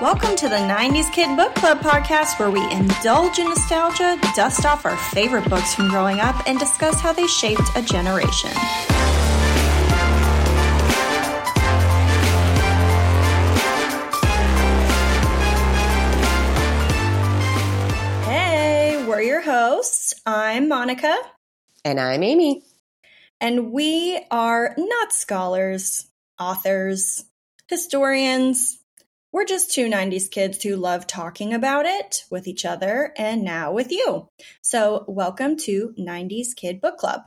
Welcome 0.00 0.36
to 0.36 0.48
the 0.48 0.56
90s 0.56 1.12
Kid 1.12 1.36
Book 1.36 1.54
Club 1.56 1.78
podcast, 1.80 2.38
where 2.38 2.50
we 2.50 2.60
indulge 2.70 3.38
in 3.40 3.48
nostalgia, 3.48 4.16
dust 4.36 4.64
off 4.64 4.84
our 4.84 4.96
favorite 4.96 5.48
books 5.50 5.74
from 5.74 5.88
growing 5.88 6.20
up, 6.20 6.36
and 6.46 6.56
discuss 6.58 7.00
how 7.00 7.12
they 7.12 7.26
shaped 7.26 7.62
a 7.74 7.82
generation. 7.82 8.50
Hey, 18.24 19.04
we're 19.06 19.22
your 19.22 19.40
hosts. 19.40 20.14
I'm 20.26 20.68
Monica, 20.68 21.14
And 21.84 21.98
I'm 21.98 22.22
Amy. 22.22 22.62
and 23.40 23.72
we 23.72 24.20
are 24.30 24.74
not 24.76 25.12
scholars, 25.12 26.06
authors, 26.38 27.24
historians. 27.68 28.77
We're 29.38 29.44
just 29.44 29.72
two 29.72 29.88
90s 29.88 30.28
kids 30.28 30.60
who 30.64 30.74
love 30.74 31.06
talking 31.06 31.54
about 31.54 31.86
it 31.86 32.24
with 32.28 32.48
each 32.48 32.64
other 32.64 33.12
and 33.16 33.44
now 33.44 33.70
with 33.70 33.92
you. 33.92 34.28
So, 34.62 35.04
welcome 35.06 35.56
to 35.58 35.94
90s 35.96 36.56
Kid 36.56 36.80
Book 36.80 36.96
Club. 36.96 37.20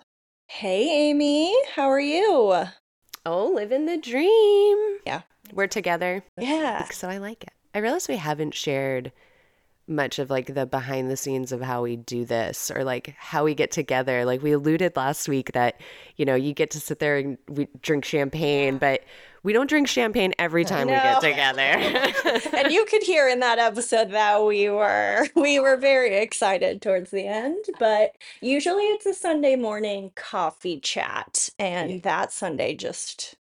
Hey, 0.48 0.90
Amy, 0.90 1.56
how 1.74 1.90
are 1.90 2.02
you? 2.02 2.66
Oh, 3.26 3.54
living 3.56 3.86
the 3.86 3.96
dream. 3.96 4.98
Yeah. 5.08 5.22
We're 5.54 5.68
together. 5.68 6.22
Yeah. 6.38 6.84
So 6.90 7.08
I 7.08 7.20
like 7.20 7.44
it. 7.44 7.54
I 7.74 7.80
realize 7.80 8.10
we 8.10 8.18
haven't 8.18 8.56
shared 8.56 9.14
much 9.88 10.20
of 10.20 10.30
like 10.30 10.54
the 10.54 10.66
behind 10.66 11.10
the 11.10 11.16
scenes 11.16 11.54
of 11.54 11.62
how 11.62 11.82
we 11.82 11.96
do 11.96 12.26
this 12.26 12.70
or 12.72 12.84
like 12.84 13.16
how 13.18 13.46
we 13.46 13.56
get 13.56 13.72
together. 13.72 14.26
Like 14.26 14.44
we 14.44 14.52
alluded 14.52 14.98
last 14.98 15.30
week 15.30 15.54
that, 15.54 15.80
you 16.18 16.26
know, 16.26 16.36
you 16.36 16.52
get 16.52 16.72
to 16.72 16.82
sit 16.82 17.00
there 17.00 17.16
and 17.18 17.38
we 17.48 17.70
drink 17.82 18.04
champagne, 18.04 18.80
but 18.80 19.02
we 19.44 19.54
don't 19.54 19.68
drink 19.70 19.88
champagne 19.88 20.34
every 20.38 20.66
time 20.66 20.88
we 20.88 20.94
get 20.94 21.22
together. 21.22 21.62
and 22.58 22.72
you 22.72 22.86
could 22.86 23.04
hear 23.04 23.28
in 23.28 23.40
that 23.40 23.60
episode 23.60 24.12
that 24.12 24.44
we 24.44 24.70
were 24.70 25.28
we 25.36 25.60
were 25.60 25.78
very 25.78 26.18
excited 26.18 26.82
towards 26.82 27.12
the 27.12 27.26
end 27.26 27.64
but 27.80 28.16
usually 28.42 28.84
it's 28.84 29.06
a 29.06 29.14
sunday 29.14 29.56
morning 29.56 30.12
coffee 30.16 30.80
chat 30.80 31.50
and 31.60 32.04
that 32.04 32.32
sunday 32.32 32.76
just 32.76 33.36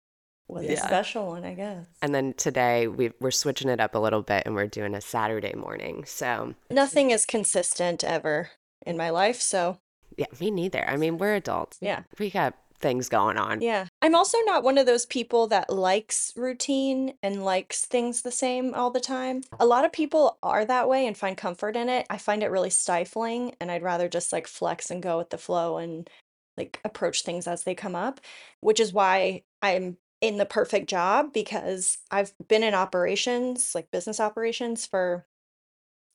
was 0.48 0.66
a 0.66 0.78
special 0.78 1.28
one 1.28 1.44
i 1.44 1.54
guess 1.54 1.86
and 2.02 2.14
then 2.16 2.34
today 2.34 2.88
we, 2.88 3.12
we're 3.20 3.32
switching 3.32 3.70
it 3.70 3.80
up 3.80 3.96
a 3.96 4.00
little 4.00 4.22
bit 4.22 4.44
and 4.46 4.56
we're 4.56 4.68
doing 4.68 4.94
a 4.96 5.02
Saturday 5.02 5.54
morning. 5.54 6.04
So 6.06 6.54
nothing 6.70 7.12
is 7.12 7.26
consistent 7.26 8.04
ever 8.04 8.52
in 8.86 8.96
my 8.98 9.10
life 9.10 9.42
so 9.42 9.80
yeah, 10.18 10.26
me 10.40 10.50
neither. 10.50 10.88
I 10.90 10.98
mean, 10.98 11.18
we're 11.18 11.36
adults. 11.36 11.78
yeah 11.82 12.04
We 12.18 12.30
got 12.30 12.56
things 12.80 13.10
going 13.10 13.38
on. 13.38 13.62
yeah. 13.62 13.88
I'm 14.02 14.16
also 14.16 14.38
not 14.46 14.64
one 14.64 14.78
of 14.78 14.86
those 14.86 15.06
people 15.06 15.48
that 15.48 15.70
likes 15.70 16.32
routine 16.36 17.14
and 17.22 17.44
likes 17.44 17.86
things 17.86 18.22
the 18.22 18.32
same 18.32 18.74
all 18.74 18.92
the 18.92 19.00
time. 19.00 19.42
A 19.60 19.66
lot 19.66 19.86
of 19.86 19.92
people 19.92 20.38
are 20.44 20.66
that 20.66 20.88
way 20.88 21.08
and 21.08 21.18
find 21.18 21.36
comfort 21.36 21.76
in 21.76 21.90
it. 21.90 22.06
I 22.10 22.18
find 22.18 22.44
it 22.44 22.52
really 22.52 22.70
stifling 22.70 23.56
and 23.60 23.72
i'd 23.72 23.84
rather 23.84 24.08
just 24.08 24.32
like 24.32 24.48
flex 24.48 24.90
and 24.90 25.04
go 25.04 25.18
with 25.18 25.30
the 25.30 25.38
flow 25.38 25.78
and 25.78 26.10
like 26.56 26.80
approach 26.84 27.24
things 27.24 27.48
as 27.48 27.64
they 27.64 27.76
come 27.76 27.96
up 27.96 28.20
which 28.62 28.80
is 28.80 28.94
why 28.94 29.44
i'm 29.62 29.98
in 30.22 30.38
the 30.38 30.46
perfect 30.46 30.90
job 30.90 31.34
because 31.34 31.98
i've 32.12 32.34
been 32.48 32.64
in 32.64 32.74
operations 32.74 33.74
like 33.76 33.92
business 33.92 34.20
operations 34.20 34.86
for 34.86 35.26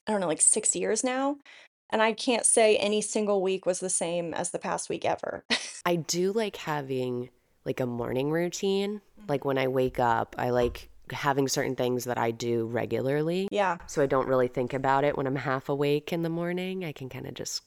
i 0.07 0.13
don't 0.13 0.21
know 0.21 0.27
like 0.27 0.41
6 0.41 0.75
years 0.77 1.05
now 1.05 1.37
and 1.93 2.03
i 2.03 2.13
can't 2.13 2.47
say 2.47 2.77
any 2.77 3.01
single 3.01 3.41
week 3.43 3.65
was 3.67 3.81
the 3.81 3.91
same 3.91 4.35
as 4.35 4.51
the 4.51 4.59
past 4.59 4.89
week 4.89 5.05
ever 5.05 5.45
I 5.85 5.97
do 5.97 6.33
like 6.33 6.57
having 6.57 7.31
like 7.65 7.81
a 7.81 7.87
morning 7.87 8.31
routine. 8.31 9.01
Mm. 9.21 9.29
Like 9.29 9.45
when 9.45 9.59
I 9.59 9.69
wake 9.69 9.99
up, 9.99 10.35
I 10.39 10.51
like 10.51 10.89
having 11.11 11.49
certain 11.49 11.77
things 11.77 12.05
that 12.05 12.19
I 12.19 12.31
do 12.31 12.67
regularly. 12.67 13.49
yeah 13.51 13.79
So 13.87 14.03
I 14.03 14.07
don't 14.07 14.29
really 14.29 14.49
think 14.49 14.73
about 14.73 15.05
it 15.05 15.17
when 15.17 15.27
I'm 15.27 15.37
half 15.37 15.69
awake 15.69 16.13
in 16.13 16.23
the 16.23 16.31
morning. 16.31 16.85
I 16.85 16.93
can 16.93 17.09
kind 17.09 17.27
of 17.27 17.35
just 17.35 17.63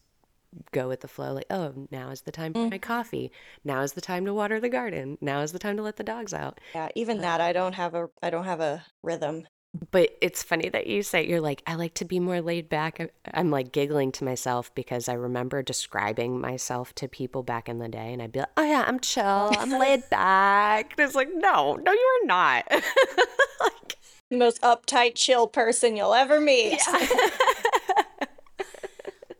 go 0.71 0.87
with 0.87 1.01
the 1.01 1.07
flow 1.07 1.33
like, 1.33 1.45
oh, 1.49 1.87
now 1.91 2.09
is 2.09 2.21
the 2.21 2.31
time 2.31 2.53
for 2.53 2.69
my 2.69 2.77
mm. 2.77 2.81
coffee. 2.81 3.31
Now 3.63 3.81
is 3.81 3.93
the 3.93 4.01
time 4.01 4.25
to 4.25 4.33
water 4.33 4.59
the 4.59 4.69
garden. 4.69 5.17
Now 5.21 5.41
is 5.41 5.51
the 5.51 5.59
time 5.59 5.75
to 5.77 5.83
let 5.83 5.97
the 5.97 6.03
dogs 6.03 6.33
out. 6.33 6.59
Yeah, 6.73 6.87
even 6.95 7.19
that 7.21 7.41
I 7.41 7.51
don't 7.51 7.73
have 7.73 7.93
a 7.93 8.09
I 8.23 8.29
don't 8.29 8.45
have 8.45 8.61
a 8.61 8.85
rhythm. 9.03 9.47
But 9.91 10.15
it's 10.21 10.41
funny 10.41 10.69
that 10.69 10.87
you 10.87 11.03
say 11.03 11.27
you're 11.27 11.41
like, 11.41 11.61
I 11.67 11.75
like 11.75 11.95
to 11.95 12.05
be 12.05 12.19
more 12.19 12.39
laid 12.41 12.69
back. 12.69 13.11
I'm 13.33 13.51
like 13.51 13.71
giggling 13.71 14.11
to 14.13 14.23
myself 14.23 14.73
because 14.73 15.09
I 15.09 15.13
remember 15.13 15.61
describing 15.63 16.39
myself 16.39 16.95
to 16.95 17.07
people 17.09 17.43
back 17.43 17.67
in 17.67 17.79
the 17.79 17.89
day, 17.89 18.13
and 18.13 18.21
I'd 18.21 18.31
be 18.31 18.39
like, 18.39 18.49
oh, 18.57 18.63
yeah, 18.63 18.85
I'm 18.87 18.99
chill, 19.01 19.51
I'm 19.57 19.71
laid 19.79 20.09
back. 20.09 20.93
And 20.97 21.05
it's 21.05 21.15
like, 21.15 21.29
no, 21.33 21.73
no, 21.75 21.91
you're 21.91 22.25
not. 22.25 22.65
like, 22.71 23.95
The 24.29 24.37
most 24.37 24.61
uptight, 24.61 25.15
chill 25.15 25.47
person 25.47 25.95
you'll 25.97 26.13
ever 26.13 26.39
meet. 26.39 26.79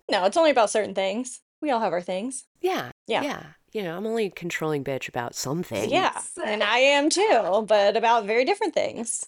no, 0.09 0.25
it's 0.25 0.38
only 0.38 0.52
about 0.52 0.69
certain 0.69 0.94
things. 0.96 1.41
We 1.62 1.72
all 1.72 1.79
have 1.79 1.94
our 1.94 2.02
things. 2.02 2.46
yeah, 2.62 2.91
Yeah. 3.07 3.23
yeah. 3.23 3.44
You 3.73 3.84
know, 3.84 3.97
I'm 3.97 4.06
only 4.07 4.28
a 4.28 4.29
controlling 4.29 4.85
bitch 4.85 5.09
about 5.09 5.35
some 5.35 5.62
things. 5.62 5.91
Yeah, 5.91 6.17
and 6.46 6.63
I 6.63 6.78
am 6.78 7.09
too, 7.09 7.66
but 7.67 7.97
about 7.97 8.25
very 8.25 8.46
different 8.46 8.73
things. 8.73 9.25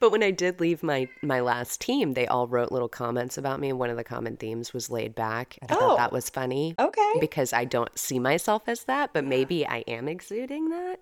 But 0.00 0.10
when 0.10 0.22
I 0.22 0.30
did 0.30 0.60
leave 0.60 0.82
my 0.82 1.08
my 1.22 1.40
last 1.40 1.80
team, 1.80 2.12
they 2.14 2.26
all 2.26 2.46
wrote 2.46 2.72
little 2.72 2.88
comments 2.88 3.38
about 3.38 3.60
me. 3.60 3.72
One 3.72 3.90
of 3.90 3.96
the 3.96 4.04
common 4.04 4.36
themes 4.36 4.72
was 4.72 4.90
laid 4.90 5.14
back. 5.14 5.58
I 5.62 5.74
Oh. 5.74 5.78
thought 5.78 5.96
that 5.98 6.12
oh, 6.12 6.14
was 6.14 6.28
funny. 6.30 6.74
Okay. 6.78 7.12
because 7.20 7.52
I 7.52 7.64
don't 7.64 7.96
see 7.98 8.18
myself 8.18 8.62
as 8.66 8.84
that, 8.84 9.12
but 9.12 9.24
maybe 9.24 9.66
I 9.66 9.78
am 9.86 10.08
exuding 10.08 10.70
that, 10.70 11.00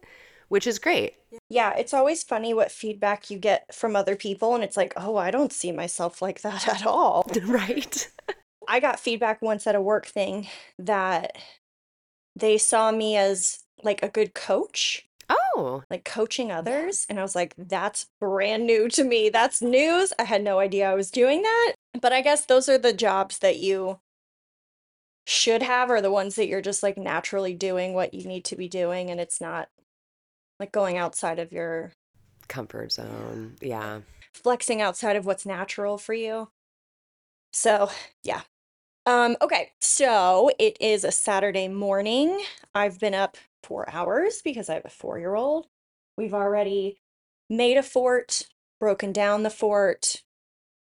which 0.48 0.66
is 0.66 0.78
great. 0.78 1.14
Yeah, 1.48 1.74
it's 1.76 1.94
always 1.94 2.22
funny 2.22 2.52
what 2.54 2.70
feedback 2.70 3.30
you 3.30 3.38
get 3.38 3.74
from 3.74 3.96
other 3.96 4.16
people, 4.16 4.54
and 4.54 4.62
it's 4.62 4.76
like, 4.76 4.92
oh, 4.96 5.16
I 5.16 5.30
don't 5.30 5.52
see 5.52 5.72
myself 5.72 6.20
like 6.22 6.42
that 6.42 6.68
at 6.74 6.86
all. 6.86 7.26
right? 7.46 8.08
I 8.68 8.78
got 8.80 9.00
feedback 9.00 9.42
once 9.42 9.66
at 9.66 9.74
a 9.74 9.80
work 9.80 10.06
thing 10.06 10.46
that 10.78 11.36
they 12.36 12.56
saw 12.58 12.90
me 12.92 13.16
as 13.16 13.60
like 13.82 14.02
a 14.02 14.08
good 14.08 14.34
coach. 14.34 15.06
Oh, 15.54 15.82
like 15.90 16.04
coaching 16.04 16.52
others. 16.52 17.06
And 17.08 17.18
I 17.18 17.22
was 17.22 17.34
like, 17.34 17.54
that's 17.56 18.06
brand 18.20 18.66
new 18.66 18.88
to 18.90 19.04
me. 19.04 19.30
That's 19.30 19.62
news. 19.62 20.12
I 20.18 20.24
had 20.24 20.42
no 20.42 20.58
idea 20.58 20.90
I 20.90 20.94
was 20.94 21.10
doing 21.10 21.42
that. 21.42 21.74
But 22.00 22.12
I 22.12 22.20
guess 22.20 22.44
those 22.44 22.68
are 22.68 22.78
the 22.78 22.92
jobs 22.92 23.38
that 23.38 23.58
you 23.58 24.00
should 25.26 25.62
have, 25.62 25.90
or 25.90 26.00
the 26.00 26.10
ones 26.10 26.34
that 26.34 26.48
you're 26.48 26.60
just 26.60 26.82
like 26.82 26.98
naturally 26.98 27.54
doing 27.54 27.94
what 27.94 28.12
you 28.12 28.24
need 28.24 28.44
to 28.46 28.56
be 28.56 28.68
doing. 28.68 29.10
And 29.10 29.20
it's 29.20 29.40
not 29.40 29.68
like 30.60 30.72
going 30.72 30.98
outside 30.98 31.38
of 31.38 31.52
your 31.52 31.92
comfort 32.48 32.92
zone. 32.92 33.56
Yeah. 33.60 34.00
flexing 34.34 34.80
outside 34.82 35.16
of 35.16 35.26
what's 35.26 35.46
natural 35.46 35.98
for 35.98 36.14
you. 36.14 36.48
So, 37.52 37.90
yeah. 38.22 38.42
Um, 39.04 39.36
okay, 39.42 39.72
so 39.80 40.50
it 40.58 40.76
is 40.80 41.04
a 41.04 41.12
Saturday 41.12 41.68
morning. 41.68 42.40
I've 42.74 42.98
been 43.00 43.14
up 43.14 43.36
four 43.62 43.88
hours 43.90 44.42
because 44.42 44.68
I 44.68 44.74
have 44.74 44.84
a 44.84 44.90
four 44.90 45.18
year 45.18 45.34
old. 45.34 45.66
We've 46.16 46.34
already 46.34 46.98
made 47.48 47.76
a 47.76 47.82
fort, 47.82 48.46
broken 48.80 49.12
down 49.12 49.42
the 49.42 49.50
fort, 49.50 50.22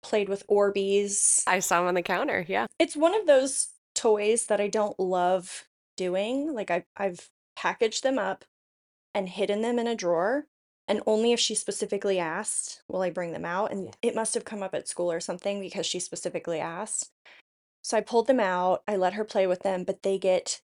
played 0.02 0.28
with 0.28 0.46
Orbeez. 0.48 1.42
I 1.46 1.60
saw 1.60 1.78
them 1.78 1.88
on 1.88 1.94
the 1.94 2.02
counter. 2.02 2.44
Yeah. 2.48 2.66
It's 2.78 2.96
one 2.96 3.14
of 3.14 3.26
those 3.26 3.68
toys 3.94 4.46
that 4.46 4.60
I 4.60 4.68
don't 4.68 4.98
love 4.98 5.64
doing. 5.96 6.52
Like 6.52 6.70
I 6.70 6.84
I've 6.96 7.30
packaged 7.56 8.02
them 8.02 8.18
up 8.18 8.44
and 9.14 9.28
hidden 9.28 9.62
them 9.62 9.78
in 9.78 9.86
a 9.86 9.96
drawer. 9.96 10.46
And 10.88 11.02
only 11.06 11.32
if 11.32 11.40
she 11.40 11.56
specifically 11.56 12.20
asked 12.20 12.82
will 12.88 13.02
I 13.02 13.10
bring 13.10 13.32
them 13.32 13.44
out. 13.44 13.72
And 13.72 13.96
it 14.02 14.14
must 14.14 14.34
have 14.34 14.44
come 14.44 14.62
up 14.62 14.74
at 14.74 14.86
school 14.86 15.10
or 15.10 15.20
something 15.20 15.60
because 15.60 15.86
she 15.86 15.98
specifically 15.98 16.60
asked. 16.60 17.10
So 17.82 17.96
I 17.96 18.02
pulled 18.02 18.26
them 18.26 18.40
out. 18.40 18.82
I 18.86 18.96
let 18.96 19.14
her 19.14 19.24
play 19.24 19.46
with 19.46 19.62
them, 19.62 19.84
but 19.84 20.02
they 20.02 20.18
get 20.18 20.60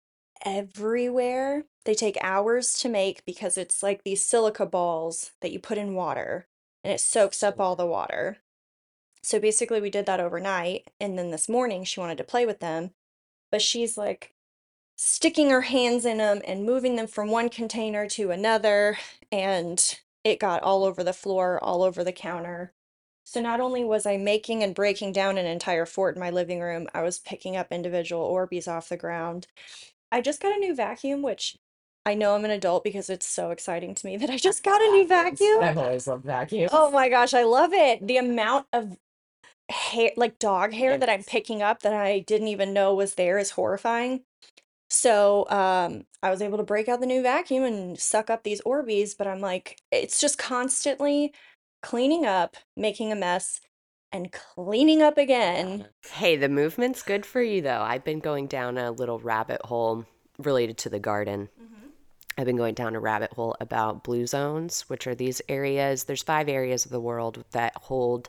everywhere. 0.44 1.64
They 1.84 1.94
take 1.94 2.18
hours 2.20 2.78
to 2.80 2.88
make 2.88 3.24
because 3.24 3.56
it's 3.56 3.82
like 3.82 4.04
these 4.04 4.24
silica 4.24 4.66
balls 4.66 5.32
that 5.40 5.52
you 5.52 5.58
put 5.58 5.78
in 5.78 5.94
water 5.94 6.46
and 6.84 6.92
it 6.92 7.00
soaks 7.00 7.42
up 7.42 7.60
all 7.60 7.76
the 7.76 7.86
water. 7.86 8.38
So 9.22 9.40
basically, 9.40 9.80
we 9.80 9.90
did 9.90 10.06
that 10.06 10.20
overnight. 10.20 10.88
And 11.00 11.18
then 11.18 11.30
this 11.30 11.48
morning, 11.48 11.84
she 11.84 12.00
wanted 12.00 12.18
to 12.18 12.24
play 12.24 12.46
with 12.46 12.60
them, 12.60 12.90
but 13.50 13.62
she's 13.62 13.98
like 13.98 14.34
sticking 14.96 15.50
her 15.50 15.62
hands 15.62 16.04
in 16.04 16.18
them 16.18 16.40
and 16.46 16.64
moving 16.64 16.96
them 16.96 17.06
from 17.06 17.30
one 17.30 17.48
container 17.48 18.08
to 18.08 18.30
another. 18.30 18.98
And 19.30 19.98
it 20.24 20.40
got 20.40 20.62
all 20.62 20.84
over 20.84 21.04
the 21.04 21.12
floor, 21.12 21.62
all 21.62 21.82
over 21.82 22.04
the 22.04 22.12
counter. 22.12 22.72
So 23.24 23.42
not 23.42 23.60
only 23.60 23.84
was 23.84 24.06
I 24.06 24.16
making 24.16 24.62
and 24.62 24.74
breaking 24.74 25.12
down 25.12 25.36
an 25.36 25.44
entire 25.44 25.84
fort 25.84 26.16
in 26.16 26.20
my 26.20 26.30
living 26.30 26.60
room, 26.60 26.88
I 26.94 27.02
was 27.02 27.18
picking 27.18 27.56
up 27.56 27.70
individual 27.70 28.26
Orbeez 28.26 28.66
off 28.66 28.88
the 28.88 28.96
ground. 28.96 29.46
I 30.10 30.20
just 30.20 30.40
got 30.40 30.56
a 30.56 30.58
new 30.58 30.74
vacuum, 30.74 31.22
which 31.22 31.56
I 32.06 32.14
know 32.14 32.34
I'm 32.34 32.44
an 32.44 32.50
adult 32.50 32.84
because 32.84 33.10
it's 33.10 33.26
so 33.26 33.50
exciting 33.50 33.94
to 33.94 34.06
me 34.06 34.16
that 34.16 34.30
I 34.30 34.36
just 34.38 34.62
got 34.62 34.80
a 34.80 34.88
new 34.92 35.06
vacuum. 35.06 35.62
I've 35.62 35.78
always 35.78 36.06
loved 36.06 36.24
vacuums. 36.24 36.70
Oh 36.72 36.90
my 36.90 37.08
gosh, 37.08 37.34
I 37.34 37.42
love 37.44 37.72
it. 37.72 38.06
The 38.06 38.16
amount 38.16 38.66
of 38.72 38.96
hair, 39.70 40.12
like 40.16 40.38
dog 40.38 40.72
hair 40.72 40.96
that 40.98 41.08
I'm 41.08 41.20
Yes. 41.20 41.28
picking 41.28 41.62
up 41.62 41.82
that 41.82 41.92
I 41.94 42.20
didn't 42.20 42.48
even 42.48 42.72
know 42.72 42.94
was 42.94 43.14
there 43.14 43.38
is 43.38 43.50
horrifying. 43.50 44.22
So 44.90 45.48
um, 45.50 46.04
I 46.22 46.30
was 46.30 46.40
able 46.42 46.58
to 46.58 46.64
break 46.64 46.88
out 46.88 47.00
the 47.00 47.06
new 47.06 47.22
vacuum 47.22 47.64
and 47.64 47.98
suck 47.98 48.30
up 48.30 48.42
these 48.42 48.62
Orbeez, 48.62 49.16
but 49.16 49.26
I'm 49.26 49.40
like, 49.40 49.78
it's 49.92 50.20
just 50.20 50.38
constantly 50.38 51.34
cleaning 51.82 52.24
up, 52.24 52.56
making 52.76 53.12
a 53.12 53.16
mess, 53.16 53.60
and 54.12 54.32
cleaning 54.32 55.02
up 55.02 55.18
again. 55.18 55.86
Hey, 56.12 56.36
the 56.36 56.48
movement's 56.48 57.02
good 57.02 57.26
for 57.26 57.42
you 57.42 57.60
though. 57.60 57.82
I've 57.82 58.04
been 58.04 58.20
going 58.20 58.46
down 58.46 58.78
a 58.78 58.90
little 58.90 59.18
rabbit 59.18 59.60
hole 59.64 60.04
related 60.38 60.78
to 60.78 60.88
the 60.88 60.98
garden. 60.98 61.48
Mm-hmm. 61.60 61.88
I've 62.38 62.46
been 62.46 62.56
going 62.56 62.74
down 62.74 62.96
a 62.96 63.00
rabbit 63.00 63.32
hole 63.32 63.56
about 63.60 64.04
blue 64.04 64.26
zones, 64.26 64.82
which 64.88 65.06
are 65.06 65.14
these 65.14 65.42
areas. 65.48 66.04
There's 66.04 66.22
five 66.22 66.48
areas 66.48 66.84
of 66.84 66.90
the 66.90 67.00
world 67.00 67.44
that 67.52 67.74
hold 67.76 68.28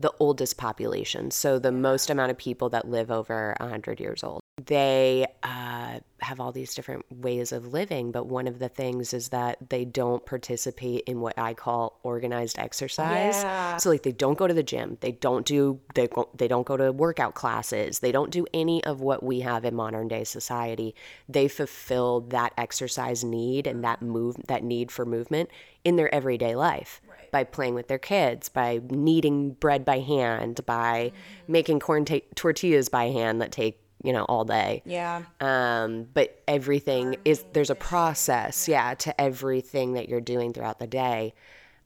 the 0.00 0.12
oldest 0.18 0.56
population. 0.56 1.30
So 1.30 1.58
the 1.58 1.72
most 1.72 2.08
amount 2.08 2.30
of 2.30 2.38
people 2.38 2.70
that 2.70 2.88
live 2.88 3.10
over 3.10 3.54
100 3.60 4.00
years 4.00 4.24
old. 4.24 4.40
They 4.66 5.26
uh, 5.44 6.00
have 6.20 6.40
all 6.40 6.50
these 6.50 6.74
different 6.74 7.04
ways 7.10 7.52
of 7.52 7.72
living, 7.72 8.10
but 8.10 8.26
one 8.26 8.48
of 8.48 8.58
the 8.58 8.68
things 8.68 9.14
is 9.14 9.28
that 9.28 9.56
they 9.68 9.84
don't 9.84 10.24
participate 10.26 11.04
in 11.06 11.20
what 11.20 11.38
I 11.38 11.54
call 11.54 12.00
organized 12.02 12.58
exercise. 12.58 13.36
Yeah. 13.36 13.76
So 13.76 13.90
like 13.90 14.02
they 14.02 14.12
don't 14.12 14.36
go 14.36 14.48
to 14.48 14.54
the 14.54 14.64
gym, 14.64 14.98
they 15.00 15.12
don't 15.12 15.46
do 15.46 15.80
they 15.94 16.08
go, 16.08 16.28
they 16.34 16.48
don't 16.48 16.66
go 16.66 16.76
to 16.76 16.90
workout 16.90 17.34
classes, 17.34 18.00
they 18.00 18.10
don't 18.10 18.30
do 18.30 18.46
any 18.52 18.82
of 18.84 19.00
what 19.00 19.22
we 19.22 19.40
have 19.40 19.64
in 19.64 19.76
modern 19.76 20.08
day 20.08 20.24
society. 20.24 20.94
They 21.28 21.46
fulfill 21.46 22.22
that 22.22 22.52
exercise 22.58 23.22
need 23.22 23.68
and 23.68 23.84
that 23.84 24.02
move 24.02 24.36
that 24.48 24.64
need 24.64 24.90
for 24.90 25.06
movement 25.06 25.50
in 25.84 25.94
their 25.96 26.12
everyday 26.12 26.56
life 26.56 27.00
by 27.30 27.44
playing 27.44 27.74
with 27.74 27.88
their 27.88 27.98
kids, 27.98 28.48
by 28.48 28.80
kneading 28.90 29.50
bread 29.50 29.84
by 29.84 30.00
hand, 30.00 30.64
by 30.66 31.12
making 31.46 31.78
corn 31.78 32.04
ta- 32.04 32.18
tortillas 32.34 32.88
by 32.88 33.04
hand 33.04 33.40
that 33.40 33.52
take 33.52 33.80
you 34.02 34.12
know 34.12 34.24
all 34.24 34.44
day. 34.44 34.82
Yeah. 34.84 35.22
um, 35.40 36.08
but 36.12 36.40
everything 36.46 37.16
is 37.24 37.44
there's 37.52 37.70
a 37.70 37.74
process 37.74 38.68
yeah. 38.68 38.94
to 38.94 39.20
everything 39.20 39.94
that 39.94 40.08
you're 40.08 40.20
doing 40.20 40.52
throughout 40.52 40.78
the 40.78 40.86
day. 40.86 41.34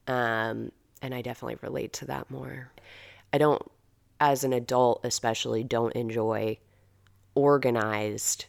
Um, 0.07 0.73
and 1.01 1.15
i 1.15 1.23
definitely 1.23 1.59
relate 1.63 1.93
to 1.95 2.07
that 2.07 2.31
more. 2.31 2.71
I 3.33 3.39
don't 3.39 3.63
as 4.21 4.45
an 4.45 4.53
adult 4.53 5.01
especially 5.05 5.65
don't 5.65 5.95
enjoy 5.95 6.59
organized 7.35 8.47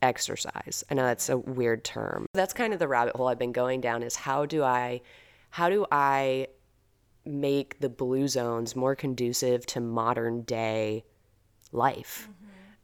exercise. 0.00 0.84
I 0.90 0.94
know 0.94 1.04
that's 1.04 1.28
a 1.28 1.38
weird 1.38 1.84
term. 1.84 2.26
That's 2.34 2.52
kind 2.52 2.72
of 2.72 2.78
the 2.78 2.88
rabbit 2.88 3.16
hole 3.16 3.28
i've 3.28 3.38
been 3.38 3.52
going 3.52 3.80
down 3.80 4.02
is 4.02 4.16
how 4.16 4.46
do 4.46 4.62
i 4.62 5.00
how 5.50 5.70
do 5.70 5.86
i 5.90 6.46
make 7.24 7.78
the 7.80 7.88
blue 7.88 8.28
zones 8.28 8.74
more 8.74 8.94
conducive 8.94 9.66
to 9.66 9.80
modern 9.80 10.42
day 10.42 11.04
life 11.72 12.28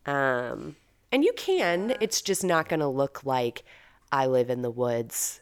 um, 0.06 0.76
and 1.12 1.24
you 1.24 1.32
can, 1.36 1.96
it's 2.00 2.22
just 2.22 2.44
not 2.44 2.68
going 2.68 2.80
to 2.80 2.88
look 2.88 3.24
like 3.24 3.64
I 4.10 4.26
live 4.26 4.50
in 4.50 4.62
the 4.62 4.70
woods 4.70 5.40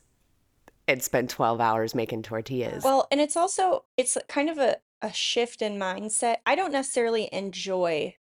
and 0.89 1.03
spend 1.03 1.31
12 1.31 1.61
hours 1.61 1.95
making 1.95 2.23
tortillas. 2.23 2.85
Well, 2.85 3.07
and 3.11 3.21
it's 3.21 3.37
also 3.37 3.85
it's 3.97 4.17
kind 4.29 4.51
of 4.51 4.59
a, 4.59 4.77
a 5.01 5.13
shift 5.13 5.63
in 5.63 5.79
mindset. 5.79 6.37
I 6.47 6.55
don't 6.55 6.73
necessarily 6.73 7.29
enjoy 7.33 8.17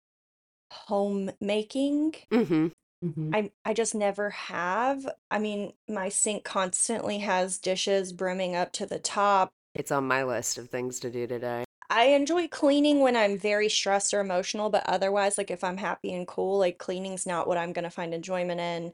homemaking. 0.71 2.15
mm-hmm. 2.31 2.69
Mm-hmm. 3.05 3.35
I 3.35 3.51
I 3.65 3.75
just 3.75 3.95
never 3.95 4.31
have. 4.31 5.07
I 5.31 5.39
mean, 5.39 5.75
my 5.87 6.09
sink 6.09 6.45
constantly 6.45 7.19
has 7.19 7.59
dishes 7.59 8.15
brimming 8.15 8.57
up 8.57 8.73
to 8.73 8.87
the 8.87 8.99
top. 8.99 9.51
It's 9.75 9.93
on 9.93 10.09
my 10.09 10.25
list 10.25 10.57
of 10.57 10.71
things 10.71 10.99
to 11.01 11.11
do 11.11 11.27
today. 11.27 11.66
I 11.89 12.07
enjoy 12.07 12.49
cleaning 12.49 13.01
when 13.01 13.17
I'm 13.17 13.39
very 13.39 13.69
stressed 13.69 14.13
or 14.15 14.21
emotional, 14.21 14.71
but 14.71 14.85
otherwise, 14.87 15.39
like 15.39 15.51
if 15.51 15.63
I'm 15.65 15.77
happy 15.77 16.13
and 16.13 16.27
cool, 16.27 16.59
like 16.59 16.79
cleaning's 16.79 17.27
not 17.27 17.47
what 17.47 17.59
I'm 17.59 17.73
gonna 17.73 17.91
find 17.91 18.13
enjoyment 18.15 18.61
in. 18.61 18.93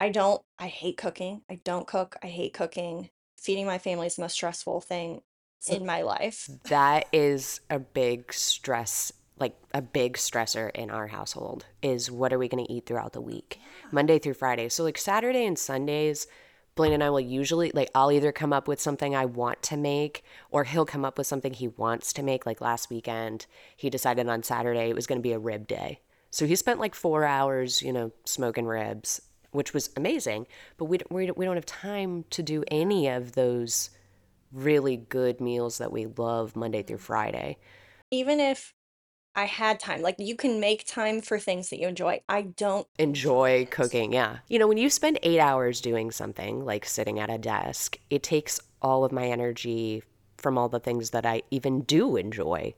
I 0.00 0.08
don't, 0.10 0.40
I 0.58 0.68
hate 0.68 0.96
cooking. 0.96 1.42
I 1.50 1.56
don't 1.62 1.86
cook. 1.86 2.16
I 2.22 2.28
hate 2.28 2.54
cooking. 2.54 3.10
Feeding 3.38 3.66
my 3.66 3.78
family 3.78 4.06
is 4.06 4.16
the 4.16 4.22
most 4.22 4.32
stressful 4.34 4.80
thing 4.80 5.22
So 5.60 5.74
in 5.74 5.84
my 5.84 6.02
life. 6.02 6.48
that 6.64 7.06
is 7.12 7.60
a 7.68 7.78
big 7.78 8.32
stress, 8.32 9.12
like 9.38 9.56
a 9.74 9.82
big 9.82 10.16
stressor 10.16 10.70
in 10.74 10.90
our 10.90 11.06
household 11.08 11.66
is 11.82 12.10
what 12.10 12.32
are 12.32 12.38
we 12.38 12.48
going 12.48 12.64
to 12.64 12.72
eat 12.72 12.86
throughout 12.86 13.12
the 13.12 13.20
week? 13.20 13.58
Monday 13.92 14.18
through 14.18 14.34
Friday. 14.34 14.68
So 14.68 14.84
like 14.84 14.98
Saturday 14.98 15.44
and 15.44 15.58
Sundays, 15.58 16.26
Blaine 16.80 16.94
and 16.94 17.04
I 17.04 17.10
will 17.10 17.20
usually 17.20 17.70
like 17.74 17.90
I'll 17.94 18.10
either 18.10 18.32
come 18.32 18.52
up 18.52 18.66
with 18.66 18.80
something 18.80 19.14
I 19.14 19.26
want 19.26 19.62
to 19.64 19.76
make 19.76 20.24
or 20.50 20.64
he'll 20.64 20.86
come 20.86 21.04
up 21.04 21.18
with 21.18 21.26
something 21.26 21.52
he 21.52 21.68
wants 21.68 22.12
to 22.14 22.22
make. 22.22 22.46
Like 22.46 22.60
last 22.60 22.88
weekend, 22.88 23.46
he 23.76 23.90
decided 23.90 24.28
on 24.28 24.42
Saturday 24.42 24.88
it 24.88 24.96
was 24.96 25.06
going 25.06 25.18
to 25.18 25.22
be 25.22 25.32
a 25.32 25.38
rib 25.38 25.66
day. 25.66 26.00
So 26.30 26.46
he 26.46 26.56
spent 26.56 26.80
like 26.80 26.94
4 26.94 27.24
hours, 27.24 27.82
you 27.82 27.92
know, 27.92 28.12
smoking 28.24 28.64
ribs, 28.64 29.20
which 29.50 29.74
was 29.74 29.90
amazing, 29.96 30.46
but 30.78 30.86
we 30.86 30.98
we 31.10 31.26
don't, 31.26 31.36
we 31.36 31.44
don't 31.44 31.56
have 31.56 31.66
time 31.66 32.24
to 32.30 32.42
do 32.42 32.64
any 32.70 33.08
of 33.08 33.32
those 33.32 33.90
really 34.52 34.96
good 34.96 35.40
meals 35.40 35.78
that 35.78 35.92
we 35.92 36.06
love 36.06 36.56
Monday 36.56 36.82
through 36.82 36.96
mm. 36.96 37.00
Friday. 37.02 37.58
Even 38.10 38.40
if 38.40 38.74
I 39.40 39.46
had 39.46 39.80
time, 39.80 40.02
like 40.02 40.16
you 40.18 40.36
can 40.36 40.60
make 40.60 40.86
time 40.86 41.22
for 41.22 41.38
things 41.38 41.70
that 41.70 41.78
you 41.78 41.88
enjoy. 41.88 42.20
I 42.28 42.42
don't 42.42 42.86
enjoy 42.98 43.66
cooking. 43.70 44.12
Yeah. 44.12 44.38
You 44.48 44.58
know, 44.58 44.68
when 44.68 44.76
you 44.76 44.90
spend 44.90 45.18
eight 45.22 45.40
hours 45.40 45.80
doing 45.80 46.10
something 46.10 46.64
like 46.66 46.84
sitting 46.84 47.18
at 47.18 47.30
a 47.30 47.38
desk, 47.38 47.98
it 48.10 48.22
takes 48.22 48.60
all 48.82 49.02
of 49.02 49.12
my 49.12 49.26
energy 49.26 50.02
from 50.36 50.58
all 50.58 50.68
the 50.68 50.78
things 50.80 51.10
that 51.10 51.24
I 51.24 51.40
even 51.50 51.80
do 51.82 52.16
enjoy. 52.16 52.74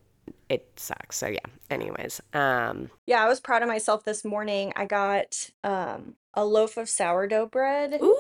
It 0.49 0.69
sucks. 0.76 1.17
So 1.17 1.26
yeah. 1.26 1.41
Anyways, 1.69 2.20
um, 2.32 2.91
Yeah, 3.06 3.25
I 3.25 3.29
was 3.29 3.41
proud 3.41 3.62
of 3.62 3.69
myself 3.69 4.05
this 4.05 4.25
morning. 4.25 4.73
I 4.76 4.85
got 4.87 5.50
um 5.65 6.15
a 6.35 6.44
loaf 6.44 6.76
of 6.76 6.88
sourdough 6.88 7.47
bread. 7.47 7.99
ooh, 8.00 8.17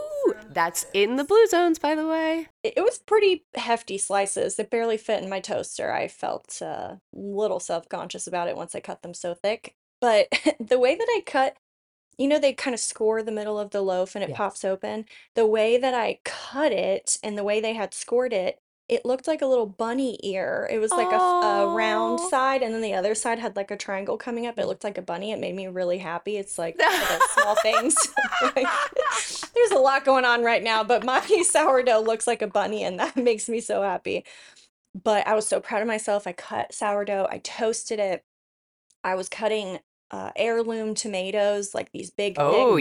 that's 0.50 0.86
in 0.92 1.16
the 1.16 1.24
blue 1.24 1.46
zones, 1.46 1.78
by 1.78 1.94
the 1.94 2.06
way. 2.06 2.48
It, 2.62 2.82
was 2.82 2.98
pretty 2.98 3.44
hefty 3.54 3.98
slices. 3.98 4.58
It 4.58 4.70
barely 4.70 4.96
fit 4.96 5.22
in 5.22 5.28
my 5.30 5.40
toaster. 5.40 5.92
I 5.92 6.08
felt 6.08 6.60
uh, 6.62 6.64
a 6.64 7.00
little 7.12 7.60
self-conscious 7.60 8.26
about 8.26 8.48
it 8.48 8.56
once 8.56 8.74
I 8.74 8.80
cut 8.80 9.02
them 9.02 9.14
so 9.14 9.34
thick. 9.34 9.74
But 10.00 10.28
the 10.60 10.78
way 10.78 10.94
that 10.94 11.06
I 11.08 11.22
cut, 11.26 11.56
you 12.18 12.28
know, 12.28 12.38
they 12.38 12.52
kind 12.52 12.74
of 12.74 12.80
score 12.80 13.22
the 13.22 13.32
middle 13.32 13.58
of 13.58 13.70
the 13.70 13.82
loaf 13.82 14.14
and 14.14 14.22
it 14.22 14.30
Yes. 14.30 14.36
pops 14.36 14.64
open. 14.64 15.06
The 15.34 15.46
way 15.46 15.78
that 15.78 15.94
I 15.94 16.20
cut 16.24 16.72
it 16.72 17.18
and 17.22 17.36
the 17.36 17.44
way 17.44 17.60
they 17.60 17.74
had 17.74 17.94
scored 17.94 18.32
it, 18.32 18.60
it 18.92 19.06
looked 19.06 19.26
like 19.26 19.40
a 19.40 19.46
little 19.46 19.64
bunny 19.64 20.18
ear. 20.22 20.68
It 20.70 20.78
was 20.78 20.90
like 20.90 21.10
a, 21.10 21.14
f- 21.14 21.44
a 21.44 21.66
round 21.74 22.20
side, 22.20 22.62
and 22.62 22.74
then 22.74 22.82
the 22.82 22.92
other 22.92 23.14
side 23.14 23.38
had 23.38 23.56
like 23.56 23.70
a 23.70 23.76
triangle 23.76 24.18
coming 24.18 24.46
up. 24.46 24.58
It 24.58 24.66
looked 24.66 24.84
like 24.84 24.98
a 24.98 25.02
bunny. 25.02 25.32
It 25.32 25.38
made 25.40 25.54
me 25.54 25.66
really 25.66 25.96
happy. 25.96 26.36
It's 26.36 26.58
like 26.58 26.78
small 27.34 27.56
things. 27.62 27.96
Like, 28.56 28.66
there's 29.54 29.70
a 29.70 29.78
lot 29.78 30.04
going 30.04 30.24
on 30.24 30.42
right 30.42 30.64
now, 30.64 30.82
but 30.82 31.04
my 31.04 31.20
sourdough 31.20 32.00
looks 32.00 32.26
like 32.26 32.42
a 32.42 32.48
bunny, 32.48 32.82
and 32.82 32.98
that 32.98 33.16
makes 33.16 33.48
me 33.48 33.60
so 33.60 33.82
happy. 33.82 34.24
But 35.00 35.26
I 35.28 35.34
was 35.34 35.46
so 35.46 35.60
proud 35.60 35.80
of 35.80 35.86
myself. 35.86 36.26
I 36.26 36.32
cut 36.32 36.74
sourdough, 36.74 37.28
I 37.30 37.38
toasted 37.38 38.00
it. 38.00 38.24
I 39.04 39.14
was 39.14 39.28
cutting 39.28 39.78
uh, 40.12 40.30
heirloom 40.36 40.94
tomatoes, 40.94 41.74
like 41.74 41.90
these 41.92 42.10
big, 42.10 42.34
Oh, 42.38 42.76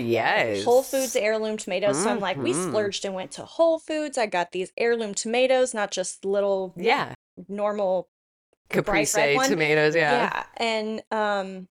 Whole 0.65 0.83
Foods 0.83 1.15
heirloom 1.15 1.55
tomatoes. 1.57 2.03
So 2.03 2.09
I'm 2.09 2.19
like, 2.19 2.35
we 2.38 2.51
Mhm. 2.53 2.67
splurged 2.69 3.05
and 3.05 3.15
went 3.15 3.31
to 3.31 3.45
Whole 3.45 3.79
Foods. 3.79 4.17
I 4.17 4.25
got 4.25 4.51
these 4.51 4.71
heirloom 4.77 5.13
tomatoes, 5.13 5.73
not 5.73 5.91
just 5.91 6.25
little 6.25 6.73
Yeah. 6.75 7.13
normal 7.47 8.09
the 8.69 8.81
bright 8.81 9.07
Caprese 9.07 9.35
one. 9.35 9.50
tomatoes. 9.50 9.95
Yeah. 9.95 10.11
Yeah. 10.11 10.43
And 10.57 11.01
um, 11.09 11.67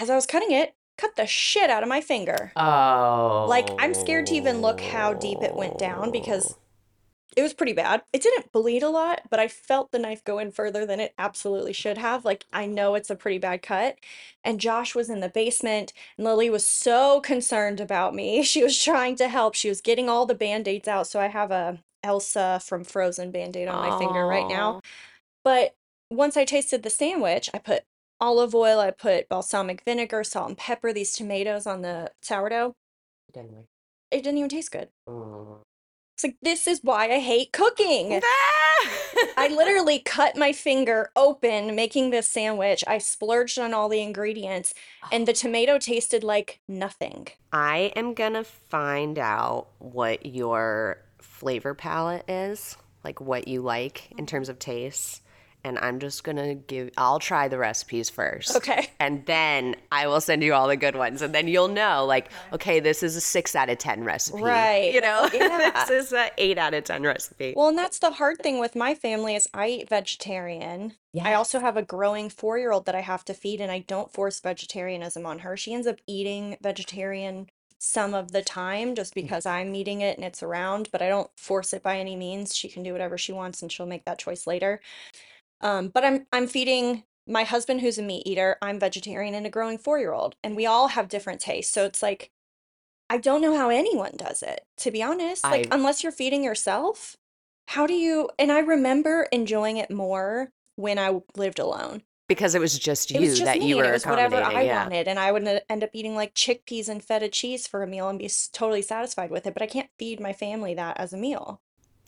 as 0.00 0.08
I 0.08 0.14
was 0.14 0.26
cutting 0.26 0.52
it, 0.52 0.74
cut 0.96 1.16
the 1.16 1.26
shit 1.26 1.68
out 1.70 1.82
of 1.82 1.88
my 1.88 2.00
finger. 2.00 2.52
Oh. 2.56 3.46
Like, 3.48 3.68
I'm 3.78 3.94
scared 3.94 4.26
to 4.26 4.34
even 4.34 4.60
look 4.62 4.80
how 4.80 5.12
deep 5.12 5.42
it 5.42 5.54
went 5.54 5.78
down 5.78 6.10
because 6.10 6.56
it 7.36 7.42
was 7.42 7.54
pretty 7.54 7.72
bad. 7.72 8.02
It 8.12 8.22
didn't 8.22 8.52
bleed 8.52 8.82
a 8.82 8.88
lot, 8.88 9.22
but 9.30 9.38
I 9.38 9.48
felt 9.48 9.90
the 9.90 9.98
knife 9.98 10.24
go 10.24 10.38
in 10.38 10.50
further 10.50 10.86
than 10.86 10.98
it 10.98 11.14
absolutely 11.18 11.72
should 11.72 11.98
have. 11.98 12.24
Like, 12.24 12.46
I 12.52 12.66
know 12.66 12.94
it's 12.94 13.10
a 13.10 13.16
pretty 13.16 13.38
bad 13.38 13.62
cut. 13.62 13.98
And 14.42 14.60
Josh 14.60 14.94
was 14.94 15.10
in 15.10 15.20
the 15.20 15.28
basement, 15.28 15.92
and 16.16 16.24
Lily 16.24 16.50
was 16.50 16.66
so 16.66 17.20
concerned 17.20 17.80
about 17.80 18.14
me. 18.14 18.42
She 18.48 18.64
was 18.64 18.82
trying 18.82 19.14
to 19.16 19.28
help. 19.28 19.54
She 19.54 19.68
was 19.68 19.82
getting 19.82 20.08
all 20.08 20.24
the 20.24 20.34
band-aids 20.34 20.88
out. 20.88 21.06
So 21.06 21.20
I 21.20 21.26
have 21.28 21.50
a 21.50 21.78
Elsa 22.02 22.60
from 22.64 22.82
Frozen 22.82 23.30
band-aid 23.30 23.68
on 23.68 23.88
my 23.88 23.98
finger 23.98 24.26
right 24.26 24.48
now. 24.48 24.80
But 25.44 25.74
once 26.10 26.36
I 26.36 26.44
tasted 26.44 26.82
the 26.82 26.90
sandwich, 26.90 27.50
I 27.52 27.58
put 27.58 27.82
olive 28.20 28.54
oil, 28.54 28.80
I 28.80 28.90
put 28.90 29.28
balsamic 29.28 29.82
vinegar, 29.84 30.24
salt 30.24 30.48
and 30.48 30.58
pepper, 30.58 30.92
these 30.92 31.12
tomatoes 31.12 31.66
on 31.66 31.82
the 31.82 32.10
sourdough. 32.22 32.74
Didn't 33.32 33.52
we? 33.52 33.62
It 34.10 34.22
didn't 34.22 34.38
even 34.38 34.48
taste 34.48 34.72
good. 34.72 34.88
It's 36.18 36.24
like, 36.24 36.36
this 36.42 36.66
is 36.66 36.80
why 36.82 37.04
I 37.12 37.20
hate 37.20 37.52
cooking. 37.52 38.20
I 39.36 39.48
literally 39.56 40.00
cut 40.00 40.36
my 40.36 40.52
finger 40.52 41.12
open 41.14 41.76
making 41.76 42.10
this 42.10 42.26
sandwich. 42.26 42.82
I 42.88 42.98
splurged 42.98 43.56
on 43.56 43.72
all 43.72 43.88
the 43.88 44.02
ingredients, 44.02 44.74
and 45.12 45.28
the 45.28 45.32
tomato 45.32 45.78
tasted 45.78 46.24
like 46.24 46.58
nothing. 46.66 47.28
I 47.52 47.92
am 47.94 48.14
gonna 48.14 48.42
find 48.42 49.16
out 49.16 49.68
what 49.78 50.26
your 50.26 50.98
flavor 51.20 51.72
palette 51.72 52.28
is, 52.28 52.76
like 53.04 53.20
what 53.20 53.46
you 53.46 53.60
like 53.60 54.10
in 54.18 54.26
terms 54.26 54.48
of 54.48 54.58
tastes, 54.58 55.20
and 55.64 55.78
I'm 55.78 55.98
just 55.98 56.24
gonna 56.24 56.54
give. 56.54 56.90
I'll 56.96 57.18
try 57.18 57.48
the 57.48 57.58
recipes 57.58 58.10
first. 58.10 58.56
Okay. 58.56 58.90
And 59.00 59.24
then 59.26 59.76
I 59.92 60.08
will 60.08 60.20
send 60.20 60.42
you 60.42 60.54
all 60.54 60.66
the 60.66 60.76
good 60.76 60.96
ones, 60.96 61.22
and 61.22 61.32
then 61.32 61.46
you'll 61.46 61.68
know, 61.68 62.04
like, 62.04 62.30
okay, 62.52 62.80
this 62.80 63.02
is 63.02 63.14
a 63.14 63.20
six 63.20 63.54
out 63.54 63.70
of 63.70 63.78
ten 63.78 64.02
recipe. 64.02 64.42
Right. 64.42 64.92
You 64.92 65.00
know, 65.00 65.28
Yeah. 65.34 65.84
this 65.88 66.06
is 66.06 66.12
a 66.12 66.30
eight 66.36 66.58
out 66.58 66.74
of 66.74 66.84
ten 66.84 67.04
recipe. 67.04 67.54
Well, 67.56 67.68
and 67.68 67.78
that's 67.78 68.00
the 68.00 68.10
hard 68.10 68.38
thing 68.38 68.58
with 68.58 68.74
my 68.74 68.94
family 68.94 69.36
is 69.36 69.48
I 69.54 69.68
eat 69.68 69.88
vegetarian. 69.88 70.94
I 71.22 71.34
also 71.34 71.58
have 71.58 71.76
a 71.76 71.82
growing 71.82 72.28
four-year-old 72.28 72.86
that 72.86 72.94
I 72.94 73.00
have 73.00 73.24
to 73.24 73.34
feed, 73.34 73.60
and 73.60 73.72
I 73.72 73.80
don't 73.80 74.12
force 74.12 74.40
vegetarianism 74.40 75.26
on 75.26 75.40
her. 75.40 75.56
She 75.56 75.74
ends 75.74 75.86
up 75.86 75.96
eating 76.06 76.56
vegetarian 76.60 77.48
some 77.78 78.12
of 78.12 78.32
the 78.32 78.42
time 78.42 78.94
just 78.94 79.12
mm. 79.12 79.22
because 79.22 79.46
I'm 79.46 79.74
eating 79.74 80.00
it 80.00 80.16
and 80.16 80.24
it's 80.24 80.42
around, 80.42 80.88
but 80.92 81.00
I 81.00 81.08
don't 81.08 81.30
force 81.36 81.72
it 81.72 81.82
by 81.82 81.98
any 81.98 82.16
means. 82.16 82.54
She 82.54 82.68
can 82.68 82.82
do 82.82 82.92
whatever 82.92 83.16
she 83.16 83.32
wants 83.32 83.62
and 83.62 83.70
she'll 83.70 83.86
make 83.86 84.04
that 84.04 84.18
choice 84.18 84.46
later. 84.46 84.80
Um, 85.60 85.88
but 85.88 86.04
I'm 86.04 86.26
I'm 86.32 86.46
feeding 86.46 87.04
my 87.26 87.44
husband 87.44 87.80
who's 87.80 87.98
a 87.98 88.02
meat 88.02 88.26
eater, 88.26 88.56
I'm 88.62 88.80
vegetarian 88.80 89.34
and 89.34 89.46
a 89.46 89.50
growing 89.50 89.76
four-year-old, 89.78 90.36
and 90.42 90.56
we 90.56 90.64
all 90.66 90.88
have 90.88 91.08
different 91.08 91.40
tastes. 91.40 91.72
So 91.72 91.84
it's 91.84 92.02
like 92.02 92.30
I 93.10 93.18
don't 93.18 93.40
know 93.42 93.56
how 93.56 93.70
anyone 93.70 94.12
does 94.16 94.42
it, 94.42 94.66
to 94.78 94.90
be 94.90 95.02
honest. 95.02 95.42
Like, 95.44 95.68
I- 95.72 95.74
unless 95.76 96.02
you're 96.02 96.12
feeding 96.12 96.44
yourself, 96.44 97.16
how 97.68 97.86
do 97.86 97.94
you? 97.94 98.28
And 98.38 98.52
I 98.52 98.58
remember 98.60 99.26
enjoying 99.32 99.78
it 99.78 99.90
more 99.90 100.50
when 100.76 100.98
I 100.98 101.20
lived 101.36 101.58
alone. 101.58 102.02
because 102.28 102.54
it 102.54 102.60
was 102.60 102.78
just 102.78 103.10
It 103.10 103.14
you 103.14 103.20
was 103.22 103.38
just 103.38 103.44
that 103.46 103.58
me, 103.60 103.68
you 103.68 103.76
and 103.78 103.84
were 103.86 103.90
it 103.90 103.92
was 103.94 104.06
whatever 104.06 104.36
accommodating. 104.36 104.58
I 104.58 104.70
yeah. 104.72 104.82
wanted, 104.84 105.08
and 105.08 105.18
I 105.18 105.32
would 105.32 105.48
n- 105.48 105.60
end 105.70 105.82
up 105.82 105.90
eating 105.94 106.14
like 106.14 106.34
chickpeas 106.34 106.88
and 106.88 107.02
feta 107.02 107.28
cheese 107.28 107.66
for 107.66 107.82
a 107.82 107.86
meal 107.86 108.08
and 108.10 108.18
be 108.18 108.26
s- 108.26 108.48
totally 108.52 108.82
satisfied 108.82 109.30
with 109.30 109.46
it. 109.46 109.54
But 109.54 109.62
I 109.62 109.66
can't 109.66 109.88
feed 109.98 110.20
my 110.20 110.32
family 110.34 110.74
that 110.74 110.98
as 111.00 111.12
a 111.14 111.16
meal. 111.16 111.60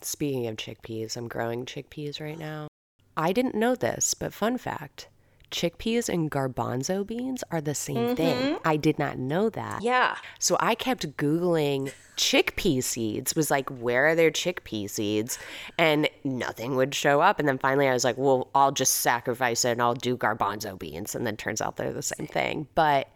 Speaking 0.02 0.46
of 0.46 0.56
chickpeas, 0.56 1.16
I'm 1.16 1.26
growing 1.28 1.64
chickpeas 1.64 2.20
right 2.20 2.38
now. 2.38 2.68
I 3.16 3.32
didn't 3.32 3.54
know 3.54 3.74
this, 3.74 4.14
but 4.14 4.32
fun 4.32 4.58
fact 4.58 5.08
chickpeas 5.50 6.08
and 6.08 6.30
garbanzo 6.30 7.06
beans 7.06 7.42
are 7.50 7.60
the 7.60 7.74
same 7.74 8.16
thing. 8.16 8.58
I 8.64 8.76
did 8.76 8.98
not 8.98 9.18
know 9.18 9.50
that. 9.50 9.82
Yeah. 9.82 10.16
So 10.38 10.56
I 10.60 10.74
kept 10.74 11.16
Googling 11.16 11.92
chickpea 12.16 12.82
seeds, 12.82 13.34
was 13.34 13.50
like, 13.50 13.68
where 13.70 14.08
are 14.08 14.14
their 14.14 14.30
chickpea 14.30 14.88
seeds? 14.88 15.38
And 15.78 16.08
nothing 16.24 16.76
would 16.76 16.94
show 16.94 17.20
up. 17.20 17.38
And 17.38 17.48
then 17.48 17.58
finally 17.58 17.88
I 17.88 17.92
was 17.92 18.04
like, 18.04 18.16
well, 18.16 18.48
I'll 18.54 18.72
just 18.72 18.96
sacrifice 18.96 19.64
it 19.64 19.72
and 19.72 19.82
I'll 19.82 19.94
do 19.94 20.16
garbanzo 20.16 20.78
beans. 20.78 21.14
And 21.14 21.26
then 21.26 21.36
turns 21.36 21.60
out 21.60 21.76
they're 21.76 21.92
the 21.92 22.02
same 22.02 22.26
thing. 22.26 22.68
But 22.74 23.08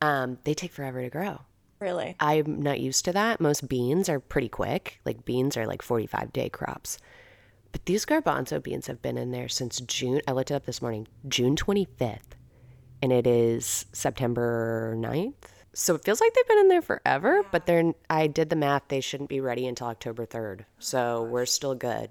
um, 0.00 0.38
they 0.44 0.54
take 0.54 0.72
forever 0.72 1.02
to 1.02 1.10
grow. 1.10 1.40
Really. 1.80 2.14
I'm 2.20 2.62
not 2.62 2.78
used 2.78 3.04
to 3.06 3.12
that. 3.12 3.40
Most 3.40 3.68
beans 3.68 4.08
are 4.08 4.20
pretty 4.20 4.48
quick. 4.48 5.00
Like 5.04 5.24
beans 5.24 5.56
are 5.56 5.66
like 5.66 5.82
45 5.82 6.32
day 6.32 6.48
crops. 6.48 6.98
But 7.72 7.86
these 7.86 8.04
garbanzo 8.04 8.62
beans 8.62 8.86
have 8.86 9.02
been 9.02 9.18
in 9.18 9.30
there 9.30 9.48
since 9.48 9.80
June. 9.80 10.20
I 10.28 10.32
looked 10.32 10.50
it 10.50 10.54
up 10.54 10.66
this 10.66 10.82
morning, 10.82 11.08
June 11.26 11.56
25th. 11.56 12.20
And 13.00 13.12
it 13.12 13.26
is 13.26 13.86
September 13.92 14.94
9th. 14.96 15.34
So 15.74 15.94
it 15.94 16.04
feels 16.04 16.20
like 16.20 16.34
they've 16.34 16.48
been 16.48 16.58
in 16.58 16.68
there 16.68 16.82
forever, 16.82 17.42
but 17.50 17.64
they're 17.64 17.94
I 18.10 18.26
did 18.26 18.50
the 18.50 18.56
math, 18.56 18.88
they 18.88 19.00
shouldn't 19.00 19.30
be 19.30 19.40
ready 19.40 19.66
until 19.66 19.86
October 19.86 20.26
3rd. 20.26 20.66
So 20.78 21.22
we're 21.22 21.46
still 21.46 21.74
good. 21.74 22.10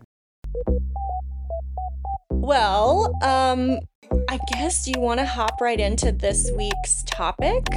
Well, 2.31 3.13
um, 3.21 3.79
I 4.27 4.39
guess 4.53 4.87
you 4.87 4.99
want 4.99 5.19
to 5.19 5.25
hop 5.27 5.61
right 5.61 5.79
into 5.79 6.11
this 6.11 6.49
week's 6.57 7.03
topic. 7.03 7.67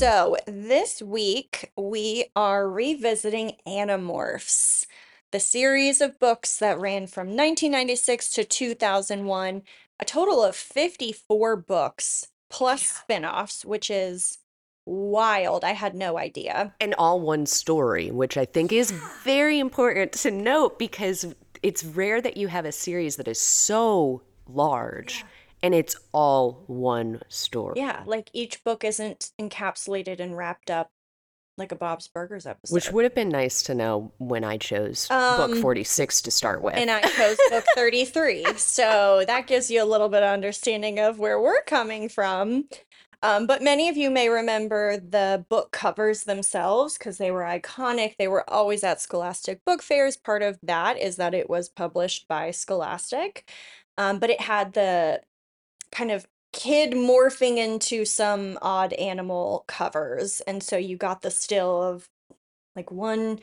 Yeah. 0.00 0.10
So, 0.10 0.36
this 0.46 1.00
week 1.00 1.72
we 1.76 2.26
are 2.36 2.68
revisiting 2.68 3.52
Animorphs, 3.66 4.86
the 5.32 5.40
series 5.40 6.00
of 6.00 6.18
books 6.18 6.58
that 6.58 6.78
ran 6.78 7.06
from 7.06 7.28
1996 7.28 8.30
to 8.30 8.44
2001, 8.44 9.62
a 9.98 10.04
total 10.04 10.42
of 10.42 10.54
54 10.54 11.56
books 11.56 12.28
plus 12.50 12.82
spin-offs, 12.82 13.64
which 13.64 13.90
is 13.90 14.38
wild. 14.84 15.64
I 15.64 15.72
had 15.72 15.94
no 15.94 16.18
idea. 16.18 16.74
and 16.80 16.94
all 16.94 17.20
one 17.20 17.46
story, 17.46 18.10
which 18.10 18.36
I 18.36 18.44
think 18.44 18.72
is 18.72 18.92
very 19.24 19.58
important 19.58 20.12
to 20.12 20.30
note 20.30 20.78
because 20.78 21.34
it's 21.62 21.84
rare 21.84 22.20
that 22.20 22.36
you 22.36 22.48
have 22.48 22.66
a 22.66 22.72
series 22.72 23.16
that 23.16 23.28
is 23.28 23.40
so 23.40 24.22
large 24.46 25.24
and 25.62 25.74
it's 25.74 25.96
all 26.12 26.64
one 26.66 27.22
story. 27.28 27.74
Yeah, 27.80 28.02
like 28.06 28.30
each 28.32 28.62
book 28.64 28.84
isn't 28.84 29.30
encapsulated 29.40 30.20
and 30.20 30.36
wrapped 30.36 30.70
up 30.70 30.90
like 31.58 31.72
a 31.72 31.76
Bob's 31.76 32.06
Burgers 32.08 32.44
episode. 32.46 32.74
Which 32.74 32.92
would 32.92 33.04
have 33.04 33.14
been 33.14 33.30
nice 33.30 33.62
to 33.62 33.74
know 33.74 34.12
when 34.18 34.44
I 34.44 34.58
chose 34.58 35.10
Um, 35.10 35.36
book 35.52 35.56
46 35.62 36.20
to 36.22 36.30
start 36.30 36.60
with. 36.62 36.74
and 36.74 36.90
I 36.90 37.00
chose 37.00 37.38
book 37.50 37.64
33. 37.74 38.44
So 38.56 39.24
that 39.26 39.46
gives 39.46 39.70
you 39.70 39.82
a 39.82 39.86
little 39.86 40.10
bit 40.10 40.22
of 40.22 40.28
understanding 40.28 40.98
of 40.98 41.18
where 41.18 41.40
we're 41.40 41.62
coming 41.62 42.10
from. 42.10 42.68
Um, 43.22 43.46
but 43.46 43.62
many 43.62 43.88
of 43.88 43.96
you 43.96 44.10
may 44.10 44.28
remember 44.28 44.98
the 44.98 45.46
book 45.48 45.72
covers 45.72 46.24
themselves 46.24 46.98
because 46.98 47.16
they 47.16 47.30
were 47.30 47.40
iconic. 47.40 48.16
They 48.18 48.28
were 48.28 48.48
always 48.50 48.84
at 48.84 49.00
Scholastic 49.00 49.64
Book 49.64 49.82
Fairs. 49.82 50.18
Part 50.18 50.42
of 50.42 50.58
that 50.62 50.98
is 50.98 51.16
that 51.16 51.32
it 51.34 51.48
was 51.48 51.70
published 51.70 52.28
by 52.28 52.50
Scholastic. 52.50 53.50
Um, 53.96 54.18
but 54.18 54.28
it 54.28 54.42
had 54.42 54.74
the 54.74 55.22
kind 55.92 56.10
of 56.10 56.26
kid 56.52 56.92
morphing 56.92 57.58
into 57.58 58.04
some 58.04 58.58
odd 58.62 58.92
animal 58.94 59.64
covers. 59.68 60.40
And 60.42 60.62
so 60.62 60.76
you 60.76 60.96
got 60.96 61.22
the 61.22 61.30
still 61.30 61.82
of 61.82 62.08
like 62.74 62.90
one 62.90 63.40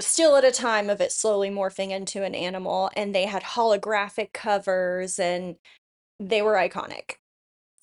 still 0.00 0.36
at 0.36 0.44
a 0.44 0.50
time 0.50 0.88
of 0.88 1.00
it 1.00 1.12
slowly 1.12 1.50
morphing 1.50 1.90
into 1.90 2.22
an 2.22 2.34
animal 2.34 2.90
and 2.96 3.14
they 3.14 3.26
had 3.26 3.42
holographic 3.42 4.32
covers 4.32 5.18
and 5.18 5.56
they 6.18 6.42
were 6.42 6.54
iconic 6.54 7.16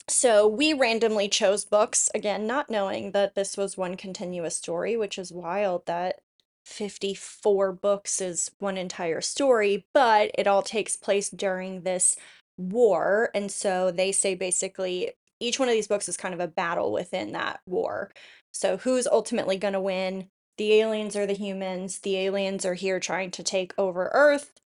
so 0.08 0.48
we 0.48 0.74
randomly 0.74 1.28
chose 1.28 1.66
books 1.66 2.10
again 2.16 2.48
not 2.48 2.70
knowing 2.70 3.12
that 3.12 3.36
this 3.36 3.58
was 3.58 3.78
one 3.78 3.96
continuous 3.96 4.56
story 4.56 4.96
which 4.98 5.18
is 5.18 5.32
wild 5.32 5.86
that 5.86 6.20
54 6.66 7.72
books 7.74 8.20
is 8.20 8.52
one 8.60 8.78
entire 8.78 9.22
story 9.22 9.86
but 9.94 10.32
it 10.38 10.48
all 10.48 10.62
takes 10.62 10.96
place 10.96 11.30
during 11.30 11.82
this 11.82 12.18
war 12.58 13.30
and 13.34 13.52
so 13.52 13.92
they 13.92 14.12
say 14.12 14.36
basically 14.36 15.12
each 15.40 15.60
one 15.60 15.70
of 15.70 15.74
these 15.74 15.88
books 15.88 16.10
is 16.10 16.18
kind 16.18 16.34
of 16.34 16.40
a 16.40 16.48
battle 16.48 16.92
within 16.92 17.32
that 17.32 17.60
war 17.68 18.12
so 18.52 18.78
who's 18.78 19.08
ultimately 19.08 19.58
going 19.58 19.74
to 19.74 19.80
win 19.80 20.30
the 20.58 20.74
aliens 20.74 21.16
or 21.16 21.26
the 21.26 21.34
humans. 21.34 22.00
The 22.00 22.18
aliens 22.18 22.66
are 22.66 22.74
here 22.74 23.00
trying 23.00 23.32
to 23.32 23.44
take 23.44 23.74
over 23.78 24.10
Earth. 24.14 24.60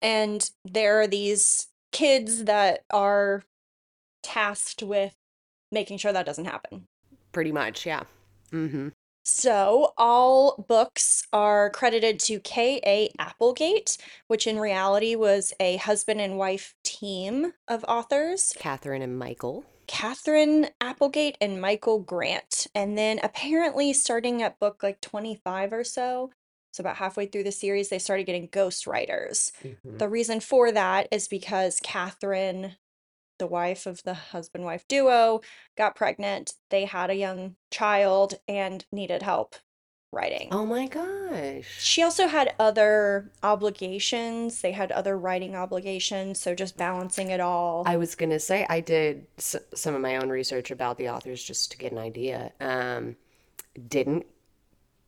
And 0.00 0.48
there 0.64 1.00
are 1.00 1.06
these 1.06 1.68
kids 1.92 2.44
that 2.44 2.84
are 2.90 3.42
tasked 4.22 4.82
with 4.82 5.14
making 5.70 5.98
sure 5.98 6.12
that 6.12 6.26
doesn't 6.26 6.44
happen. 6.44 6.86
Pretty 7.32 7.52
much, 7.52 7.86
yeah. 7.86 8.04
Mm-hmm. 8.52 8.88
So, 9.24 9.92
all 9.96 10.64
books 10.68 11.28
are 11.32 11.70
credited 11.70 12.18
to 12.20 12.40
K.A. 12.40 13.10
Applegate, 13.20 13.96
which 14.26 14.48
in 14.48 14.58
reality 14.58 15.14
was 15.14 15.52
a 15.60 15.76
husband 15.76 16.20
and 16.20 16.36
wife 16.36 16.74
team 17.02 17.52
of 17.66 17.84
authors. 17.88 18.54
Catherine 18.58 19.02
and 19.02 19.18
Michael. 19.18 19.64
Catherine 19.88 20.68
Applegate 20.80 21.36
and 21.40 21.60
Michael 21.60 21.98
Grant. 21.98 22.68
And 22.76 22.96
then 22.96 23.18
apparently 23.22 23.92
starting 23.92 24.40
at 24.40 24.60
book 24.60 24.82
like 24.82 25.00
25 25.00 25.72
or 25.72 25.82
so, 25.82 26.30
so 26.72 26.80
about 26.80 26.96
halfway 26.96 27.26
through 27.26 27.42
the 27.42 27.52
series, 27.52 27.88
they 27.88 27.98
started 27.98 28.24
getting 28.24 28.48
ghost 28.50 28.86
writers. 28.86 29.52
Mm-hmm. 29.64 29.98
The 29.98 30.08
reason 30.08 30.38
for 30.38 30.70
that 30.70 31.08
is 31.10 31.26
because 31.26 31.80
Catherine, 31.82 32.76
the 33.40 33.48
wife 33.48 33.84
of 33.86 34.02
the 34.04 34.14
husband 34.14 34.64
wife 34.64 34.86
duo, 34.88 35.40
got 35.76 35.96
pregnant. 35.96 36.54
They 36.70 36.84
had 36.84 37.10
a 37.10 37.16
young 37.16 37.56
child 37.72 38.34
and 38.46 38.84
needed 38.92 39.22
help 39.22 39.56
writing. 40.12 40.48
Oh 40.52 40.66
my 40.66 40.86
gosh. 40.86 41.64
She 41.80 42.02
also 42.02 42.26
had 42.28 42.54
other 42.58 43.30
obligations. 43.42 44.60
They 44.60 44.72
had 44.72 44.92
other 44.92 45.16
writing 45.18 45.56
obligations. 45.56 46.38
So 46.38 46.54
just 46.54 46.76
balancing 46.76 47.30
it 47.30 47.40
all. 47.40 47.82
I 47.86 47.96
was 47.96 48.14
gonna 48.14 48.38
say 48.38 48.66
I 48.68 48.80
did 48.80 49.26
s- 49.38 49.56
some 49.74 49.94
of 49.94 50.00
my 50.02 50.16
own 50.16 50.28
research 50.28 50.70
about 50.70 50.98
the 50.98 51.08
authors 51.08 51.42
just 51.42 51.72
to 51.72 51.78
get 51.78 51.92
an 51.92 51.98
idea. 51.98 52.52
Um, 52.60 53.16
didn't 53.88 54.26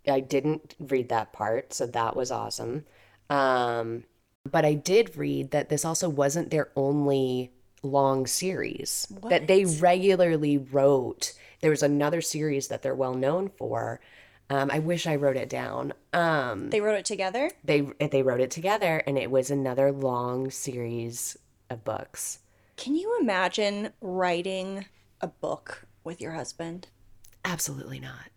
I 0.06 0.20
didn't 0.20 0.74
read 0.78 1.08
that 1.10 1.32
part, 1.32 1.72
so 1.72 1.86
that 1.86 2.14
was 2.16 2.30
awesome. 2.30 2.84
Um, 3.30 4.04
but 4.50 4.64
I 4.64 4.74
did 4.74 5.16
read 5.16 5.50
that 5.52 5.70
this 5.70 5.84
also 5.84 6.10
wasn't 6.10 6.50
their 6.50 6.70
only 6.76 7.52
long 7.82 8.26
series. 8.26 9.06
That 9.30 9.46
they 9.46 9.64
regularly 9.64 10.58
wrote. 10.58 11.32
There 11.62 11.70
was 11.70 11.82
another 11.82 12.20
series 12.20 12.68
that 12.68 12.82
they're 12.82 12.94
well 12.94 13.14
known 13.14 13.48
for. 13.56 14.00
Um, 14.50 14.70
I 14.70 14.78
wish 14.78 15.06
I 15.06 15.16
wrote 15.16 15.36
it 15.36 15.48
down. 15.48 15.94
Um, 16.12 16.70
They 16.70 16.80
wrote 16.80 16.98
it 16.98 17.04
together. 17.04 17.50
they 17.64 17.80
they 17.80 18.22
wrote 18.22 18.40
it 18.40 18.50
together, 18.50 19.02
and 19.06 19.16
it 19.18 19.30
was 19.30 19.50
another 19.50 19.90
long 19.90 20.50
series 20.50 21.36
of 21.70 21.84
books. 21.84 22.40
Can 22.76 22.94
you 22.94 23.16
imagine 23.20 23.90
writing 24.00 24.86
a 25.20 25.28
book 25.28 25.86
with 26.02 26.20
your 26.20 26.32
husband? 26.32 26.88
Absolutely 27.44 28.00
not. 28.00 28.30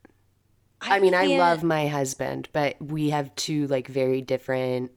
I 0.80 1.00
mean, 1.00 1.16
I 1.16 1.26
love 1.38 1.64
my 1.64 1.88
husband, 1.88 2.50
but 2.54 2.80
we 2.82 3.10
have 3.10 3.34
two 3.36 3.68
like 3.68 3.88
very 3.88 4.22
different 4.22 4.92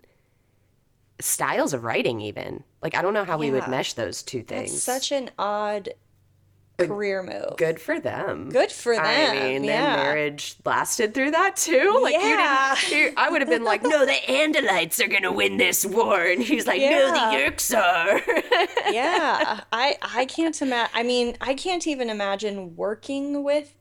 styles 1.21 1.73
of 1.75 1.85
writing 1.85 2.21
even. 2.21 2.65
Like 2.83 2.95
I 2.95 3.03
don't 3.03 3.15
know 3.15 3.25
how 3.25 3.39
we 3.39 3.51
would 3.51 3.67
mesh 3.69 3.95
those 3.95 4.23
two 4.23 4.43
things. 4.43 4.73
It's 4.73 4.83
such 4.83 5.11
an 5.13 5.31
odd 5.39 5.91
career 6.87 7.23
move. 7.23 7.57
good 7.57 7.81
for 7.81 7.99
them. 8.01 8.49
Good 8.51 8.71
for 8.73 8.95
them. 8.95 9.05
I 9.05 9.33
mean, 9.35 9.65
yeah. 9.65 9.97
their 9.97 10.05
marriage 10.05 10.57
lasted 10.65 11.15
through 11.15 11.31
that 11.33 11.57
too. 11.57 11.99
Like 12.03 12.15
Yeah. 12.15 12.75
you 12.75 12.77
didn't. 12.77 12.91
You, 12.91 13.13
I 13.17 13.31
would 13.31 13.41
have 13.41 13.51
been 13.51 13.65
like, 13.65 13.83
no, 13.83 14.05
the 14.05 14.13
Andalites 14.13 15.03
are 15.05 15.09
gonna 15.09 15.33
win 15.33 15.57
this 15.59 15.85
war, 15.87 16.21
and 16.23 16.43
he's 16.43 16.67
like, 16.67 16.81
no, 16.81 17.13
the 17.13 17.19
Yeerks 17.37 17.77
are. 17.77 18.21
yeah, 18.93 19.61
I 19.73 19.97
I 20.03 20.25
can't 20.27 20.61
imagine. 20.61 20.91
I 20.95 21.03
mean, 21.03 21.37
I 21.41 21.55
can't 21.55 21.87
even 21.87 22.11
imagine 22.11 22.75
working 22.77 23.43
with 23.45 23.75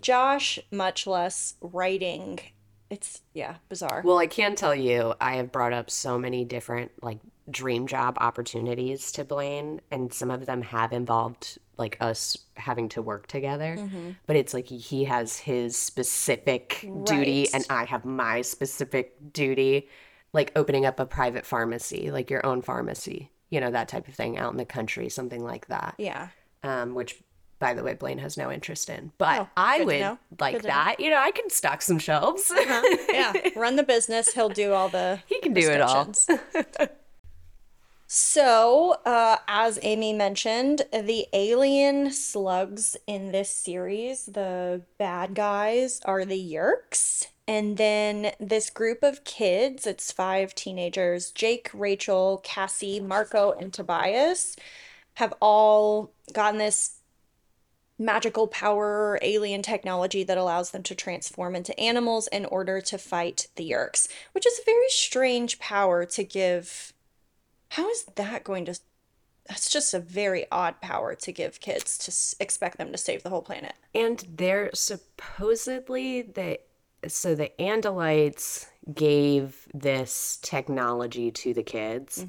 Josh, 0.00 0.58
much 0.70 1.06
less 1.06 1.54
writing. 1.60 2.40
It's 2.88 3.20
yeah, 3.34 3.56
bizarre. 3.68 4.02
Well, 4.04 4.18
I 4.18 4.26
can 4.26 4.56
tell 4.56 4.74
you, 4.74 5.14
I 5.20 5.36
have 5.36 5.52
brought 5.52 5.72
up 5.72 5.90
so 5.90 6.18
many 6.18 6.44
different 6.44 6.90
like 7.02 7.18
dream 7.48 7.86
job 7.86 8.16
opportunities 8.20 9.12
to 9.12 9.24
Blaine, 9.24 9.80
and 9.90 10.12
some 10.12 10.30
of 10.30 10.46
them 10.46 10.62
have 10.62 10.92
involved 10.92 11.58
like 11.76 11.96
us 12.00 12.36
having 12.56 12.88
to 12.90 13.02
work 13.02 13.26
together. 13.26 13.76
Mm-hmm. 13.78 14.10
But 14.26 14.36
it's 14.36 14.52
like 14.52 14.66
he 14.66 15.04
has 15.04 15.38
his 15.38 15.76
specific 15.76 16.86
duty, 17.04 17.48
and 17.52 17.64
I 17.70 17.84
have 17.84 18.04
my 18.04 18.42
specific 18.42 19.32
duty, 19.32 19.88
like 20.32 20.52
opening 20.56 20.84
up 20.84 21.00
a 21.00 21.06
private 21.06 21.46
pharmacy, 21.46 22.10
like 22.10 22.30
your 22.30 22.44
own 22.44 22.62
pharmacy, 22.62 23.30
you 23.48 23.60
know, 23.60 23.70
that 23.70 23.88
type 23.88 24.08
of 24.08 24.14
thing 24.14 24.38
out 24.38 24.52
in 24.52 24.58
the 24.58 24.64
country, 24.64 25.08
something 25.08 25.42
like 25.42 25.68
that. 25.68 25.94
Yeah. 25.98 26.28
Um, 26.62 26.94
which 26.94 27.22
by 27.60 27.74
the 27.74 27.84
way, 27.84 27.94
Blaine 27.94 28.18
has 28.18 28.36
no 28.36 28.50
interest 28.50 28.88
in. 28.88 29.12
But 29.18 29.40
Oh, 29.42 29.48
I 29.56 29.84
would 29.84 30.18
like 30.40 30.54
Good 30.56 30.62
that. 30.64 30.98
You 30.98 31.10
know, 31.10 31.18
I 31.18 31.30
can 31.30 31.50
stock 31.50 31.82
some 31.82 31.98
shelves. 31.98 32.50
Huh? 32.52 32.96
Yeah. 33.12 33.32
Run 33.56 33.76
the 33.76 33.82
business. 33.82 34.32
He'll 34.32 34.48
do 34.48 34.72
all 34.72 34.88
the 34.88 35.20
he 35.26 35.38
can 35.40 35.52
do 35.52 35.70
it 35.70 35.80
all. 35.80 36.10
So, 38.12 38.96
uh, 39.06 39.36
as 39.46 39.78
Amy 39.82 40.12
mentioned, 40.12 40.82
the 40.92 41.28
alien 41.32 42.10
slugs 42.10 42.96
in 43.06 43.30
this 43.30 43.50
series, 43.54 44.26
the 44.26 44.82
bad 44.98 45.36
guys, 45.36 46.00
are 46.04 46.24
the 46.24 46.34
Yeerks. 46.34 47.28
And 47.46 47.76
then 47.76 48.32
this 48.40 48.68
group 48.68 49.04
of 49.04 49.22
kids, 49.22 49.86
it's 49.86 50.10
five 50.10 50.56
teenagers 50.56 51.30
Jake, 51.30 51.70
Rachel, 51.72 52.40
Cassie, 52.42 52.98
Marco, 52.98 53.52
and 53.52 53.72
Tobias, 53.72 54.56
have 55.14 55.32
all 55.40 56.10
gotten 56.32 56.58
this 56.58 56.98
magical 57.96 58.48
power 58.48 59.20
alien 59.22 59.62
technology 59.62 60.24
that 60.24 60.36
allows 60.36 60.72
them 60.72 60.82
to 60.82 60.96
transform 60.96 61.54
into 61.54 61.78
animals 61.78 62.26
in 62.32 62.44
order 62.46 62.80
to 62.80 62.98
fight 62.98 63.46
the 63.54 63.70
Yeerks, 63.70 64.08
which 64.32 64.48
is 64.48 64.58
a 64.58 64.64
very 64.66 64.88
strange 64.88 65.60
power 65.60 66.04
to 66.06 66.24
give. 66.24 66.92
How 67.70 67.88
is 67.88 68.04
that 68.16 68.44
going 68.44 68.64
to? 68.66 68.78
That's 69.48 69.70
just 69.70 69.94
a 69.94 69.98
very 70.00 70.46
odd 70.52 70.80
power 70.80 71.14
to 71.14 71.32
give 71.32 71.60
kids 71.60 71.98
to 71.98 72.10
s- 72.10 72.34
expect 72.38 72.78
them 72.78 72.92
to 72.92 72.98
save 72.98 73.22
the 73.22 73.30
whole 73.30 73.42
planet. 73.42 73.74
And 73.94 74.24
they're 74.36 74.70
supposedly 74.74 76.22
the 76.22 76.60
so 77.08 77.34
the 77.34 77.50
Andalites 77.58 78.66
gave 78.92 79.66
this 79.72 80.38
technology 80.42 81.30
to 81.30 81.54
the 81.54 81.62
kids. 81.62 82.26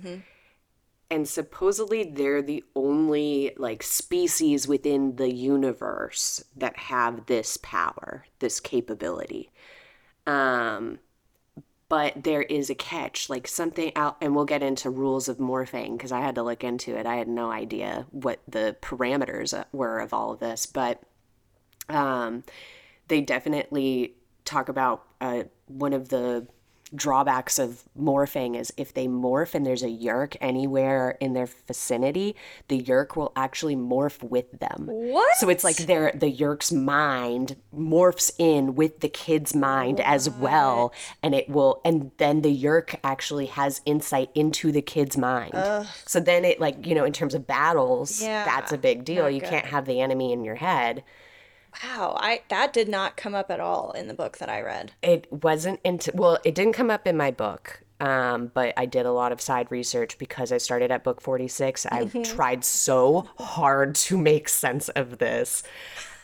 And 1.09 1.27
supposedly 1.27 2.05
they're 2.05 2.41
the 2.41 2.63
only 2.75 3.53
like 3.57 3.83
species 3.83 4.67
within 4.67 5.17
the 5.17 5.33
universe 5.33 6.43
that 6.55 6.77
have 6.77 7.25
this 7.25 7.57
power, 7.57 8.25
this 8.39 8.59
capability. 8.59 9.51
Um 10.25 10.99
but 11.91 12.23
there 12.23 12.41
is 12.41 12.69
a 12.69 12.75
catch, 12.75 13.29
like 13.29 13.45
something 13.49 13.91
out, 13.97 14.15
and 14.21 14.33
we'll 14.33 14.45
get 14.45 14.63
into 14.63 14.89
rules 14.89 15.27
of 15.27 15.39
morphing 15.39 15.97
because 15.97 16.13
I 16.13 16.21
had 16.21 16.35
to 16.35 16.41
look 16.41 16.63
into 16.63 16.95
it. 16.95 17.05
I 17.05 17.17
had 17.17 17.27
no 17.27 17.51
idea 17.51 18.05
what 18.11 18.39
the 18.47 18.77
parameters 18.81 19.53
uh, 19.53 19.65
were 19.73 19.99
of 19.99 20.13
all 20.13 20.31
of 20.31 20.39
this, 20.39 20.65
but 20.65 21.01
um, 21.89 22.45
they 23.09 23.19
definitely 23.19 24.13
talk 24.45 24.69
about 24.69 25.03
uh, 25.19 25.43
one 25.67 25.91
of 25.91 26.07
the 26.07 26.47
drawbacks 26.93 27.57
of 27.57 27.83
morphing 27.99 28.59
is 28.59 28.73
if 28.77 28.93
they 28.93 29.07
morph 29.07 29.55
and 29.55 29.65
there's 29.65 29.83
a 29.83 29.89
yeerk 29.89 30.35
anywhere 30.41 31.17
in 31.21 31.33
their 31.33 31.47
vicinity, 31.67 32.35
the 32.67 32.81
yeerk 32.81 33.15
will 33.15 33.31
actually 33.35 33.75
morph 33.75 34.21
with 34.23 34.51
them. 34.59 34.87
What? 34.87 35.37
So 35.37 35.49
it's 35.49 35.63
like 35.63 35.77
their 35.77 36.11
the 36.13 36.29
yeerk's 36.29 36.71
mind 36.71 37.55
morphs 37.75 38.31
in 38.37 38.75
with 38.75 38.99
the 38.99 39.09
kid's 39.09 39.55
mind 39.55 39.99
as 40.01 40.29
well, 40.29 40.93
and 41.23 41.33
it 41.33 41.49
will, 41.49 41.81
and 41.85 42.11
then 42.17 42.41
the 42.41 42.55
yeerk 42.55 42.95
actually 43.03 43.47
has 43.47 43.81
insight 43.85 44.29
into 44.35 44.71
the 44.71 44.81
kid's 44.81 45.17
mind. 45.17 45.53
So 46.05 46.19
then 46.19 46.45
it 46.45 46.59
like 46.59 46.85
you 46.85 46.95
know 46.95 47.05
in 47.05 47.13
terms 47.13 47.33
of 47.33 47.47
battles, 47.47 48.21
Yeah, 48.21 48.43
that's 48.45 48.71
a 48.71 48.77
big 48.77 49.05
deal. 49.05 49.23
not 49.23 49.33
You 49.33 49.41
can't 49.41 49.65
have 49.67 49.85
the 49.85 50.01
enemy 50.01 50.33
in 50.33 50.43
your 50.43 50.55
head. 50.55 51.03
Wow, 51.83 52.15
I 52.19 52.41
that 52.49 52.73
did 52.73 52.89
not 52.89 53.17
come 53.17 53.33
up 53.35 53.49
at 53.49 53.59
all 53.59 53.91
in 53.91 54.07
the 54.07 54.13
book 54.13 54.37
that 54.39 54.49
I 54.49 54.61
read. 54.61 54.91
It 55.01 55.31
wasn't 55.31 55.79
into 55.83 56.11
well, 56.13 56.37
it 56.43 56.53
didn't 56.55 56.73
come 56.73 56.89
up 56.89 57.07
in 57.07 57.15
my 57.17 57.31
book. 57.31 57.81
Um, 57.99 58.47
but 58.53 58.73
I 58.77 58.87
did 58.87 59.05
a 59.05 59.11
lot 59.11 59.31
of 59.31 59.39
side 59.39 59.67
research 59.69 60.17
because 60.17 60.51
I 60.51 60.57
started 60.57 60.89
at 60.89 61.03
book 61.03 61.21
46. 61.21 61.85
I 61.85 62.05
tried 62.23 62.65
so 62.65 63.27
hard 63.37 63.93
to 63.95 64.17
make 64.17 64.49
sense 64.49 64.89
of 64.89 65.19
this. 65.19 65.61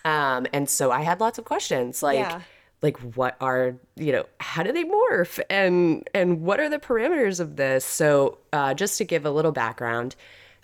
Um, 0.04 0.48
and 0.54 0.68
so 0.68 0.90
I 0.92 1.02
had 1.04 1.20
lots 1.20 1.38
of 1.38 1.46
questions 1.46 2.02
like 2.02 2.18
Yeah. 2.18 2.42
like 2.82 2.98
what 3.16 3.36
are, 3.40 3.76
you 3.96 4.12
know, 4.12 4.26
how 4.40 4.64
do 4.64 4.72
they 4.72 4.86
morph 4.86 5.40
and 5.52 6.08
and 6.16 6.42
what 6.42 6.60
are 6.60 6.68
the 6.70 6.80
parameters 6.80 7.40
of 7.40 7.58
this? 7.58 7.86
So, 7.86 8.40
uh, 8.52 8.74
just 8.74 8.98
to 8.98 9.04
give 9.06 9.24
a 9.26 9.32
little 9.32 9.52
background, 9.52 10.16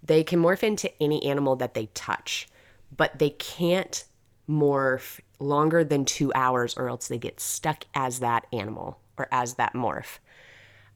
they 0.01 0.23
can 0.23 0.41
morph 0.41 0.63
into 0.63 0.91
any 1.01 1.23
animal 1.25 1.55
that 1.57 1.75
they 1.75 1.87
touch, 1.93 2.47
but 2.95 3.19
they 3.19 3.29
can't 3.29 4.03
morph 4.49 5.19
longer 5.39 5.83
than 5.83 6.05
two 6.05 6.31
hours 6.33 6.75
or 6.77 6.89
else 6.89 7.07
they 7.07 7.17
get 7.17 7.39
stuck 7.39 7.83
as 7.93 8.19
that 8.19 8.45
animal 8.53 8.99
or 9.17 9.27
as 9.31 9.55
that 9.55 9.73
morph. 9.73 10.19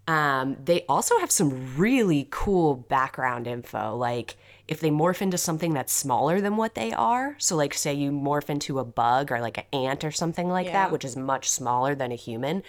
Um, 0.07 0.55
they 0.63 0.85
also 0.87 1.19
have 1.19 1.31
some 1.31 1.75
really 1.75 2.27
cool 2.31 2.75
background 2.75 3.45
info. 3.45 3.95
Like 3.97 4.37
if 4.67 4.79
they 4.79 4.89
morph 4.89 5.21
into 5.21 5.37
something 5.37 5.73
that's 5.73 5.91
smaller 5.91 6.39
than 6.39 6.55
what 6.55 6.75
they 6.75 6.93
are, 6.93 7.35
so 7.39 7.57
like 7.57 7.73
say 7.73 7.93
you 7.93 8.11
morph 8.11 8.49
into 8.49 8.79
a 8.79 8.85
bug 8.85 9.31
or 9.33 9.41
like 9.41 9.57
an 9.57 9.65
ant 9.73 10.05
or 10.05 10.11
something 10.11 10.47
like 10.47 10.67
Yeah. 10.67 10.73
that, 10.73 10.91
which 10.91 11.03
is 11.03 11.17
much 11.17 11.49
smaller 11.49 11.93
than 11.93 12.13
a 12.13 12.15
human, 12.15 12.63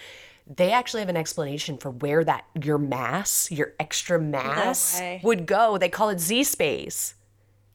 they 0.53 0.71
actually 0.73 0.99
have 1.01 1.09
an 1.09 1.15
explanation 1.17 1.77
for 1.77 1.91
where 1.91 2.23
that 2.25 2.43
your 2.61 2.77
mass, 2.77 3.49
your 3.51 3.73
extra 3.79 4.19
mass 4.19 4.99
way. 4.99 5.21
would 5.23 5.45
go. 5.45 5.77
They 5.77 5.89
call 5.89 6.09
it 6.09 6.19
Z 6.19 6.43
space. 6.43 7.13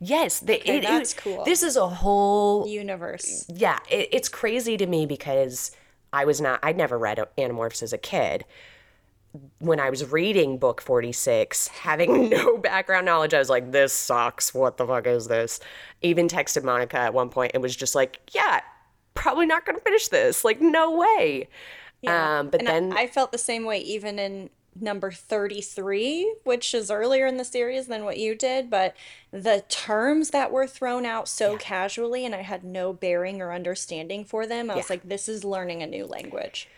Yes, 0.07 0.41
they, 0.41 0.59
Okay, 0.61 0.79
it- 0.79 0.85
it- 0.85 1.15
cool. 1.17 1.45
This 1.45 1.63
is 1.63 1.77
a 1.77 1.89
whole 1.89 2.67
Universe. 2.67 3.47
yeah, 3.49 3.79
it, 3.91 4.09
it's 4.13 4.29
crazy 4.29 4.77
to 4.77 4.87
me 4.87 5.07
because 5.07 5.71
I 6.13 6.25
was 6.25 6.41
not, 6.41 6.61
I'd 6.63 6.77
never 6.77 6.99
read 6.99 7.19
Animorphs 7.39 7.83
as 7.83 7.93
a 7.93 7.99
kid. 7.99 8.45
When 9.59 9.81
I 9.81 9.91
was 9.91 10.13
reading 10.13 10.59
book 10.59 10.81
46, 10.81 11.67
having 11.69 12.29
no 12.31 12.57
background 12.59 13.07
knowledge, 13.07 13.35
I 13.35 13.39
was 13.41 13.51
like, 13.51 13.73
this 13.73 13.93
sucks. 13.93 14.55
What 14.55 14.77
the 14.77 14.87
fuck 14.87 15.07
is 15.09 15.27
this? 15.27 15.59
Even 16.03 16.29
texted 16.29 16.63
Monica 16.63 16.99
at 16.99 17.15
one 17.15 17.31
point 17.31 17.51
and 17.55 17.63
was 17.63 17.75
just 17.75 17.95
like, 17.97 18.21
yeah, 18.33 18.61
probably 19.15 19.47
not 19.47 19.65
going 19.67 19.77
to 19.77 19.83
finish 19.83 20.07
this. 20.09 20.45
Like, 20.45 20.61
no 20.61 20.93
way. 20.97 21.49
Um, 22.07 22.51
but 22.51 22.61
And 22.61 22.69
I- 22.69 22.73
then, 22.73 22.93
I, 22.93 23.07
felt 23.09 23.33
the 23.33 23.39
same 23.39 23.65
way 23.65 23.79
even 23.81 24.19
in 24.19 24.51
number 24.81 25.11
33, 25.11 26.37
which 26.45 26.75
is 26.75 26.91
earlier 26.91 27.27
in 27.27 27.37
the 27.37 27.45
series 27.45 27.87
than 27.87 28.05
what 28.05 28.19
you 28.19 28.35
did, 28.35 28.71
but 28.71 28.95
the 29.31 29.65
terms 29.69 30.31
that 30.31 30.51
were 30.51 30.67
thrown 30.67 31.07
out 31.07 31.29
so 31.29 31.57
casually 31.57 32.25
and 32.25 32.35
I 32.35 32.43
had 32.43 32.65
no 32.65 32.93
bearing 32.93 33.41
or 33.41 33.53
understanding 33.53 34.25
for 34.25 34.47
them, 34.47 34.71
I 34.71 34.77
was 34.77 34.91
like, 34.91 35.03
this 35.09 35.29
is 35.29 35.45
learning 35.45 35.83
a 35.83 35.87
new 35.87 36.07
language. 36.07 36.69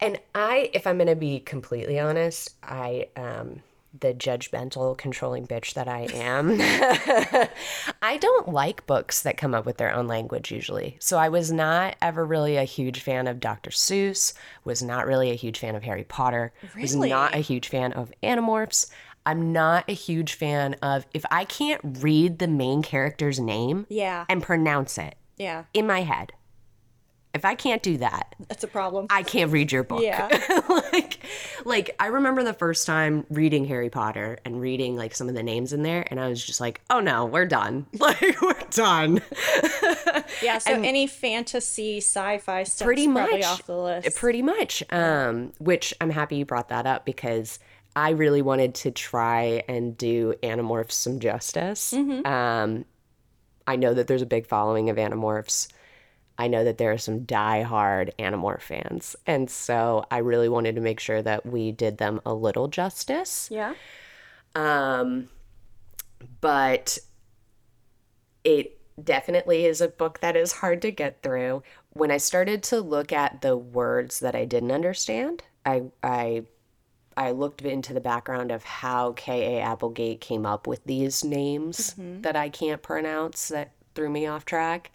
And 0.00 0.20
I, 0.34 0.70
if 0.74 0.86
I'm 0.86 0.98
going 0.98 1.06
to 1.08 1.16
be 1.16 1.40
completely 1.40 1.98
honest, 1.98 2.54
I, 2.62 3.08
um, 3.16 3.62
the 4.00 4.12
judgmental, 4.14 4.96
controlling 4.96 5.46
bitch 5.46 5.74
that 5.74 5.88
I 5.88 6.08
am, 6.12 6.58
I 8.02 8.16
don't 8.16 8.48
like 8.48 8.86
books 8.86 9.22
that 9.22 9.36
come 9.36 9.54
up 9.54 9.66
with 9.66 9.76
their 9.78 9.92
own 9.92 10.06
language 10.06 10.50
usually. 10.50 10.96
So 11.00 11.18
I 11.18 11.28
was 11.28 11.50
not 11.52 11.96
ever 12.02 12.24
really 12.24 12.56
a 12.56 12.64
huge 12.64 13.00
fan 13.00 13.26
of 13.26 13.40
Dr. 13.40 13.70
Seuss, 13.70 14.32
was 14.64 14.82
not 14.82 15.06
really 15.06 15.30
a 15.30 15.34
huge 15.34 15.58
fan 15.58 15.74
of 15.74 15.82
Harry 15.82 16.04
Potter, 16.04 16.52
really? 16.74 16.82
was 16.82 16.96
not 16.96 17.34
a 17.34 17.38
huge 17.38 17.68
fan 17.68 17.92
of 17.92 18.12
Animorphs. 18.22 18.90
I'm 19.24 19.52
not 19.52 19.84
a 19.88 19.92
huge 19.94 20.34
fan 20.34 20.74
of, 20.82 21.04
if 21.12 21.24
I 21.30 21.44
can't 21.44 21.80
read 21.82 22.38
the 22.38 22.46
main 22.48 22.82
character's 22.82 23.40
name 23.40 23.86
Yeah. 23.88 24.24
and 24.28 24.42
pronounce 24.42 24.98
it 24.98 25.16
Yeah. 25.36 25.64
in 25.74 25.86
my 25.86 26.02
head, 26.02 26.32
if 27.36 27.44
I 27.44 27.54
can't 27.54 27.82
do 27.82 27.98
that, 27.98 28.34
That's 28.48 28.64
a 28.64 28.68
problem. 28.68 29.06
I 29.10 29.22
can't 29.22 29.52
read 29.52 29.70
your 29.70 29.84
book. 29.84 30.02
Yeah. 30.02 30.28
like 30.92 31.18
like 31.64 31.94
I 32.00 32.06
remember 32.06 32.42
the 32.42 32.52
first 32.52 32.86
time 32.86 33.24
reading 33.30 33.64
Harry 33.66 33.90
Potter 33.90 34.38
and 34.44 34.60
reading 34.60 34.96
like 34.96 35.14
some 35.14 35.28
of 35.28 35.34
the 35.34 35.42
names 35.42 35.72
in 35.72 35.82
there 35.82 36.04
and 36.10 36.18
I 36.18 36.28
was 36.28 36.44
just 36.44 36.60
like, 36.60 36.80
"Oh 36.90 37.00
no, 37.00 37.26
we're 37.26 37.46
done." 37.46 37.86
Like 38.00 38.40
we're 38.40 38.54
done. 38.70 39.20
yeah, 40.42 40.58
so 40.58 40.72
any 40.72 41.06
fantasy 41.06 41.98
sci-fi 41.98 42.62
stuff 42.64 42.86
Pretty 42.86 43.06
much. 43.06 43.44
off 43.44 43.66
the 43.66 43.76
list. 43.76 44.16
Pretty 44.16 44.42
much. 44.42 44.82
Um 44.90 45.52
which 45.58 45.94
I'm 46.00 46.10
happy 46.10 46.36
you 46.36 46.44
brought 46.44 46.68
that 46.70 46.86
up 46.86 47.04
because 47.04 47.58
I 47.96 48.10
really 48.10 48.42
wanted 48.42 48.74
to 48.76 48.90
try 48.90 49.62
and 49.68 49.96
do 49.96 50.34
Animorphs 50.42 50.92
some 50.92 51.18
justice. 51.18 51.94
Um, 51.94 52.84
I 53.66 53.76
know 53.76 53.94
that 53.94 54.06
there's 54.06 54.20
a 54.20 54.26
big 54.26 54.46
following 54.46 54.90
of 54.90 54.96
Animorphs. 54.98 55.68
I 56.38 56.48
know 56.48 56.64
that 56.64 56.78
there 56.78 56.92
are 56.92 56.98
some 56.98 57.24
die-hard 57.24 58.12
Animorph 58.18 58.62
fans. 58.62 59.16
And 59.26 59.50
so 59.50 60.04
I 60.10 60.18
really 60.18 60.48
wanted 60.48 60.74
to 60.74 60.80
make 60.80 61.00
sure 61.00 61.22
that 61.22 61.46
we 61.46 61.72
did 61.72 61.98
them 61.98 62.20
a 62.26 62.34
little 62.34 62.68
justice. 62.68 63.48
Yeah. 63.50 63.74
Um, 64.54 65.28
but 66.40 66.98
it 68.44 68.78
definitely 69.02 69.66
is 69.66 69.80
a 69.80 69.88
book 69.88 70.20
that 70.20 70.36
is 70.36 70.52
hard 70.52 70.82
to 70.82 70.90
get 70.90 71.22
through. 71.22 71.62
When 71.92 72.10
I 72.10 72.16
started 72.18 72.62
to 72.64 72.80
look 72.80 73.12
at 73.12 73.42
the 73.42 73.56
words 73.56 74.20
that 74.20 74.34
I 74.34 74.44
didn't 74.44 74.72
understand, 74.72 75.42
I 75.64 75.84
I 76.02 76.44
I 77.16 77.30
looked 77.30 77.62
into 77.62 77.94
the 77.94 78.00
background 78.00 78.50
of 78.50 78.62
how 78.62 79.12
K.A. 79.12 79.62
Applegate 79.62 80.20
came 80.20 80.44
up 80.44 80.66
with 80.66 80.84
these 80.84 81.24
names 81.24 81.94
that 81.96 82.36
I 82.36 82.50
can't 82.50 82.82
pronounce 82.82 83.48
that 83.48 83.72
threw 83.94 84.10
me 84.10 84.26
off 84.26 84.44
track. 84.44 84.90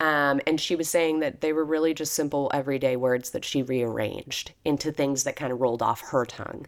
Um, 0.00 0.40
and 0.46 0.58
she 0.58 0.76
was 0.76 0.88
saying 0.88 1.20
that 1.20 1.42
they 1.42 1.52
were 1.52 1.64
really 1.64 1.92
just 1.92 2.14
simple 2.14 2.50
everyday 2.54 2.96
words 2.96 3.30
that 3.30 3.44
she 3.44 3.62
rearranged 3.62 4.52
into 4.64 4.90
things 4.92 5.24
that 5.24 5.36
kind 5.36 5.52
of 5.52 5.60
rolled 5.60 5.82
off 5.82 6.00
her 6.00 6.24
tongue. 6.24 6.66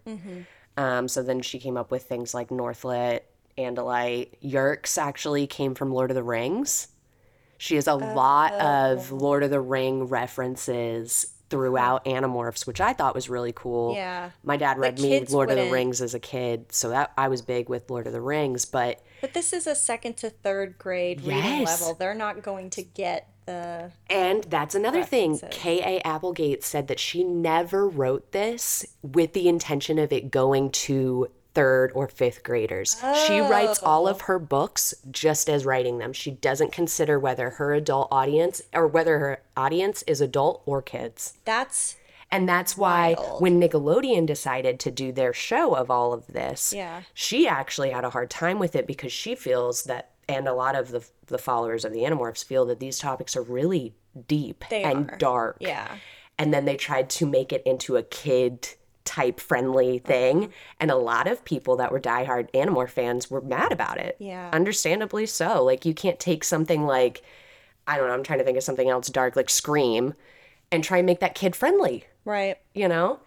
Um, 0.77 1.09
so 1.09 1.23
then 1.23 1.41
she 1.41 1.59
came 1.59 1.77
up 1.79 1.91
with 1.91 2.03
things 2.05 2.35
like 2.35 2.49
Nothlit, 2.51 3.21
Andalite. 3.57 4.35
Yeerks 4.45 4.99
actually 4.99 5.47
came 5.47 5.75
from 5.75 5.93
Lord 5.93 6.11
of 6.11 6.15
the 6.15 6.23
Rings. 6.23 6.89
She 7.59 7.77
has 7.77 7.87
a 7.87 7.95
lot 7.95 8.53
of 8.55 9.13
Lord 9.13 9.43
of 9.45 9.51
the 9.51 9.61
Ring 9.61 10.05
references 10.05 11.33
throughout 11.49 12.05
Animorphs, 12.07 12.67
which 12.67 12.81
I 12.81 12.93
thought 12.93 13.15
was 13.15 13.29
really 13.29 13.53
cool. 13.55 13.95
Yeah. 13.95 14.31
My 14.43 14.57
dad 14.57 14.79
read 14.79 14.99
me 14.99 15.25
Lord 15.27 15.51
of 15.51 15.57
the 15.57 15.71
Rings 15.71 16.01
as 16.01 16.15
a 16.15 16.19
kid, 16.19 16.73
so 16.73 16.89
that 16.89 17.13
I 17.17 17.29
was 17.29 17.41
big 17.41 17.69
with 17.69 17.89
Lord 17.89 18.07
of 18.07 18.13
the 18.13 18.21
Rings, 18.21 18.65
but 18.65 19.01
But 19.23 19.33
this 19.35 19.53
is 19.53 19.67
a 19.67 19.75
second 19.77 20.19
to 20.19 20.31
third 20.31 20.77
grade 20.79 21.21
reading 21.21 21.61
Yes. 21.61 21.81
level. 21.81 21.95
They're 21.95 22.13
not 22.13 22.43
going 22.43 22.69
to 22.71 22.83
get 22.83 23.29
the. 23.47 23.93
And 24.11 24.45
that's 24.45 24.75
another 24.75 25.05
thing. 25.05 25.41
K.A. 25.51 26.01
Applegate 26.05 26.65
said 26.65 26.89
that 26.89 26.99
she 26.99 27.23
never 27.25 27.89
wrote 27.89 28.33
this 28.33 28.85
with 29.01 29.33
the 29.33 29.49
intention 29.49 29.99
of 29.99 30.13
it 30.13 30.31
going 30.33 30.71
to 30.71 31.31
third 31.55 31.93
or 31.95 32.09
fifth 32.09 32.43
graders. 32.43 33.01
She 33.27 33.39
writes 33.41 33.79
all 33.83 34.09
of 34.09 34.23
oh. 34.23 34.25
her 34.25 34.39
books 34.39 34.95
just 35.11 35.49
as 35.49 35.65
writing 35.65 35.99
them. 35.99 36.13
She 36.13 36.33
doesn't 36.33 36.73
consider 36.73 37.19
whether 37.19 37.51
her 37.51 37.75
adult 37.75 38.09
audience 38.11 38.61
or 38.73 38.87
whether 38.87 39.19
her 39.19 39.41
audience 39.57 40.03
is 40.03 40.21
adult 40.21 40.63
or 40.67 40.83
kids. 40.83 41.35
That's. 41.45 41.97
And 42.33 42.49
that's 42.49 42.77
why 42.77 43.15
Wild. 43.19 43.41
when 43.43 43.61
Nickelodeon 43.61 44.27
decided 44.27 44.81
to 44.81 44.91
do 44.91 45.13
their 45.13 45.33
show 45.35 45.75
of 45.75 45.91
all 45.91 46.13
of 46.15 46.27
this, 46.29 46.73
Yeah. 46.73 47.03
she 47.15 47.47
actually 47.47 47.91
had 47.91 48.05
a 48.05 48.11
hard 48.11 48.31
time 48.31 48.59
with 48.59 48.75
it 48.75 48.87
because 48.87 49.13
she 49.13 49.35
feels 49.35 49.85
that, 49.85 50.11
and 50.29 50.49
a 50.49 50.55
lot 50.55 50.75
of 50.75 50.91
the 50.91 51.05
the 51.27 51.39
followers 51.39 51.85
of 51.85 51.93
the 51.93 52.01
Animorphs 52.01 52.45
feel 52.45 52.67
that 52.67 52.79
these 52.81 52.99
topics 52.99 53.37
are 53.37 53.43
really 53.43 53.95
deep 54.29 54.65
They 54.69 54.83
and 54.83 55.11
are. 55.11 55.17
dark. 55.17 55.57
Yeah. 55.61 55.89
And 56.39 56.53
then 56.53 56.65
they 56.67 56.77
tried 56.77 57.09
to 57.11 57.27
make 57.27 57.53
it 57.53 57.63
into 57.65 57.97
a 57.97 58.03
kid 58.03 58.69
type 59.05 59.41
friendly 59.41 59.99
thing, 59.99 60.45
Uh-huh. 60.45 60.53
and 60.81 60.91
a 60.91 60.97
lot 60.97 61.27
of 61.27 61.45
people 61.45 61.77
that 61.77 61.91
were 61.93 62.01
diehard 62.01 62.51
Animorph 62.53 62.91
fans 62.91 63.31
were 63.31 63.41
mad 63.41 63.73
about 63.73 63.99
it. 63.99 64.17
Yeah. 64.19 64.51
understandably 64.53 65.27
so. 65.27 65.63
Like 65.65 65.85
you 65.85 65.93
can't 65.95 66.19
take 66.21 66.45
something 66.45 66.87
like 66.87 67.23
I 67.87 67.97
don't 67.99 68.07
know. 68.09 68.15
I'm 68.15 68.23
trying 68.23 68.39
to 68.39 68.45
think 68.45 68.57
of 68.59 68.63
something 68.65 68.89
else 68.89 69.09
dark 69.09 69.35
like 69.37 69.51
Scream, 69.51 70.15
and 70.71 70.83
try 70.85 70.99
and 70.99 71.07
make 71.07 71.21
that 71.21 71.35
kid 71.35 71.55
friendly 71.57 72.05
Right. 72.25 72.57
you 72.75 72.89
know 72.89 73.21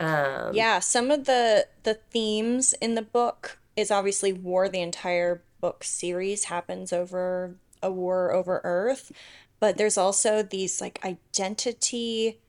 um 0.00 0.54
Yeah, 0.54 0.78
some 0.78 1.10
of 1.10 1.24
the 1.24 1.66
the 1.82 1.94
themes 1.94 2.74
in 2.80 2.94
the 2.94 3.02
book 3.02 3.58
is 3.76 3.90
obviously 3.90 4.32
war. 4.32 4.68
The 4.68 4.80
entire 4.80 5.42
book 5.60 5.84
series 5.84 6.44
happens 6.44 6.92
over 6.92 7.56
a 7.82 7.90
war 7.90 8.32
over 8.32 8.60
Earth, 8.64 9.12
but 9.60 9.76
there's 9.76 9.98
also 9.98 10.42
these 10.42 10.80
like 10.80 11.04
identity 11.04 12.40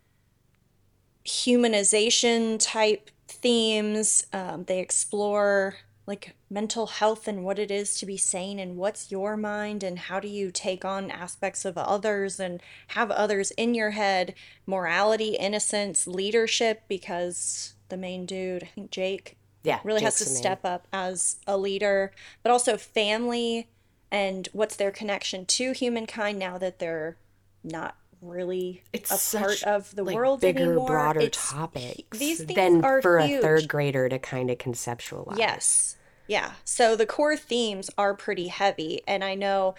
humanization 1.26 2.58
type 2.60 3.10
themes. 3.28 4.26
Um, 4.34 4.66
they 4.66 4.80
explore 4.80 5.76
like 6.10 6.36
mental 6.50 6.88
health 6.88 7.28
and 7.28 7.46
what 7.46 7.60
it 7.60 7.70
is 7.70 7.96
to 8.00 8.06
be 8.06 8.18
sane 8.18 8.58
and 8.58 8.76
what's 8.76 9.12
your 9.12 9.38
mind 9.38 9.84
and 9.84 10.00
how 10.00 10.20
do 10.20 10.28
you 10.28 10.50
take 10.50 10.84
on 10.84 11.12
aspects 11.12 11.66
of 11.66 11.78
others 11.78 12.40
and 12.40 12.60
have 12.88 13.12
others 13.12 13.52
in 13.52 13.76
your 13.76 13.92
head, 13.92 14.34
morality, 14.66 15.36
innocence, 15.36 16.08
leadership, 16.08 16.82
because 16.88 17.76
the 17.90 17.96
main 17.98 18.26
dude, 18.26 18.64
I 18.64 18.68
think 18.74 18.90
Jake, 18.90 19.38
yeah 19.64 19.80
really 19.84 20.02
has 20.02 20.18
to 20.18 20.26
step 20.26 20.66
up 20.66 20.88
as 20.92 21.38
a 21.46 21.56
leader, 21.58 22.12
but 22.42 22.52
also 22.52 22.76
family 22.76 23.70
and 24.12 24.50
what's 24.52 24.78
their 24.78 24.90
connection 24.92 25.46
to 25.46 25.74
humankind 25.74 26.40
now 26.40 26.58
that 26.58 26.80
they're 26.80 27.18
not 27.64 27.96
really 28.22 28.82
it's 28.92 29.34
a 29.34 29.38
part 29.38 29.62
of 29.64 29.96
the 29.96 30.04
like, 30.04 30.16
world 30.16 30.42
bigger 30.42 30.64
anymore. 30.64 30.88
broader 30.88 31.20
It's- 31.20 31.52
topics 31.52 32.18
These 32.18 32.40
things 32.46 32.56
than 32.56 32.84
are 32.84 33.02
for 33.02 33.20
huge. 33.20 33.40
a 33.40 33.42
third 33.44 33.68
grader 33.68 34.10
to 34.10 34.18
kind 34.18 34.50
of 34.50 34.58
conceptualize 34.58 35.38
Yes. 35.38 35.96
Yeah. 36.30 36.54
So 36.64 36.96
the 36.96 37.08
core 37.08 37.36
themes 37.36 37.90
are 37.98 38.14
pretty 38.14 38.50
heavy, 38.50 39.02
and 39.08 39.24
I 39.24 39.34
know 39.34 39.74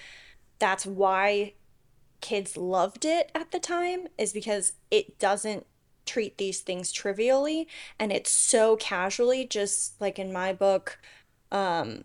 that's 0.58 0.84
why 0.84 1.54
kids 2.20 2.56
loved 2.56 3.04
it 3.04 3.30
at 3.36 3.52
the 3.52 3.60
time 3.60 4.08
is 4.18 4.32
because 4.32 4.72
it 4.90 5.16
doesn't 5.20 5.64
treat 6.06 6.38
these 6.38 6.60
things 6.60 6.92
trivially 6.92 7.68
and 7.98 8.10
it's 8.12 8.30
so 8.30 8.76
casually 8.76 9.46
just 9.46 9.98
like 10.00 10.18
in 10.18 10.32
my 10.32 10.52
book 10.52 10.98
um 11.52 12.04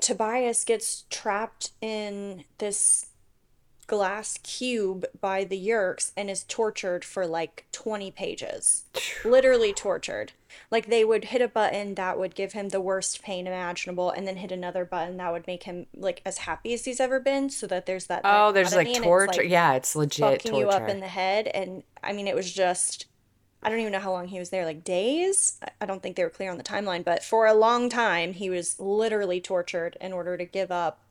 Tobias 0.00 0.64
gets 0.64 1.04
trapped 1.10 1.72
in 1.82 2.44
this 2.58 3.08
glass 3.92 4.38
cube 4.42 5.04
by 5.20 5.44
the 5.44 5.68
Yeerks 5.68 6.12
and 6.16 6.30
is 6.30 6.44
tortured 6.44 7.04
for 7.04 7.26
like 7.26 7.66
20 7.72 8.10
pages. 8.10 8.84
Literally 9.22 9.74
tortured. 9.74 10.32
Like 10.70 10.86
they 10.86 11.04
would 11.04 11.26
hit 11.26 11.42
a 11.42 11.48
button 11.48 11.94
that 11.96 12.18
would 12.18 12.34
give 12.34 12.54
him 12.54 12.70
the 12.70 12.80
worst 12.80 13.22
pain 13.22 13.46
imaginable 13.46 14.08
and 14.08 14.26
then 14.26 14.36
hit 14.36 14.50
another 14.50 14.86
button 14.86 15.18
that 15.18 15.30
would 15.30 15.46
make 15.46 15.64
him 15.64 15.88
like 15.94 16.22
as 16.24 16.38
happy 16.38 16.72
as 16.72 16.86
he's 16.86 17.00
ever 17.00 17.20
been 17.20 17.50
so 17.50 17.66
that 17.66 17.84
there's 17.84 18.06
that 18.06 18.22
oh 18.24 18.50
there's 18.50 18.74
like 18.74 18.86
and 18.86 18.96
it's, 18.96 19.04
torture 19.04 19.42
like, 19.42 19.50
yeah 19.50 19.74
it's 19.74 19.94
legit 19.94 20.24
fucking 20.24 20.52
torture 20.52 20.66
you 20.66 20.70
up 20.70 20.88
in 20.88 21.00
the 21.00 21.06
head 21.06 21.48
and 21.48 21.82
I 22.02 22.14
mean 22.14 22.26
it 22.26 22.34
was 22.34 22.50
just 22.50 23.04
I 23.62 23.68
don't 23.68 23.80
even 23.80 23.92
know 23.92 24.00
how 24.00 24.12
long 24.12 24.28
he 24.28 24.38
was 24.38 24.48
there 24.48 24.64
like 24.64 24.84
days 24.84 25.60
I 25.82 25.84
don't 25.84 26.02
think 26.02 26.16
they 26.16 26.24
were 26.24 26.30
clear 26.30 26.50
on 26.50 26.56
the 26.56 26.64
timeline 26.64 27.04
but 27.04 27.22
for 27.22 27.46
a 27.46 27.52
long 27.52 27.90
time 27.90 28.32
he 28.32 28.48
was 28.48 28.80
literally 28.80 29.40
tortured 29.40 29.98
in 30.00 30.14
order 30.14 30.38
to 30.38 30.46
give 30.46 30.70
up 30.70 31.01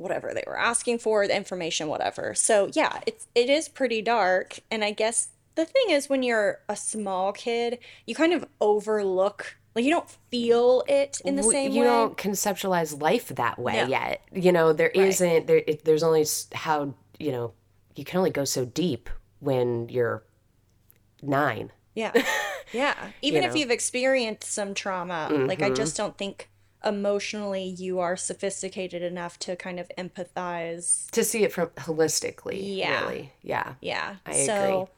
whatever 0.00 0.32
they 0.34 0.44
were 0.46 0.58
asking 0.58 0.98
for 0.98 1.26
the 1.26 1.36
information 1.36 1.88
whatever 1.88 2.34
so 2.34 2.70
yeah 2.74 3.00
it's 3.06 3.26
it 3.34 3.48
is 3.48 3.68
pretty 3.68 4.02
dark 4.02 4.60
and 4.70 4.84
I 4.84 4.90
guess 4.90 5.28
the 5.54 5.64
thing 5.64 5.90
is 5.90 6.08
when 6.08 6.22
you're 6.22 6.60
a 6.68 6.76
small 6.76 7.32
kid 7.32 7.78
you 8.06 8.14
kind 8.14 8.32
of 8.32 8.46
overlook 8.60 9.56
like 9.74 9.84
you 9.84 9.90
don't 9.90 10.10
feel 10.30 10.82
it 10.88 11.20
in 11.24 11.36
the 11.36 11.42
same 11.42 11.72
you 11.72 11.80
way 11.80 11.84
You 11.86 11.92
don't 11.92 12.16
conceptualize 12.16 13.00
life 13.00 13.28
that 13.28 13.58
way 13.58 13.76
No. 13.76 13.86
yet 13.86 14.22
you 14.32 14.52
know 14.52 14.72
there 14.72 14.90
Right. 14.96 15.20
not 15.20 15.46
there 15.46 15.62
it, 15.66 15.84
there's 15.84 16.02
only 16.02 16.26
how 16.52 16.94
you 17.18 17.32
know 17.32 17.52
you 17.94 18.04
can 18.04 18.18
only 18.18 18.30
go 18.30 18.44
so 18.44 18.64
deep 18.64 19.10
when 19.40 19.88
you're 19.88 20.24
nine 21.22 21.70
Yeah. 21.94 22.12
Yeah. 22.72 22.94
Even 23.20 23.42
if 23.42 23.52
know? 23.52 23.58
you've 23.58 23.70
experienced 23.70 24.44
some 24.44 24.74
trauma, 24.74 25.28
like 25.30 25.60
I 25.60 25.66
mm-hmm. 25.66 25.74
just 25.74 25.96
don't 25.96 26.16
think 26.16 26.48
emotionally 26.84 27.64
you 27.64 27.98
are 28.00 28.16
sophisticated 28.16 29.02
enough 29.02 29.38
to 29.38 29.54
kind 29.56 29.78
of 29.78 29.90
empathize. 29.98 31.10
to 31.10 31.22
see 31.24 31.42
it 31.44 31.52
from 31.52 31.68
holistically 31.76 32.58
Yeah. 32.60 33.02
really 33.02 33.32
yeah 33.42 33.74
Yeah. 33.80 34.16
I 34.26 34.30
agree. 34.32 34.46
so 34.46 34.88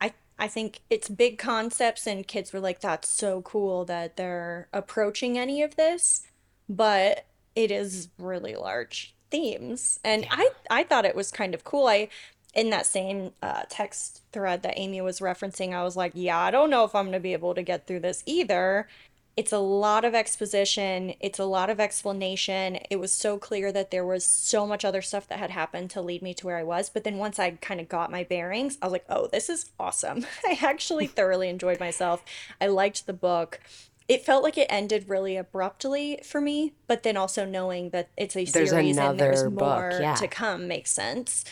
I 0.00 0.12
I 0.38 0.48
think 0.48 0.80
it's 0.88 1.08
big 1.08 1.38
concepts 1.38 2.06
and 2.06 2.26
kids 2.26 2.52
were 2.52 2.60
like 2.60 2.80
that's 2.80 3.08
so 3.08 3.42
cool 3.42 3.84
that 3.86 4.16
they're 4.16 4.68
approaching 4.72 5.36
any 5.38 5.62
of 5.62 5.76
this, 5.76 6.22
but 6.68 7.26
it 7.56 7.70
is 7.70 8.08
really 8.18 8.54
large 8.54 9.14
themes. 9.30 10.00
And 10.04 10.26
I 10.30 10.50
I 10.70 10.84
thought 10.84 11.04
it 11.04 11.16
was 11.16 11.30
kind 11.30 11.54
of 11.54 11.64
cool. 11.64 11.86
I 11.88 12.08
in 12.52 12.70
that 12.70 12.84
same 12.84 13.30
uh, 13.42 13.62
text 13.68 14.22
thread 14.32 14.62
that 14.64 14.74
Amy 14.76 15.00
was 15.00 15.20
referencing, 15.20 15.72
I 15.72 15.84
was 15.84 15.96
like, 15.96 16.10
yeah, 16.16 16.36
I 16.36 16.50
don't 16.50 16.68
know 16.68 16.84
if 16.84 16.96
I'm 16.96 17.04
going 17.04 17.12
to 17.12 17.20
be 17.20 17.32
able 17.32 17.54
to 17.54 17.62
get 17.62 17.86
through 17.86 18.00
this 18.00 18.24
either. 18.26 18.88
It's 19.36 19.52
a 19.52 19.58
lot 19.58 20.04
of 20.04 20.14
exposition, 20.14 21.14
it's 21.20 21.38
a 21.38 21.44
lot 21.44 21.70
of 21.70 21.80
explanation. 21.80 22.78
It 22.90 22.96
was 22.96 23.12
so 23.12 23.38
clear 23.38 23.72
that 23.72 23.90
there 23.90 24.04
was 24.04 24.26
so 24.26 24.66
much 24.66 24.84
other 24.84 25.00
stuff 25.00 25.28
that 25.28 25.38
had 25.38 25.50
happened 25.50 25.90
to 25.90 26.02
lead 26.02 26.20
me 26.20 26.34
to 26.34 26.46
where 26.46 26.56
I 26.56 26.62
was. 26.62 26.90
But 26.90 27.04
then 27.04 27.16
once 27.16 27.38
I 27.38 27.52
kind 27.52 27.80
of 27.80 27.88
got 27.88 28.10
my 28.10 28.24
bearings, 28.24 28.76
I 28.82 28.86
was 28.86 28.92
like, 28.92 29.06
oh, 29.08 29.28
this 29.28 29.48
is 29.48 29.70
awesome. 29.78 30.26
I 30.46 30.58
actually 30.62 31.06
thoroughly 31.08 31.48
enjoyed 31.48 31.80
myself. 31.80 32.24
I 32.60 32.66
liked 32.66 33.06
the 33.06 33.12
book. 33.12 33.60
It 34.08 34.24
felt 34.24 34.42
like 34.42 34.58
it 34.58 34.66
ended 34.68 35.08
really 35.08 35.36
abruptly 35.36 36.18
for 36.24 36.40
me, 36.40 36.74
but 36.88 37.04
then 37.04 37.16
also 37.16 37.44
knowing 37.44 37.90
that 37.90 38.08
it's 38.16 38.34
a 38.34 38.44
There's 38.44 38.70
series 38.70 38.98
and 38.98 39.20
there's 39.20 39.44
book, 39.44 39.52
more 39.60 39.98
yeah. 40.00 40.16
to 40.16 40.26
come 40.26 40.66
makes 40.66 40.90
sense. 40.90 41.44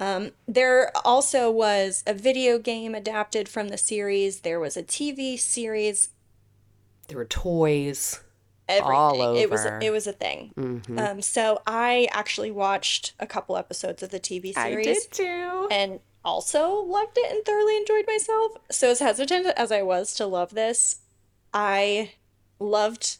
Um, 0.00 0.32
there 0.48 0.90
also 1.04 1.50
was 1.50 2.02
a 2.06 2.14
video 2.14 2.58
game 2.58 2.94
adapted 2.94 3.48
from 3.48 3.68
the 3.68 3.78
series. 3.78 4.40
There 4.40 4.58
was 4.58 4.76
a 4.76 4.82
TV 4.82 5.38
series 5.38 6.10
There 7.08 7.18
were 7.18 7.24
toys. 7.24 8.20
everything. 8.68 8.94
All 8.96 9.36
It 9.36 9.50
was 9.50 9.66
it 9.82 9.90
was 9.92 10.06
a 10.06 10.12
thing. 10.12 10.52
Mhm. 10.56 10.98
Um, 10.98 11.20
so 11.22 11.60
I 11.66 12.08
actually 12.12 12.50
watched 12.50 13.12
a 13.20 13.26
couple 13.26 13.56
episodes 13.58 14.02
of 14.02 14.10
the 14.10 14.18
TV 14.20 14.54
series 14.54 14.86
I 14.88 14.92
did 14.94 15.10
too. 15.12 15.68
and 15.70 16.00
also 16.24 16.76
loved 16.80 17.18
it 17.18 17.30
and 17.30 17.44
thoroughly 17.44 17.76
enjoyed 17.76 18.06
myself. 18.06 18.52
So 18.70 18.90
as 18.90 19.00
hesitant 19.00 19.46
as 19.56 19.70
I 19.70 19.82
was 19.82 20.14
to 20.14 20.26
love 20.26 20.54
this, 20.54 21.00
I 21.52 22.12
loved 22.58 23.18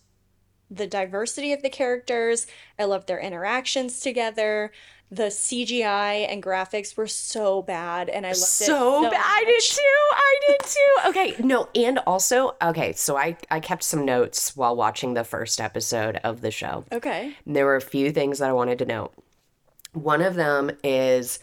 the 0.71 0.87
diversity 0.87 1.53
of 1.53 1.61
the 1.61 1.69
characters. 1.69 2.47
I 2.79 2.85
loved 2.85 3.07
their 3.07 3.21
interactions 3.21 4.01
together. 4.01 4.73
The 5.11 5.25
CGI 5.25 6.27
and 6.31 6.43
graphics 6.43 6.97
were 6.97 7.07
so 7.07 7.63
bad, 7.63 8.09
and 8.09 8.27
I 8.27 8.31
loved 8.31 8.39
it 8.39 8.41
so 8.41 9.03
bad. 9.03 9.23
I 9.25 9.45
did 9.45 9.63
too. 9.63 9.81
I 10.13 10.39
did 10.49 10.61
too. 10.65 11.09
Okay, 11.09 11.35
no, 11.47 11.69
and 11.75 11.99
also, 11.99 12.57
okay, 12.63 12.93
so 12.95 13.17
I 13.17 13.37
I 13.51 13.61
kept 13.61 13.85
some 13.85 14.05
notes 14.05 14.57
while 14.57 14.75
watching 14.75 15.15
the 15.15 15.23
first 15.23 15.61
episode 15.61 16.17
of 16.25 16.41
the 16.41 16.51
show. 16.51 16.85
Okay. 16.91 17.37
And 17.47 17.55
there 17.55 17.67
were 17.67 17.77
a 17.77 17.81
few 17.81 18.11
things 18.11 18.39
that 18.39 18.49
I 18.49 18.53
wanted 18.53 18.79
to 18.81 18.87
note. 18.87 19.13
One 19.93 20.23
of 20.23 20.35
them 20.35 20.73
is 20.83 21.39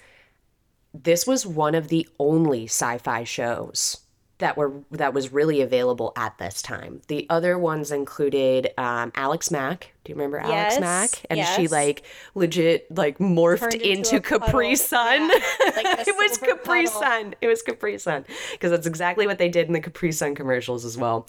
this 0.93 1.25
was 1.25 1.45
one 1.45 1.75
of 1.75 1.87
the 1.87 2.07
only 2.19 2.65
sci-fi 2.65 3.23
shows 3.23 3.99
that 4.41 4.57
were 4.57 4.73
that 4.91 5.13
was 5.13 5.31
really 5.31 5.61
available 5.61 6.11
at 6.17 6.37
this 6.37 6.61
time. 6.61 7.01
The 7.07 7.25
other 7.29 7.57
ones 7.57 7.91
included 7.91 8.71
um, 8.77 9.11
Alex 9.15 9.51
Mack. 9.51 9.93
Do 10.03 10.11
you 10.11 10.15
remember 10.15 10.39
Alex 10.39 10.75
Yes, 10.75 10.79
Mack? 10.79 11.25
And 11.29 11.39
she 11.55 11.67
like 11.67 12.03
legit 12.35 12.93
like 12.95 13.19
morphed 13.19 13.59
Turned 13.59 13.75
into 13.75 14.15
into, 14.15 14.19
Capri. 14.19 14.75
Sun. 14.75 15.29
Yeah, 15.29 15.71
like 15.75 15.85
it 16.07 16.15
was 16.17 16.37
Capri 16.39 16.85
puddle. 16.85 17.01
Sun. 17.01 17.35
It 17.39 17.47
was 17.47 17.61
Capri 17.61 17.97
Sun 17.97 18.25
because 18.51 18.71
that's 18.71 18.87
exactly 18.87 19.27
what 19.27 19.37
they 19.37 19.47
did 19.47 19.67
in 19.67 19.73
the 19.73 19.79
Capri 19.79 20.11
Sun 20.11 20.35
commercials 20.35 20.85
as 20.85 20.97
well. 20.97 21.27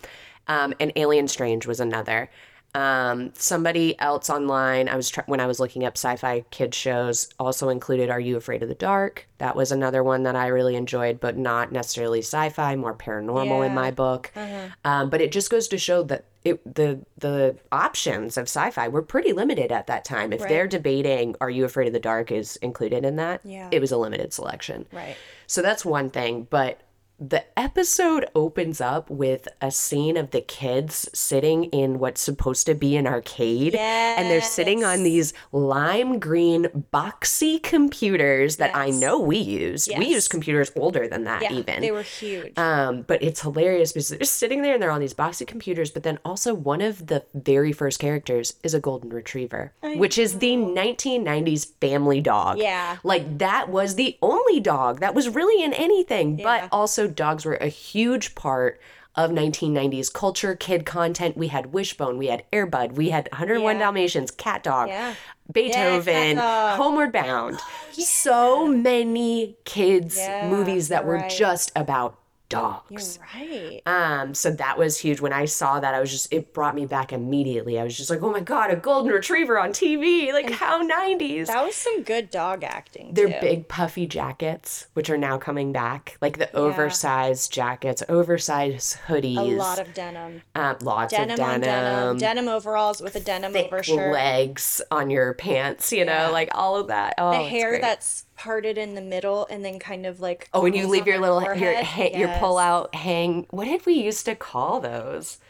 Um, 0.48 0.74
and 0.80 0.90
Alien 0.96 1.28
Strange 1.28 1.66
was 1.66 1.80
another. 1.80 2.30
Um, 2.74 3.32
somebody 3.34 3.98
else 4.00 4.30
online, 4.30 4.88
I 4.88 4.96
was 4.96 5.10
try- 5.10 5.24
when 5.26 5.40
I 5.40 5.46
was 5.46 5.60
looking 5.60 5.84
up 5.84 5.98
sci-fi 5.98 6.40
kid 6.50 6.74
shows, 6.74 7.28
also 7.38 7.68
included 7.68 8.08
"Are 8.08 8.18
You 8.20 8.38
Afraid 8.38 8.62
of 8.62 8.70
the 8.70 8.74
Dark?" 8.74 9.28
That 9.38 9.54
was 9.56 9.70
another 9.70 10.02
one 10.02 10.22
that 10.22 10.36
I 10.36 10.46
really 10.46 10.74
enjoyed, 10.76 11.20
but 11.20 11.36
not 11.36 11.70
necessarily 11.70 12.20
sci-fi, 12.20 12.74
more 12.76 12.94
paranormal 12.94 13.66
in 13.66 13.74
my 13.74 13.90
book. 13.90 14.32
Uh-huh. 14.34 14.68
Um, 14.86 15.10
but 15.10 15.20
it 15.20 15.32
just 15.32 15.50
goes 15.50 15.68
to 15.68 15.76
show 15.76 16.02
that 16.04 16.24
it 16.44 16.74
the 16.74 17.00
the 17.18 17.56
options 17.70 18.38
of 18.38 18.44
sci-fi 18.44 18.88
were 18.88 19.02
pretty 19.02 19.34
limited 19.34 19.70
at 19.70 19.86
that 19.88 20.04
time. 20.06 20.32
If 20.32 20.40
Right. 20.40 20.48
they're 20.48 20.66
debating 20.66 21.36
"Are 21.42 21.50
You 21.50 21.66
Afraid 21.66 21.88
of 21.88 21.92
the 21.92 22.00
Dark?" 22.00 22.32
is 22.32 22.56
included 22.56 23.04
in 23.04 23.16
that, 23.16 23.42
Yeah. 23.44 23.68
it 23.70 23.80
was 23.82 23.92
a 23.92 23.98
limited 23.98 24.32
selection. 24.32 24.86
Right. 24.90 25.16
So 25.46 25.60
that's 25.60 25.84
one 25.84 26.08
thing, 26.08 26.46
but 26.48 26.80
the 27.28 27.44
episode 27.56 28.26
opens 28.34 28.80
up 28.80 29.08
with 29.08 29.46
a 29.60 29.70
scene 29.70 30.16
of 30.16 30.32
the 30.32 30.40
kids 30.40 31.08
sitting 31.14 31.64
in 31.64 32.00
what's 32.00 32.20
supposed 32.20 32.66
to 32.66 32.74
be 32.74 32.96
an 32.96 33.06
arcade 33.06 33.76
and 33.76 34.28
they're 34.28 34.40
sitting 34.40 34.82
on 34.82 35.04
these 35.04 35.32
lime 35.52 36.18
green 36.18 36.64
boxy 36.92 37.62
computers 37.62 38.56
that 38.56 38.74
I 38.74 38.90
know 38.90 39.20
we 39.20 39.38
used. 39.38 39.88
We 39.96 40.06
used 40.08 40.30
computers 40.30 40.72
older 40.74 41.06
than 41.06 41.22
that 41.24 41.42
Yeah, 41.42 41.52
even. 41.52 41.80
they 41.80 41.92
were 41.92 42.02
huge. 42.02 42.58
Um, 42.58 43.02
but 43.02 43.22
it's 43.22 43.40
hilarious 43.40 43.92
because 43.92 44.08
they're 44.08 44.24
sitting 44.24 44.62
there 44.62 44.74
and 44.74 44.82
they're 44.82 44.90
on 44.90 45.00
these 45.00 45.14
boxy 45.14 45.46
computers, 45.46 45.92
but 45.92 46.02
then 46.02 46.18
also 46.24 46.54
one 46.54 46.80
of 46.80 47.06
the 47.06 47.24
very 47.34 47.70
first 47.72 48.00
characters 48.00 48.54
is 48.64 48.74
a 48.74 48.80
golden 48.80 49.10
retriever, 49.10 49.72
which 49.94 50.18
is 50.18 50.40
the 50.40 50.56
1990s 50.56 51.66
family 51.80 52.20
dog. 52.20 52.58
Yeah. 52.58 52.96
Like 53.04 53.38
that 53.38 53.68
was 53.68 53.94
the 53.94 54.18
only 54.22 54.58
dog 54.58 55.00
that 55.00 55.14
was 55.14 55.28
really 55.28 55.62
in 55.62 55.72
anything, 55.74 56.38
Yeah. 56.40 56.44
but 56.62 56.68
also 56.72 57.11
dogs 57.14 57.44
were 57.44 57.54
a 57.56 57.68
huge 57.68 58.34
part 58.34 58.80
of 59.14 59.30
1990s 59.30 60.10
culture, 60.12 60.54
kid 60.54 60.86
content. 60.86 61.36
We 61.36 61.48
had 61.48 61.72
Wishbone, 61.72 62.16
we 62.18 62.28
had 62.28 62.44
Airbud, 62.50 62.92
we 62.92 63.10
had 63.10 63.28
101 63.30 63.76
Yeah. 63.76 63.82
Dalmatians, 63.82 64.30
Cat 64.30 64.62
Dog, 64.62 64.88
Yeah. 64.88 65.14
Beethoven, 65.52 66.36
Dog. 66.36 66.76
Homeward 66.78 67.12
Bound. 67.12 67.58
So 67.92 68.66
many 68.66 69.56
kids 69.66 70.16
Yeah, 70.16 70.48
movies 70.48 70.88
that 70.88 71.02
you're 71.04 71.08
were 71.12 71.18
right. 71.18 71.30
just 71.30 71.70
about 71.76 72.16
You're 72.52 72.60
dogs. 72.60 73.18
right. 73.34 73.80
Um, 73.86 74.34
so 74.34 74.50
that 74.52 74.76
was 74.78 74.98
huge. 74.98 75.20
When 75.20 75.32
I 75.32 75.44
saw 75.46 75.80
that, 75.80 75.94
I 75.94 76.00
was 76.00 76.10
just 76.10 76.32
it 76.32 76.52
brought 76.52 76.74
me 76.74 76.86
back 76.86 77.12
immediately. 77.12 77.78
I 77.80 77.84
was 77.84 77.96
just 77.96 78.10
like, 78.10 78.22
oh 78.22 78.30
my 78.30 78.40
god, 78.40 78.70
a 78.70 78.76
golden 78.76 79.12
retriever 79.12 79.58
on 79.58 79.70
TV! 79.70 80.32
Like 80.32 80.50
how 80.50 80.82
90s. 80.86 81.46
That 81.46 81.64
was 81.64 81.74
some 81.74 82.02
good 82.02 82.30
dog 82.30 82.64
acting 82.64 83.14
They're 83.14 83.28
too. 83.28 83.34
big 83.40 83.68
puffy 83.68 84.06
jackets, 84.06 84.86
which 84.94 85.08
are 85.10 85.18
now 85.18 85.38
coming 85.38 85.72
back, 85.72 86.16
like 86.20 86.38
the 86.38 86.54
oversized 86.56 87.52
jackets, 87.52 88.02
oversized 88.08 88.98
hoodies, 89.06 89.36
A 89.38 89.42
lot 89.42 89.78
of 89.78 89.92
denim. 89.94 90.42
um, 90.54 90.76
lots 90.82 91.12
Denim 91.12 91.34
of 91.34 91.40
on 91.40 91.60
denim, 91.60 91.94
denim. 91.94 92.18
Denim 92.18 92.48
overalls 92.48 93.00
with 93.00 93.16
a 93.16 93.20
denim 93.20 93.52
thick 93.52 93.66
overshirt. 93.66 94.12
legs 94.12 94.80
on 94.90 95.10
your 95.10 95.34
pants, 95.34 95.92
you 95.92 96.04
know, 96.04 96.12
Yeah. 96.12 96.28
like 96.28 96.50
all 96.54 96.76
of 96.76 96.88
that. 96.88 97.14
Oh, 97.18 97.30
the 97.32 97.48
hair 97.48 97.80
that's 97.80 98.24
parted 98.36 98.78
in 98.78 98.94
the 98.94 99.00
middle 99.00 99.46
and 99.50 99.64
then 99.64 99.78
kind 99.78 100.06
of 100.06 100.20
like 100.20 100.48
Oh, 100.52 100.62
when 100.62 100.74
you 100.74 100.86
leave 100.88 101.06
your 101.06 101.20
little 101.20 101.40
your 101.42 101.54
forehead. 101.54 101.84
ha- 101.84 102.10
your 102.18 102.28
pull 102.38 102.58
out 102.58 102.94
hang. 102.94 103.46
What 103.50 103.64
did 103.66 103.84
we 103.86 103.94
used 103.94 104.24
to 104.26 104.34
call 104.34 104.80
those? 104.80 105.38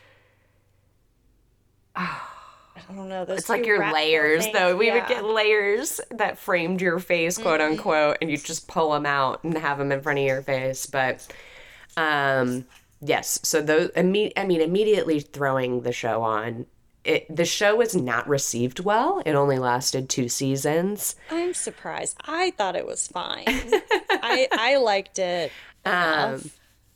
I 1.96 2.20
don't 2.96 3.08
know. 3.08 3.24
Those 3.24 3.40
It's 3.40 3.48
like 3.48 3.66
your 3.66 3.92
layers, 3.92 4.44
things. 4.44 4.54
though. 4.58 4.76
We 4.76 4.86
would 4.90 4.96
Yeah. 4.96 5.00
Mm-hmm. 5.04 5.08
get 5.12 5.24
layers 5.24 6.00
that 6.10 6.38
framed 6.38 6.80
your 6.80 6.98
face, 6.98 7.38
quote 7.38 7.60
unquote, 7.60 8.18
and 8.20 8.30
you 8.30 8.36
just 8.36 8.66
pull 8.66 8.92
them 8.92 9.06
out 9.06 9.44
and 9.44 9.56
have 9.56 9.78
them 9.78 9.92
in 9.92 10.00
front 10.00 10.18
of 10.18 10.24
your 10.24 10.42
face. 10.42 10.86
But, 10.86 11.26
um, 11.96 12.64
yes. 13.00 13.38
So 13.42 13.60
those, 13.62 13.90
imme- 13.90 14.32
I 14.36 14.44
mean, 14.44 14.60
immediately 14.60 15.20
throwing 15.20 15.82
the 15.82 15.92
show 15.92 16.22
on. 16.22 16.66
It, 17.04 17.34
the 17.34 17.44
show 17.44 17.76
was 17.76 17.96
not 17.96 18.28
received 18.28 18.80
well. 18.80 19.22
It 19.26 19.34
only 19.34 19.58
lasted 19.58 20.08
two 20.08 20.28
seasons. 20.28 21.16
I'm 21.30 21.52
surprised. 21.52 22.16
I 22.24 22.52
thought 22.52 22.76
it 22.76 22.86
was 22.86 23.08
fine. 23.08 23.44
I 23.46 24.46
I 24.52 24.76
liked 24.76 25.18
it. 25.18 25.50
Um, 25.84 26.40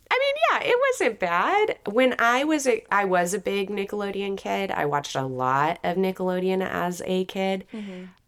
I 0.09 0.19
mean, 0.21 0.35
yeah, 0.53 0.71
it 0.71 0.77
wasn't 0.93 1.19
bad. 1.19 1.79
When 1.91 2.15
I 2.21 2.45
was 2.45 2.69
a, 2.69 2.85
I 2.93 3.05
was 3.05 3.35
a 3.35 3.41
big 3.41 3.69
Nickelodeon 3.69 4.37
kid. 4.37 4.71
I 4.71 4.87
watched 4.87 5.17
a 5.17 5.27
lot 5.27 5.81
of 5.83 5.97
Nickelodeon 5.97 6.65
as 6.65 7.03
a 7.05 7.25
kid. 7.25 7.65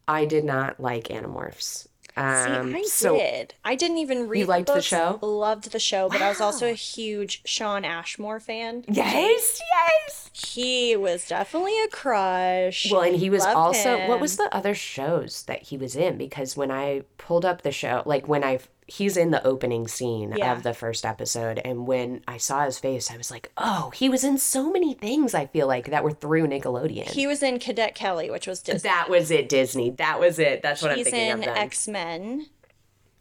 I 0.08 0.24
did 0.24 0.44
not 0.44 0.80
like 0.80 1.04
Animorphs. 1.08 1.86
Um, 2.18 2.72
See, 2.72 2.78
I 2.78 2.82
so 2.82 3.16
did. 3.16 3.54
I 3.64 3.76
didn't 3.76 3.98
even 3.98 4.28
read 4.28 4.48
liked 4.48 4.66
the 4.66 4.74
books, 4.74 4.86
show? 4.86 5.18
Loved 5.22 5.70
the 5.70 5.78
show, 5.78 6.08
but 6.08 6.20
I 6.20 6.28
was 6.28 6.40
also 6.40 6.68
a 6.68 6.74
huge 6.74 7.42
Shawn 7.44 7.84
Ashmore 7.84 8.40
fan. 8.40 8.84
yes, 8.88 9.60
yes. 9.72 10.30
He 10.32 10.96
was 10.96 11.28
definitely 11.28 11.80
a 11.82 11.88
crush. 11.88 12.90
Well, 12.90 13.02
and 13.02 13.16
he 13.16 13.30
was 13.30 13.44
Loved 13.44 13.56
also 13.56 14.08
what 14.08 14.20
was 14.20 14.36
the 14.36 14.54
other 14.54 14.74
shows 14.74 15.44
that 15.44 15.62
he 15.62 15.76
was 15.76 15.94
in? 15.94 16.18
Because 16.18 16.56
when 16.56 16.70
I 16.70 17.02
pulled 17.18 17.44
up 17.44 17.62
the 17.62 17.72
show, 17.72 18.02
like 18.04 18.26
when 18.26 18.42
I 18.42 18.58
he's 18.88 19.16
in 19.16 19.30
the 19.30 19.46
opening 19.46 19.86
scene 19.86 20.32
Yeah. 20.36 20.52
of 20.52 20.62
the 20.64 20.74
first 20.74 21.04
episode, 21.06 21.60
and 21.64 21.86
when 21.86 22.22
I 22.26 22.38
saw 22.38 22.64
his 22.64 22.78
face, 22.78 23.10
I 23.10 23.16
was 23.16 23.30
like, 23.30 23.52
oh, 23.56 23.90
he 23.94 24.08
was 24.08 24.24
in 24.24 24.38
so 24.38 24.70
many 24.72 24.94
things. 24.94 25.34
I 25.34 25.46
feel 25.46 25.66
like 25.66 25.90
that 25.90 26.02
were 26.02 26.10
through 26.12 26.46
Nickelodeon. 26.48 27.10
He 27.10 27.26
was 27.26 27.42
in 27.42 27.58
Cadet 27.58 27.94
Kelly, 27.94 28.30
which 28.30 28.46
was 28.46 28.60
Disney. 28.60 28.88
that 28.88 29.08
was 29.10 29.30
it, 29.30 29.48
Disney. 29.48 29.90
That 29.90 30.18
was 30.18 30.38
it. 30.38 30.62
That's 30.62 30.82
what 30.82 30.90
I'm 30.92 30.96
He's 30.96 31.10
thinking 31.10 31.28
in 31.30 31.38
of. 31.40 31.44
Then. 31.44 31.56
X 31.58 31.86
Men. 31.86 32.46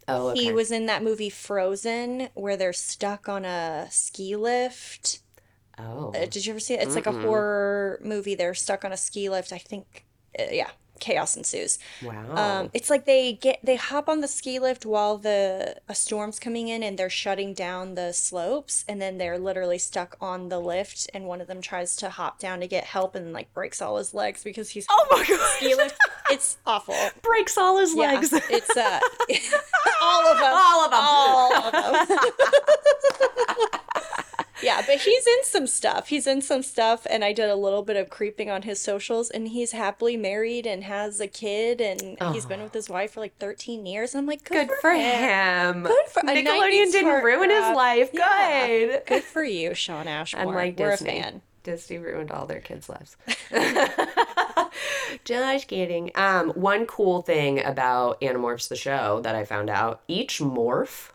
oh, 0.08 0.28
okay. 0.30 0.42
He 0.44 0.52
was 0.52 0.70
in 0.70 0.86
that 0.86 1.02
movie 1.04 1.30
Frozen, 1.30 2.30
where 2.34 2.56
they're 2.56 2.72
stuck 2.72 3.28
on 3.28 3.44
a 3.44 3.88
ski 3.90 4.34
lift. 4.36 5.20
Oh, 5.78 6.12
Uh, 6.16 6.24
did 6.26 6.44
you 6.46 6.52
ever 6.54 6.60
see 6.60 6.74
it? 6.74 6.82
It's 6.82 6.94
like 6.96 7.06
a 7.06 7.12
horror 7.12 8.00
movie. 8.02 8.34
They're 8.34 8.54
stuck 8.54 8.84
on 8.84 8.92
a 8.92 8.96
ski 8.96 9.28
lift. 9.28 9.52
I 9.52 9.58
think, 9.58 10.06
uh, 10.38 10.44
yeah, 10.50 10.70
chaos 11.00 11.36
ensues. 11.36 11.78
wow. 12.02 12.34
Um, 12.62 12.70
it's 12.74 12.90
like 12.90 13.04
they 13.06 13.34
get 13.34 13.58
they 13.62 13.76
hop 13.76 14.08
on 14.08 14.20
the 14.20 14.28
ski 14.28 14.58
lift 14.58 14.84
while 14.86 15.16
the 15.18 15.76
a 15.88 15.94
storm's 15.94 16.38
coming 16.38 16.68
in 16.68 16.82
and 16.82 16.98
they're 16.98 17.10
shutting 17.10 17.54
down 17.54 17.94
the 17.94 18.12
slopes, 18.12 18.84
and 18.88 19.00
then 19.00 19.18
they're 19.18 19.38
literally 19.38 19.78
stuck 19.78 20.16
on 20.20 20.48
the 20.48 20.58
lift, 20.60 21.08
and 21.14 21.24
one 21.26 21.40
of 21.40 21.46
them 21.46 21.60
tries 21.60 21.96
to 21.96 22.08
hop 22.10 22.38
down 22.38 22.60
to 22.60 22.66
get 22.66 22.84
help 22.84 23.14
and 23.14 23.32
like 23.32 23.52
breaks 23.54 23.80
all 23.82 23.96
his 23.96 24.12
legs 24.14 24.42
because 24.44 24.70
he's 24.70 24.86
oh 24.90 25.06
my 25.10 25.24
god. 25.26 25.50
ski 25.56 25.74
lift. 25.74 25.96
It's 26.30 26.58
awful. 26.66 26.94
Breaks 27.22 27.56
all 27.56 27.78
his 27.78 27.94
Yeah, 27.94 28.12
legs. 28.12 28.30
it's 28.50 28.76
uh, 28.76 29.00
all 30.02 30.26
of 30.26 30.38
them. 30.38 30.52
all 30.52 30.84
of 30.84 30.90
them. 30.90 31.00
All 31.02 31.54
of 32.02 32.08
them. 32.08 33.80
Yeah, 34.62 34.82
but 34.86 34.96
he's 34.98 35.26
in 35.26 35.44
some 35.44 35.66
stuff. 35.66 36.08
He's 36.08 36.26
in 36.26 36.40
some 36.42 36.62
stuff, 36.62 37.06
and 37.10 37.24
I 37.24 37.32
did 37.32 37.48
a 37.48 37.54
little 37.56 37.82
bit 37.82 37.96
of 37.96 38.10
creeping 38.10 38.50
on 38.50 38.62
his 38.62 38.80
socials, 38.80 39.30
and 39.30 39.48
he's 39.48 39.72
happily 39.72 40.16
married 40.16 40.66
and 40.66 40.84
has 40.84 41.20
a 41.20 41.26
kid, 41.28 41.80
and 41.80 42.18
he's 42.34 42.46
been 42.46 42.62
with 42.62 42.74
his 42.74 42.88
wife 42.90 43.12
for 43.12 43.20
like 43.20 43.36
13 43.38 43.86
years. 43.86 44.14
And 44.14 44.20
I'm 44.22 44.26
like, 44.26 44.44
good, 44.44 44.68
Good 44.68 44.78
for 44.80 44.90
him. 44.92 45.84
Good 45.84 46.06
for- 46.08 46.22
Nickelodeon 46.22 46.86
90s 46.86 46.92
didn't 46.92 47.24
ruin 47.24 47.50
his 47.50 47.58
heartthrob. 47.64 47.74
life. 47.76 48.10
Yeah. 48.12 48.66
Good. 48.66 49.02
Good 49.06 49.22
for 49.24 49.44
you, 49.44 49.74
Shawn 49.74 50.08
Ashmore. 50.08 50.42
Unlike 50.42 50.78
We're 50.78 50.90
Disney. 50.92 51.18
a 51.18 51.22
fan. 51.22 51.42
Disney 51.64 51.98
ruined 51.98 52.30
all 52.30 52.46
their 52.46 52.60
kids' 52.60 52.88
lives. 52.88 53.16
Just 55.24 55.68
kidding. 55.68 56.10
Um, 56.14 56.50
one 56.50 56.86
cool 56.86 57.22
thing 57.22 57.62
about 57.64 58.20
Animorphs 58.20 58.68
the 58.68 58.76
show 58.76 59.20
that 59.22 59.34
I 59.34 59.44
found 59.44 59.70
out, 59.70 60.02
each 60.08 60.38
morph 60.40 61.10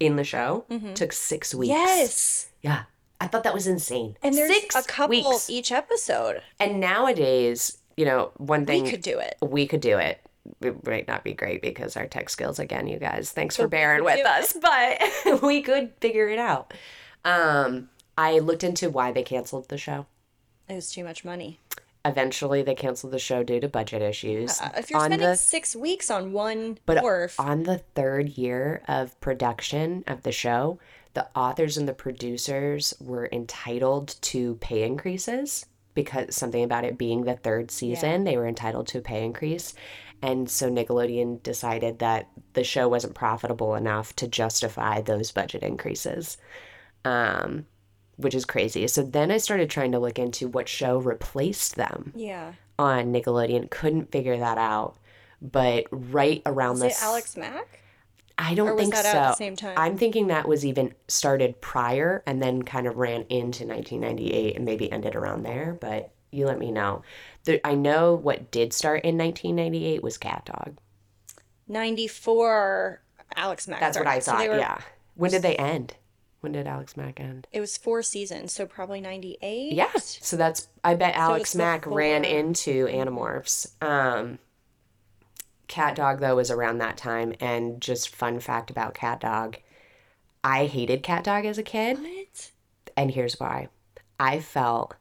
in 0.00 0.16
the 0.16 0.24
show 0.24 0.64
took 0.94 1.12
six 1.12 1.54
weeks. 1.54 1.68
Yes. 1.70 2.47
Yeah. 2.62 2.82
I 3.20 3.26
thought 3.26 3.42
that 3.44 3.54
was 3.54 3.66
insane. 3.66 4.16
And 4.22 4.34
there's 4.34 4.54
Six 4.54 4.74
a 4.76 4.82
couple 4.84 5.10
weeks. 5.30 5.50
each 5.50 5.72
episode. 5.72 6.40
And 6.60 6.78
nowadays, 6.80 7.78
you 7.96 8.04
know, 8.04 8.30
one 8.36 8.64
thing 8.64 8.84
We 8.84 8.90
could 8.90 9.02
do 9.02 9.18
it. 9.18 9.36
we 9.42 9.66
could 9.66 9.80
do 9.80 9.98
it. 9.98 10.20
It 10.62 10.86
might 10.86 11.08
not 11.08 11.24
be 11.24 11.34
great 11.34 11.60
because 11.60 11.96
our 11.96 12.06
tech 12.06 12.30
skills, 12.30 12.58
again, 12.58 12.86
you 12.86 12.98
guys, 12.98 13.32
thanks 13.32 13.56
for 13.56 13.66
bearing 13.68 14.04
with 14.04 14.24
us, 14.24 14.52
but 14.62 15.42
we 15.42 15.62
could 15.62 15.92
figure 16.00 16.28
it 16.28 16.38
out. 16.38 16.72
Um, 17.24 17.90
I 18.16 18.38
looked 18.38 18.64
into 18.64 18.88
why 18.88 19.12
they 19.12 19.22
canceled 19.22 19.68
the 19.68 19.78
show. 19.78 20.06
It 20.68 20.74
was 20.74 20.90
too 20.92 21.04
much 21.04 21.24
money. 21.24 21.58
Eventually, 22.04 22.62
they 22.62 22.74
canceled 22.74 23.12
the 23.12 23.18
show 23.18 23.42
due 23.42 23.60
to 23.60 23.68
budget 23.68 24.00
issues. 24.00 24.60
Uh, 24.60 24.70
if 24.78 24.90
you're 24.90 25.00
on 25.00 25.06
spending 25.10 25.28
the 25.28 25.34
six 25.36 25.74
weeks 25.76 26.10
on 26.10 26.32
one 26.32 26.78
But 26.86 26.98
dwarf, 26.98 27.34
on 27.38 27.64
the 27.64 27.78
third 27.78 28.30
year 28.38 28.82
of 28.88 29.20
production 29.20 30.04
of 30.06 30.22
the 30.22 30.32
show, 30.32 30.78
the 31.18 31.26
authors 31.34 31.76
and 31.76 31.88
the 31.88 31.92
producers 31.92 32.94
were 33.00 33.28
entitled 33.32 34.14
to 34.20 34.54
pay 34.60 34.84
increases 34.84 35.66
because 35.94 36.36
something 36.36 36.62
about 36.62 36.84
it 36.84 36.96
being 36.96 37.24
the 37.24 37.34
third 37.34 37.72
season, 37.72 38.22
they 38.22 38.36
were 38.36 38.46
entitled 38.46 38.86
to 38.86 38.98
a 38.98 39.02
pay 39.02 39.24
increase. 39.24 39.74
And 40.22 40.48
so 40.48 40.70
Nickelodeon 40.70 41.42
decided 41.42 41.98
that 41.98 42.28
the 42.52 42.62
show 42.62 42.86
wasn't 42.86 43.16
profitable 43.16 43.74
enough 43.74 44.14
to 44.14 44.28
justify 44.28 45.00
those 45.00 45.32
budget 45.32 45.64
increases, 45.64 46.38
um, 47.04 47.66
which 48.14 48.36
is 48.36 48.44
crazy. 48.44 48.86
So 48.86 49.02
then 49.02 49.32
I 49.32 49.38
started 49.38 49.68
trying 49.70 49.90
to 49.90 49.98
look 49.98 50.20
into 50.20 50.46
what 50.46 50.68
show 50.68 50.98
replaced 50.98 51.74
them 51.74 52.12
yeah. 52.14 52.52
on 52.78 53.12
Nickelodeon. 53.12 53.70
Couldn't 53.70 54.12
figure 54.12 54.36
that 54.36 54.58
out. 54.58 54.94
But 55.42 55.86
right 55.90 56.42
around 56.46 56.74
Was 56.74 56.82
this, 56.82 57.02
Alex 57.02 57.36
Mack? 57.36 57.80
I 58.38 58.54
don't 58.54 58.78
think 58.78 58.94
that 58.94 59.04
so. 59.04 59.10
out 59.10 59.16
at 59.16 59.30
the 59.30 59.36
same 59.36 59.56
time? 59.56 59.74
I'm 59.76 59.98
thinking 59.98 60.28
that 60.28 60.46
was 60.46 60.64
even 60.64 60.94
started 61.08 61.60
prior 61.60 62.22
and 62.26 62.40
then 62.40 62.62
kind 62.62 62.86
of 62.86 62.96
ran 62.96 63.22
into 63.22 63.66
1998 63.66 64.56
and 64.56 64.64
maybe 64.64 64.90
ended 64.90 65.16
around 65.16 65.42
there. 65.42 65.76
But 65.80 66.12
you 66.30 66.46
let 66.46 66.58
me 66.58 66.70
know. 66.70 67.02
The, 67.44 67.66
I 67.66 67.74
know 67.74 68.14
what 68.14 68.50
did 68.50 68.72
start 68.72 69.04
in 69.04 69.18
1998 69.18 70.02
was 70.02 70.16
Cat 70.18 70.44
Dog. 70.44 70.78
94, 71.66 73.02
Alex 73.36 73.68
Mack. 73.68 73.80
That's 73.80 73.98
what 73.98 74.06
I 74.06 74.20
started. 74.20 74.44
So 74.44 74.48
thought. 74.48 74.54
were- 74.54 74.60
yeah. 74.60 74.78
When 75.16 75.30
did 75.30 75.42
they 75.42 75.56
end? 75.56 75.94
When 76.40 76.52
did 76.52 76.68
Alex 76.68 76.96
Mack 76.96 77.18
end? 77.18 77.48
It 77.50 77.60
was 77.60 77.76
four 77.76 78.02
seasons, 78.02 78.52
so 78.52 78.64
probably 78.66 79.00
98. 79.00 79.72
Yeah. 79.72 79.90
So 79.96 80.36
that's 80.36 80.68
I 80.84 80.94
bet 80.94 81.16
Alex 81.16 81.50
it's 81.50 81.56
Mack 81.56 81.86
ran 81.86 82.24
into 82.24 82.86
Animorphs. 82.86 83.72
Um 83.82 84.38
Cat 85.68 85.94
Dog 85.94 86.20
though 86.20 86.36
was 86.36 86.50
around 86.50 86.78
that 86.78 86.96
time 86.96 87.34
and 87.40 87.80
just 87.80 88.14
fun 88.14 88.40
fact 88.40 88.70
about 88.70 88.94
Cat 88.94 89.20
Dog. 89.20 89.58
I 90.42 90.66
hated 90.66 91.02
Cat 91.02 91.24
Dog 91.24 91.44
as 91.44 91.58
a 91.58 91.62
kid 91.62 91.98
What? 92.00 92.50
and 92.96 93.10
here's 93.10 93.38
why. 93.38 93.68
I 94.18 94.40
felt 94.40 94.94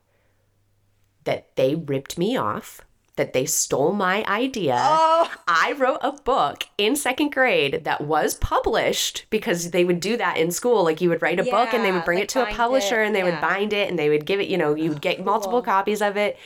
that 1.24 1.56
they 1.56 1.76
ripped 1.76 2.18
me 2.18 2.38
off, 2.38 2.82
that 3.16 3.34
they 3.34 3.46
stole 3.46 3.94
my 3.94 4.24
idea. 4.26 4.78
Oh, 4.80 5.32
I 5.48 5.74
wrote 5.78 6.00
a 6.02 6.12
book 6.12 6.66
in 6.78 6.96
second 6.96 7.32
grade 7.34 7.84
that 7.84 8.02
was 8.02 8.36
published 8.36 9.26
because 9.30 9.72
they 9.72 9.84
would 9.84 10.00
do 10.00 10.18
that 10.18 10.38
in 10.38 10.52
school. 10.52 10.84
Like 10.84 11.02
you 11.02 11.10
would 11.10 11.22
write 11.22 11.40
a 11.40 11.44
book 11.44 11.74
and 11.74 11.84
they 11.84 11.92
would 11.92 12.06
bring 12.06 12.20
it 12.20 12.30
to 12.30 12.44
a 12.48 12.52
publisher 12.54 13.02
it, 13.02 13.08
and 13.08 13.16
they 13.16 13.24
would 13.24 13.42
bind 13.42 13.74
it 13.74 13.90
and 13.90 13.98
they 13.98 14.10
would 14.10 14.26
give 14.26 14.40
it, 14.40 14.48
you 14.48 14.58
know, 14.58 14.76
you 14.76 14.90
would 14.90 15.02
get 15.02 15.24
multiple 15.26 15.62
Cool. 15.62 15.74
copies 15.74 16.02
of 16.02 16.16
it. 16.16 16.38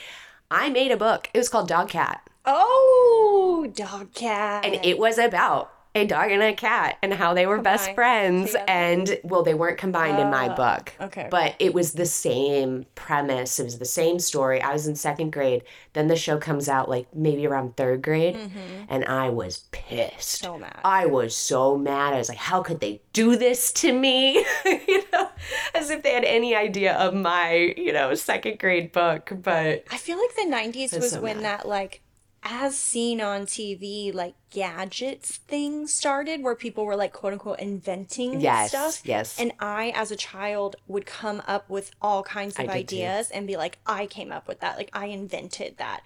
I 0.50 0.70
made 0.70 0.92
a 0.92 0.98
book. 0.98 1.30
It 1.34 1.38
was 1.38 1.50
called 1.50 1.68
Dog 1.68 1.90
Cat. 1.90 2.28
Oh, 2.46 3.72
dog 3.76 4.14
cat. 4.14 4.66
And 4.66 4.84
it 4.86 4.98
was 4.98 5.18
about 5.18 5.72
a 5.94 6.06
dog 6.06 6.32
and 6.32 6.42
a 6.42 6.54
cat 6.54 6.98
and 7.04 7.14
how 7.14 7.34
they 7.34 7.46
were 7.46 7.58
best 7.60 7.94
friends. 7.94 8.56
And 8.66 9.20
well, 9.26 9.44
they 9.44 9.54
weren't 9.54 9.78
combined 9.78 10.20
in 10.20 10.30
my 10.30 10.48
Oh, 10.48 10.56
book. 10.56 10.94
okay. 11.02 11.28
But 11.30 11.56
it 11.60 11.74
was 11.74 11.92
the 11.92 12.06
same 12.06 12.86
premise. 12.96 13.60
It 13.60 13.66
was 13.66 13.78
the 13.78 13.84
same 13.84 14.18
story. 14.20 14.62
I 14.62 14.72
was 14.72 14.88
in 14.88 14.96
second 14.96 15.34
grade. 15.34 15.64
Then 15.92 16.08
the 16.08 16.16
show 16.16 16.38
comes 16.38 16.70
out 16.70 16.88
like 16.88 17.14
maybe 17.14 17.46
around 17.46 17.76
third 17.76 18.02
grade. 18.02 18.40
And 18.88 19.04
I 19.04 19.32
was 19.32 19.66
pissed. 19.74 20.44
Mm-hmm. 20.44 20.54
So 20.54 20.58
mad. 20.60 20.80
I 20.86 21.08
was 21.08 21.36
so 21.36 21.78
mad. 21.78 22.14
I 22.14 22.20
was 22.20 22.30
like, 22.30 22.38
how 22.38 22.64
could 22.64 22.80
they 22.80 23.02
do 23.12 23.36
this 23.36 23.74
to 23.74 23.92
me? 23.92 24.46
you 24.66 25.04
know, 25.12 25.28
as 25.76 25.90
if 25.90 26.04
they 26.04 26.14
had 26.14 26.24
any 26.24 26.56
idea 26.56 26.94
of 26.94 27.14
my, 27.14 27.74
you 27.76 27.92
know, 27.92 28.14
second 28.16 28.60
grade 28.60 28.94
book. 28.94 29.30
But 29.44 29.84
I 29.92 29.98
feel 29.98 30.18
like 30.18 30.34
the 30.38 30.44
90s 30.56 30.98
was 30.98 31.12
so 31.12 31.20
when 31.22 31.42
mad. 31.42 31.46
that, 31.60 31.68
like, 31.68 32.00
as 32.44 32.76
seen 32.78 33.22
on 33.22 33.46
TV, 33.46 34.14
like 34.14 34.34
gadgets 34.50 35.38
thing 35.38 35.88
started 35.88 36.42
where 36.42 36.56
people 36.56 36.86
were, 36.86 36.96
like, 36.96 37.14
quote 37.14 37.34
unquote, 37.34 37.60
inventing 37.60 38.42
yes, 38.42 38.70
stuff. 38.70 39.02
yes. 39.06 39.40
And 39.40 39.52
I, 39.60 39.92
as 39.96 40.12
a 40.12 40.16
child, 40.16 40.76
would 40.88 41.06
come 41.06 41.42
up 41.48 41.70
with 41.70 41.92
all 42.02 42.24
kinds 42.24 42.58
of 42.58 42.68
I 42.70 42.74
ideas 42.74 43.30
and 43.30 43.46
be 43.46 43.58
like, 43.58 43.78
I 43.86 44.08
came 44.08 44.32
up 44.32 44.48
with 44.48 44.60
that. 44.62 44.78
Like, 44.78 44.90
I 44.94 45.08
invented 45.08 45.78
that. 45.78 46.02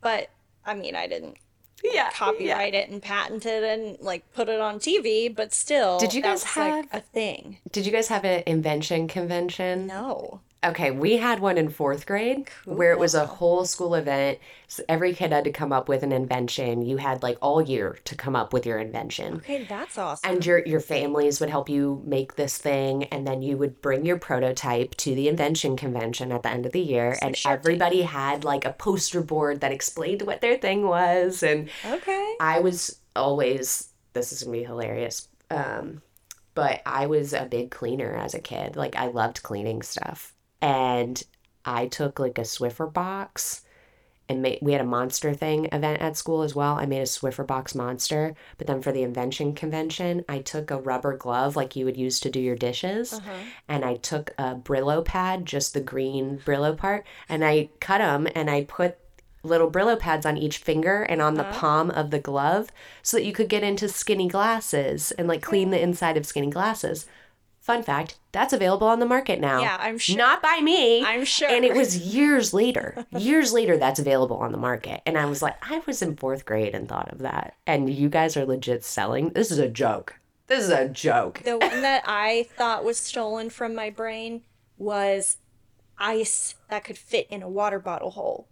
But, 0.00 0.30
I 0.64 0.74
mean, 0.74 0.96
I 0.96 1.06
didn't 1.06 1.36
yeah, 1.84 1.92
yeah. 1.92 2.10
copyright 2.10 2.74
it 2.74 2.88
and 2.88 3.02
patent 3.02 3.44
it 3.44 3.62
and, 3.62 3.98
like, 4.00 4.32
put 4.32 4.48
it 4.48 4.60
on 4.60 4.78
TV, 4.78 5.34
but 5.34 5.52
still. 5.52 5.98
Did 5.98 6.14
you 6.14 6.22
that 6.22 6.28
guys 6.28 6.44
was, 6.44 6.56
like, 6.56 6.72
have- 6.72 6.88
a 6.92 7.00
thing? 7.00 7.58
Did 7.70 7.84
you 7.84 7.92
guys 7.92 8.08
have 8.08 8.24
an 8.24 8.42
invention 8.46 9.08
convention? 9.08 9.86
No. 9.86 10.40
Okay, 10.66 10.90
we 10.90 11.16
had 11.16 11.38
one 11.38 11.58
in 11.58 11.68
fourth 11.68 12.06
grade 12.06 12.48
where 12.64 12.90
it 12.90 12.98
was 12.98 13.14
a 13.14 13.24
whole 13.24 13.64
school 13.64 13.94
event. 13.94 14.38
So 14.66 14.82
every 14.88 15.14
kid 15.14 15.30
had 15.30 15.44
to 15.44 15.52
come 15.52 15.72
up 15.72 15.88
with 15.88 16.02
an 16.02 16.10
invention. 16.10 16.82
You 16.82 16.96
had 16.96 17.22
like 17.22 17.38
all 17.40 17.62
year 17.62 17.98
to 18.04 18.16
come 18.16 18.34
up 18.34 18.52
with 18.52 18.66
your 18.66 18.78
invention. 18.78 19.36
Okay, 19.36 19.64
that's 19.64 19.96
awesome. 19.96 20.28
And 20.28 20.44
your 20.44 20.58
your 20.66 20.80
families 20.80 21.38
would 21.38 21.50
help 21.50 21.68
you 21.68 22.02
make 22.04 22.34
this 22.34 22.58
thing, 22.58 23.04
and 23.04 23.26
then 23.26 23.42
you 23.42 23.56
would 23.56 23.80
bring 23.80 24.04
your 24.04 24.18
prototype 24.18 24.96
to 24.96 25.14
the 25.14 25.28
invention 25.28 25.76
convention 25.76 26.32
at 26.32 26.42
the 26.42 26.50
end 26.50 26.66
of 26.66 26.72
the 26.72 26.80
year, 26.80 27.16
and 27.22 27.36
Shark 27.36 27.62
Tank. 27.62 27.66
everybody 27.66 28.02
had 28.02 28.42
like 28.42 28.64
a 28.64 28.72
poster 28.72 29.22
board 29.22 29.60
that 29.60 29.70
explained 29.70 30.22
what 30.22 30.40
their 30.40 30.58
thing 30.58 30.86
was. 30.86 31.44
And 31.44 31.68
okay. 31.84 32.34
I 32.40 32.58
was 32.58 32.98
always 33.14 33.92
this 34.14 34.32
is 34.32 34.42
gonna 34.42 34.56
be 34.56 34.64
hilarious. 34.64 35.28
Um, 35.48 36.02
but 36.54 36.80
I 36.86 37.06
was 37.06 37.34
a 37.34 37.44
big 37.44 37.70
cleaner 37.70 38.16
as 38.16 38.34
a 38.34 38.40
kid. 38.40 38.74
Like 38.76 38.96
I 38.96 39.06
loved 39.08 39.42
cleaning 39.42 39.82
stuff, 39.82 40.34
and 40.60 41.22
I 41.64 41.86
took 41.86 42.18
like 42.18 42.38
a 42.38 42.42
Swiffer 42.42 42.92
box. 42.92 43.62
And 44.28 44.42
made, 44.42 44.58
we 44.60 44.72
had 44.72 44.80
a 44.80 44.84
monster 44.84 45.32
thing 45.34 45.66
event 45.70 46.02
at 46.02 46.16
school 46.16 46.42
as 46.42 46.52
well. 46.52 46.74
I 46.74 46.84
made 46.86 46.98
a 46.98 47.04
Swiffer 47.04 47.46
box 47.46 47.76
monster, 47.76 48.34
but 48.58 48.66
then 48.66 48.82
for 48.82 48.90
the 48.90 49.04
invention 49.04 49.54
convention, 49.54 50.24
I 50.28 50.40
took 50.40 50.72
a 50.72 50.78
rubber 50.80 51.16
glove 51.16 51.54
like 51.54 51.76
you 51.76 51.84
would 51.84 51.96
use 51.96 52.18
to 52.20 52.30
do 52.30 52.40
your 52.40 52.56
dishes, 52.56 53.12
Uh-huh. 53.12 53.32
and 53.68 53.84
I 53.84 53.94
took 53.94 54.32
a 54.36 54.56
Brillo 54.56 55.04
pad, 55.04 55.46
just 55.46 55.74
the 55.74 55.80
green 55.80 56.38
Brillo 56.44 56.76
part, 56.76 57.06
and 57.28 57.44
I 57.44 57.68
cut 57.78 57.98
them 57.98 58.26
and 58.34 58.50
I 58.50 58.64
put 58.64 58.98
little 59.44 59.70
Brillo 59.70 59.96
pads 59.96 60.26
on 60.26 60.36
each 60.36 60.58
finger 60.58 61.02
and 61.04 61.22
on 61.22 61.34
the 61.34 61.44
palm 61.44 61.92
of 61.92 62.10
the 62.10 62.18
glove 62.18 62.70
so 63.04 63.16
that 63.16 63.24
you 63.24 63.32
could 63.32 63.48
get 63.48 63.62
into 63.62 63.88
skinny 63.88 64.26
glasses 64.26 65.12
and 65.12 65.28
like 65.28 65.40
clean 65.40 65.70
the 65.70 65.80
inside 65.80 66.16
of 66.16 66.26
skinny 66.26 66.50
glasses. 66.50 67.06
Fun 67.66 67.82
fact, 67.82 68.14
that's 68.30 68.52
available 68.52 68.86
on 68.86 69.00
the 69.00 69.06
market 69.06 69.40
now. 69.40 69.60
Yeah, 69.60 69.76
I'm 69.80 69.98
sure. 69.98 70.16
Not 70.16 70.40
by 70.40 70.60
me. 70.62 71.04
I'm 71.04 71.24
sure. 71.24 71.48
And 71.48 71.64
it 71.64 71.74
was 71.74 71.98
years 72.14 72.54
later. 72.54 73.04
years 73.18 73.52
later 73.52 73.76
that's 73.76 73.98
available 73.98 74.36
on 74.36 74.52
the 74.52 74.56
market. 74.56 75.00
And 75.04 75.18
I 75.18 75.26
was 75.26 75.42
like, 75.42 75.56
I 75.68 75.82
was 75.84 76.00
in 76.00 76.14
fourth 76.14 76.44
grade 76.44 76.76
and 76.76 76.88
thought 76.88 77.12
of 77.12 77.18
that. 77.18 77.56
And 77.66 77.92
you 77.92 78.08
guys 78.08 78.36
are 78.36 78.46
legit 78.46 78.84
selling. 78.84 79.30
This 79.30 79.50
is 79.50 79.58
a 79.58 79.66
joke. 79.66 80.14
This 80.46 80.62
is 80.62 80.70
a 80.70 80.88
joke. 80.88 81.42
The 81.44 81.58
one 81.58 81.82
that 81.82 82.04
I 82.06 82.46
thought 82.56 82.84
was 82.84 82.98
stolen 82.98 83.50
from 83.50 83.74
my 83.74 83.90
brain 83.90 84.42
was 84.78 85.38
ice 85.98 86.54
that 86.70 86.84
could 86.84 86.98
fit 86.98 87.26
in 87.30 87.42
a 87.42 87.48
water 87.48 87.80
bottle 87.80 88.12
hole. 88.12 88.46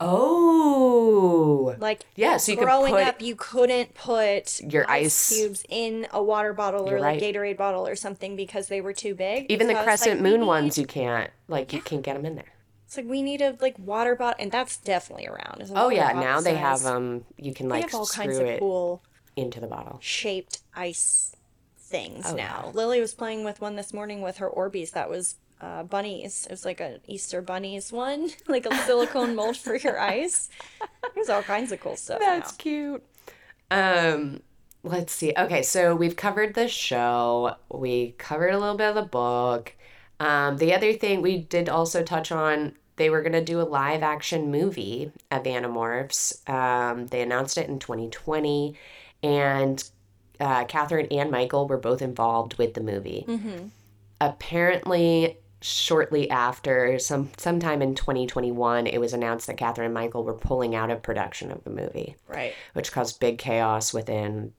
Oh. 0.00 1.74
Like 1.78 2.00
Yeah, 2.16 2.36
so 2.38 2.52
you 2.52 2.58
could 2.58 2.64
growing 2.64 2.92
put- 2.94 3.02
up, 3.06 3.20
you 3.22 3.34
couldn't 3.36 3.94
put 3.94 4.60
Your 4.62 4.88
ice- 4.90 5.28
cubes 5.36 5.64
in 5.68 6.06
a 6.12 6.22
water 6.22 6.52
bottle 6.52 6.86
or 6.88 6.92
You're 6.92 7.00
like 7.00 7.20
right. 7.20 7.34
Gatorade 7.34 7.56
bottle 7.56 7.86
or 7.86 7.96
something 7.96 8.36
because 8.36 8.68
they 8.68 8.80
were 8.80 8.92
too 8.92 9.14
big. 9.14 9.46
Even 9.50 9.66
So 9.66 9.72
the 9.72 9.78
I 9.78 9.82
was 9.82 9.84
crescent 9.86 10.16
like, 10.16 10.24
we 10.24 10.30
moon 10.30 10.40
need- 10.40 10.46
ones 10.46 10.78
you 10.78 10.86
can't. 10.86 11.30
Like 11.48 11.72
you 11.72 11.80
can't 11.80 12.02
get 12.02 12.14
them 12.14 12.26
in 12.26 12.36
there. 12.36 12.52
It's 12.86 12.96
like 12.96 13.06
we 13.06 13.20
need 13.22 13.42
a 13.42 13.54
like 13.60 13.78
water 13.78 14.16
bottle, 14.16 14.36
and 14.42 14.50
that's 14.50 14.78
definitely 14.78 15.26
around. 15.26 15.60
is 15.60 15.70
a 15.70 15.74
Oh 15.74 15.84
water 15.84 15.96
yeah, 15.96 16.06
bottle 16.14 16.22
now 16.22 16.40
they 16.40 16.54
have 16.56 16.78
size. 16.78 16.84
them. 16.84 17.24
You 17.36 17.52
can 17.52 17.68
They 17.68 17.74
like 17.76 17.84
have 17.90 17.94
all 17.94 18.06
screw 18.06 18.24
kinds 18.24 18.38
of 18.38 18.46
it 18.46 18.60
cool 18.60 19.02
into 19.36 19.60
the 19.60 19.66
bottle. 19.66 19.98
shaped 20.00 20.60
ice 20.74 21.34
things 21.78 22.24
Oh, 22.28 22.34
now. 22.34 22.70
Lily 22.74 23.00
was 23.00 23.14
playing 23.14 23.44
with 23.44 23.60
one 23.60 23.76
this 23.76 23.92
morning 23.94 24.20
with 24.22 24.38
her 24.38 24.48
Orbeez 24.48 24.92
that 24.92 25.08
was 25.10 25.36
uh, 25.60 25.82
bunnies. 25.82 26.46
It 26.46 26.52
was 26.52 26.64
like 26.64 26.80
an 26.80 27.00
Easter 27.06 27.42
bunnies 27.42 27.92
one, 27.92 28.30
like 28.48 28.66
a 28.66 28.74
silicone 28.84 29.34
mold 29.34 29.56
for 29.56 29.76
your 29.76 29.98
ice. 29.98 30.48
There's 31.14 31.28
all 31.28 31.42
kinds 31.42 31.72
of 31.72 31.80
cool 31.80 31.96
stuff 31.96 32.20
That's 32.20 32.52
now. 32.52 32.56
cute. 32.58 33.04
Um, 33.70 34.40
let's 34.82 35.12
see. 35.12 35.32
Okay, 35.36 35.62
so 35.62 35.94
we've 35.94 36.16
covered 36.16 36.54
the 36.54 36.68
show. 36.68 37.56
We 37.70 38.12
covered 38.18 38.54
a 38.54 38.58
little 38.58 38.76
bit 38.76 38.88
of 38.88 38.94
the 38.94 39.02
book. 39.02 39.74
Um, 40.20 40.56
the 40.56 40.74
other 40.74 40.92
thing 40.92 41.22
we 41.22 41.38
did 41.38 41.68
also 41.68 42.02
touch 42.02 42.32
on, 42.32 42.74
they 42.96 43.10
were 43.10 43.22
gonna 43.22 43.44
do 43.44 43.60
a 43.60 43.62
live 43.62 44.02
action 44.02 44.50
movie 44.50 45.12
of 45.30 45.44
Animorphs. 45.44 46.48
Um, 46.48 47.06
they 47.08 47.22
announced 47.22 47.56
it 47.58 47.68
in 47.68 47.78
2020, 47.78 48.74
and 49.22 49.84
uh, 50.40 50.64
Catherine 50.64 51.06
and 51.10 51.30
Michael 51.30 51.68
were 51.68 51.76
both 51.76 52.02
involved 52.02 52.58
with 52.58 52.74
the 52.74 52.80
movie. 52.80 53.24
Apparently, 54.20 55.36
shortly 55.60 56.30
after, 56.30 56.98
some 56.98 57.30
sometime 57.36 57.82
in 57.82 57.94
2021, 57.94 58.86
it 58.86 58.98
was 58.98 59.12
announced 59.12 59.46
that 59.48 59.56
Catherine 59.56 59.86
and 59.86 59.94
Michael 59.94 60.24
were 60.24 60.34
pulling 60.34 60.74
out 60.74 60.90
of 60.90 61.02
production 61.02 61.50
of 61.50 61.64
the 61.64 61.70
movie, 61.70 62.16
Right. 62.28 62.54
which 62.74 62.92
caused 62.92 63.18
big 63.20 63.38
chaos 63.38 63.92
within 63.92 64.52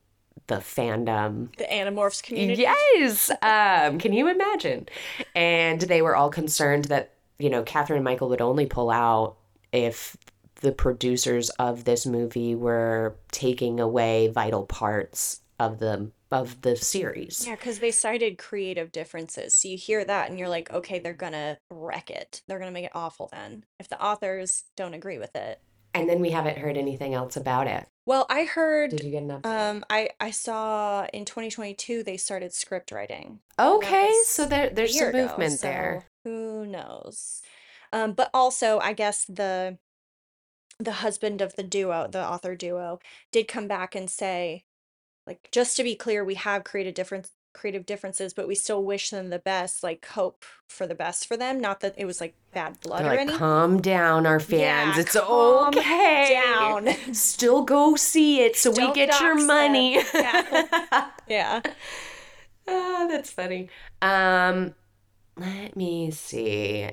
the 0.48 0.56
fandom. 0.56 1.56
The 1.58 1.66
Animorphs 1.66 2.24
community. 2.24 2.64
Yes. 2.64 3.30
Um, 3.42 4.00
can 4.00 4.14
you 4.14 4.28
imagine? 4.28 4.88
And 5.36 5.80
they 5.82 6.02
were 6.02 6.16
all 6.16 6.30
concerned 6.30 6.86
that, 6.86 7.14
you 7.38 7.50
know, 7.50 7.64
Catherine 7.64 7.98
and 7.98 8.04
Michael 8.04 8.30
would 8.30 8.42
only 8.42 8.66
pull 8.66 8.90
out 8.90 9.36
if 9.72 10.18
the 10.62 10.72
producers 10.72 11.50
of 11.52 11.86
this 11.86 12.06
movie 12.06 12.56
were 12.56 13.16
taking 13.32 13.80
away 13.80 14.28
vital 14.28 14.66
parts 14.66 15.40
of 15.60 15.80
the 15.80 16.10
of 16.32 16.62
the 16.62 16.76
series. 16.76 17.46
Yeah, 17.48 17.56
because 17.56 17.80
they 17.80 17.92
cited 17.92 18.38
creative 18.38 18.92
differences. 18.92 19.56
So 19.56 19.68
you 19.68 19.78
hear 19.78 20.04
that 20.06 20.30
and 20.30 20.38
you're 20.40 20.50
like, 20.50 20.72
okay, 20.72 21.00
they're 21.00 21.14
gonna 21.14 21.58
wreck 21.72 22.10
it. 22.10 22.42
They're 22.48 22.60
gonna 22.60 22.72
make 22.72 22.86
it 22.86 22.92
awful 22.96 23.30
then. 23.32 23.66
If 23.80 23.90
the 23.90 24.04
authors 24.04 24.66
don't 24.76 24.94
agree 24.94 25.18
with 25.18 25.36
it. 25.36 25.60
And 25.94 26.08
then 26.08 26.20
we 26.20 26.30
haven't 26.30 26.60
heard 26.60 26.78
anything 26.78 27.16
else 27.16 27.36
about 27.36 27.66
it. 27.68 27.88
Well, 28.06 28.28
I 28.30 28.44
heard. 28.44 28.92
Did 28.92 29.04
you 29.04 29.12
get 29.12 29.24
update? 29.28 29.46
um 29.46 29.84
I 29.90 30.10
I 30.20 30.32
saw 30.32 31.06
in 31.14 31.26
2022 31.26 32.04
they 32.04 32.18
started 32.18 32.54
script 32.54 32.92
writing. 32.92 33.40
okay, 33.60 34.12
so 34.26 34.46
there 34.46 34.68
a 34.68 34.74
there's 34.74 34.98
some 34.98 35.10
ago, 35.10 35.28
movement 35.28 35.62
there. 35.62 36.06
who 36.24 36.66
knows? 36.66 37.42
Um, 37.92 38.14
but 38.14 38.30
also 38.34 38.80
I 38.80 38.94
guess 38.94 39.26
the 39.26 39.78
the 40.80 40.92
husband 40.94 41.42
of 41.42 41.56
the 41.56 41.64
duo, 41.64 42.08
the 42.10 42.24
author 42.26 42.56
duo, 42.56 43.00
did 43.32 43.48
come 43.48 43.68
back 43.68 43.96
and 43.96 44.10
say, 44.10 44.64
like, 45.30 45.50
just 45.52 45.78
to 45.78 45.84
be 45.84 45.94
clear, 45.96 46.26
we 46.26 46.34
have 46.36 46.64
created 46.64 46.96
different 46.96 47.30
creative 47.54 47.86
differences, 47.86 48.34
but 48.34 48.48
we 48.48 48.56
still 48.56 48.84
wish 48.84 49.12
them 49.12 49.30
the 49.30 49.40
best, 49.40 49.84
like 49.84 50.06
hope 50.08 50.44
for 50.68 50.88
the 50.88 50.96
best 50.96 51.28
for 51.28 51.38
them. 51.38 51.60
Not 51.60 51.82
that 51.82 51.94
it 51.98 52.06
was 52.06 52.20
like 52.20 52.34
bad 52.52 52.80
blood 52.82 53.02
They're 53.02 53.08
or 53.08 53.12
like, 53.12 53.20
anything. 53.20 53.40
calm 53.40 53.80
down, 53.82 54.26
our 54.26 54.40
fans. 54.40 54.96
Yeah, 54.96 55.02
it's 55.02 55.14
calm 55.14 55.68
okay. 55.68 56.42
down. 56.44 56.90
Still 57.14 57.64
go 57.64 57.96
see 57.96 58.42
it 58.42 58.56
so 58.56 58.72
we 58.72 58.92
get 58.94 59.20
your 59.22 59.36
money. 59.36 60.02
Yeah. 60.14 61.10
Yeah. 61.28 61.62
Ah, 62.68 63.06
that's 63.08 63.30
funny. 63.30 63.70
Um, 64.02 64.74
let 65.38 65.76
me 65.76 66.10
see. 66.10 66.90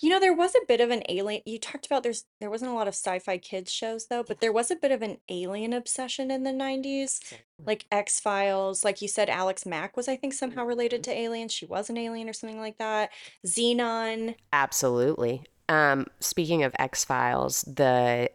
You 0.00 0.10
know, 0.10 0.20
there 0.20 0.34
was 0.34 0.54
a 0.54 0.66
bit 0.66 0.80
of 0.80 0.90
an 0.90 1.02
alien. 1.08 1.42
You 1.44 1.58
talked 1.58 1.86
about 1.86 2.02
there's 2.02 2.24
there 2.40 2.50
wasn't 2.50 2.70
a 2.70 2.74
lot 2.74 2.88
of 2.88 2.94
sci-fi 2.94 3.38
kids 3.38 3.72
shows 3.72 4.06
though, 4.06 4.22
but 4.22 4.40
there 4.40 4.52
was 4.52 4.70
a 4.70 4.76
bit 4.76 4.92
of 4.92 5.02
an 5.02 5.18
alien 5.28 5.72
obsession 5.72 6.30
in 6.30 6.42
the 6.42 6.50
90s. 6.50 7.20
Like 7.64 7.86
X-Files, 7.90 8.84
like 8.84 9.00
you 9.00 9.08
said, 9.08 9.30
Alex 9.30 9.64
Mack 9.64 9.96
was, 9.96 10.08
I 10.08 10.16
think, 10.16 10.34
somehow 10.34 10.64
related 10.64 11.02
to 11.04 11.12
aliens. 11.12 11.52
She 11.52 11.66
was 11.66 11.88
an 11.88 11.96
alien 11.96 12.28
or 12.28 12.32
something 12.32 12.60
like 12.60 12.78
that. 12.78 13.10
Zenon. 13.46 14.34
Absolutely. 14.52 15.42
Um, 15.68 16.06
speaking 16.20 16.62
of 16.62 16.74
X 16.78 17.04
Files, 17.04 17.62
the 17.62 18.30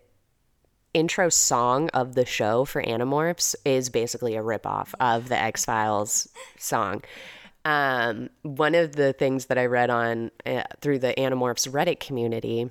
intro 0.94 1.30
song 1.30 1.89
of 1.89 2.16
the 2.16 2.26
show 2.26 2.66
for 2.66 2.84
Animorphs 2.84 3.56
is 3.64 3.89
basically 3.89 4.36
a 4.36 4.42
ripoff 4.42 4.94
of 5.00 5.30
the 5.30 5.38
X 5.38 5.66
Files 5.66 6.28
song. 6.58 7.04
Um, 7.64 8.30
one 8.41 8.74
of 8.76 8.95
the 8.95 9.14
things 9.14 9.45
that 9.47 9.57
I 9.57 9.66
read 9.66 9.89
on 9.89 10.32
uh, 10.45 10.64
through 10.82 10.99
the 10.99 11.14
Animorphs 11.18 11.70
Reddit 11.72 11.99
community, 11.99 12.70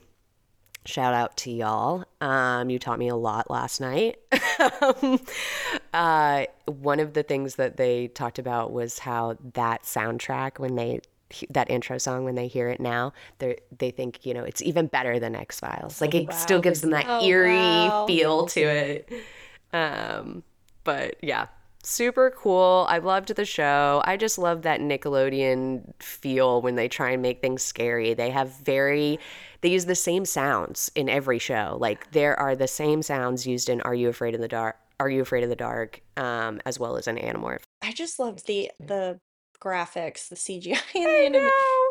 shout 0.85 1.15
out 1.15 1.37
to 1.39 1.51
y'all. 1.51 2.05
Um, 2.21 2.71
you 2.71 2.79
taught 2.81 2.99
me 2.99 3.09
a 3.09 3.17
lot 3.17 3.51
last 3.51 3.81
night. 3.81 4.19
Um, 4.93 5.19
uh, 5.95 6.45
one 6.67 7.01
of 7.01 7.15
the 7.15 7.23
things 7.23 7.55
that 7.55 7.79
they 7.79 8.09
talked 8.09 8.39
about 8.39 8.73
was 8.73 8.99
how 8.99 9.37
that 9.55 9.85
soundtrack, 9.85 10.59
when 10.59 10.75
they 10.77 11.01
that 11.49 11.71
intro 11.71 11.97
song 11.97 12.25
when 12.25 12.35
they 12.35 12.47
hear 12.49 12.69
it 12.69 12.81
now 12.81 13.13
they 13.39 13.57
they 13.79 13.91
think 13.93 14.27
you 14.27 14.35
know 14.35 14.43
it's 14.43 14.61
even 14.61 14.87
better 14.89 15.19
than 15.21 15.35
X 15.37 15.61
Files 15.61 16.01
like 16.01 16.13
it 16.15 16.33
still 16.35 16.59
Wow. 16.59 16.63
gives 16.63 16.81
them 16.81 16.91
that 16.91 17.07
Oh, 17.09 17.25
eerie 17.25 17.89
wow. 17.89 18.07
feel 18.07 18.47
to 18.49 18.61
it 18.61 19.09
um 19.73 20.43
but 20.83 21.15
yeah 21.23 21.47
super 21.83 22.31
cool. 22.37 22.87
I 22.89 22.99
loved 22.99 23.35
the 23.35 23.45
show. 23.45 24.03
I 24.05 24.17
just 24.17 24.39
love 24.39 24.63
that 24.63 24.81
Nickelodeon 24.81 25.93
feel 26.03 26.61
when 26.63 26.77
they 26.77 26.89
try 26.89 27.11
and 27.11 27.23
make 27.23 27.41
things 27.41 27.63
scary. 27.63 28.15
They 28.15 28.31
have 28.31 28.51
very 28.59 29.19
they 29.63 29.69
use 29.71 29.85
the 29.85 29.95
same 29.95 30.25
sounds 30.25 30.91
in 30.95 31.09
every 31.09 31.39
show. 31.39 31.77
Like 31.81 32.13
there 32.13 32.39
are 32.39 32.57
the 32.57 32.69
same 32.69 33.03
sounds 33.03 33.47
used 33.47 33.69
in 33.69 33.81
Are 33.83 33.95
You 33.95 34.09
Afraid 34.09 34.35
of 34.35 34.41
the 34.41 34.49
Dark 34.49 34.77
Are 34.99 35.11
You 35.11 35.23
Afraid 35.23 35.43
of 35.45 35.51
the 35.51 35.57
Dark 35.57 36.01
um 36.17 36.61
as 36.65 36.79
well 36.79 36.97
as 36.97 37.07
in 37.07 37.17
Animorph. 37.17 37.63
I 37.83 37.93
just 37.93 38.19
loved 38.19 38.47
the 38.47 38.71
the 38.79 39.21
graphics, 39.63 40.29
the 40.29 40.37
CGI 40.37 40.81
and 40.95 41.05
the 41.35 41.39
anim- 41.41 41.51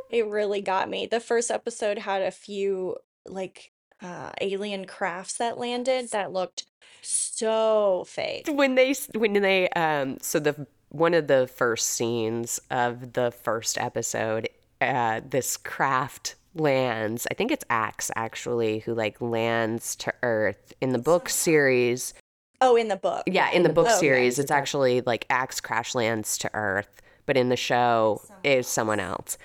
It 0.09 0.27
really 0.27 0.61
got 0.61 0.89
me. 0.89 1.05
The 1.05 1.19
first 1.19 1.51
episode 1.51 1.99
had 1.99 2.21
a 2.21 2.31
few 2.31 2.97
like 3.25 3.71
uh 4.01 4.31
alien 4.41 4.85
crafts 4.85 5.37
that 5.37 5.57
landed 5.57 6.09
that 6.11 6.31
looked 6.31 6.65
so 7.01 8.03
fake. 8.07 8.47
when 8.53 8.75
they 8.75 8.93
when 9.15 9.33
they 9.33 9.69
um 9.69 10.17
so 10.21 10.39
the 10.39 10.67
one 10.89 11.13
of 11.13 11.27
the 11.27 11.47
first 11.47 11.87
scenes 11.87 12.59
of 12.71 13.13
the 13.13 13.31
first 13.31 13.77
episode 13.77 14.49
uh 14.81 15.21
this 15.29 15.55
craft 15.57 16.35
lands 16.55 17.27
i 17.29 17.33
think 17.33 17.51
it's 17.51 17.65
Ax 17.69 18.09
actually 18.15 18.79
who 18.79 18.93
like 18.93 19.19
lands 19.21 19.95
to 19.97 20.13
earth 20.23 20.73
in 20.81 20.89
the 20.89 20.99
book 20.99 21.29
series 21.29 22.13
Oh, 22.61 22.75
in 22.75 22.89
the 22.89 22.97
book. 22.97 23.23
yeah 23.25 23.49
in 23.51 23.63
the 23.63 23.69
book 23.69 23.85
Oh, 23.87 23.91
okay. 23.91 23.99
series 23.99 24.39
it's 24.39 24.51
actually 24.51 24.99
like 25.01 25.25
Ax 25.29 25.61
crash 25.61 25.95
lands 25.95 26.37
to 26.39 26.49
earth 26.53 27.01
but 27.25 27.37
in 27.37 27.49
the 27.49 27.55
show 27.55 28.21
is 28.43 28.67
someone 28.67 28.99
else 28.99 29.37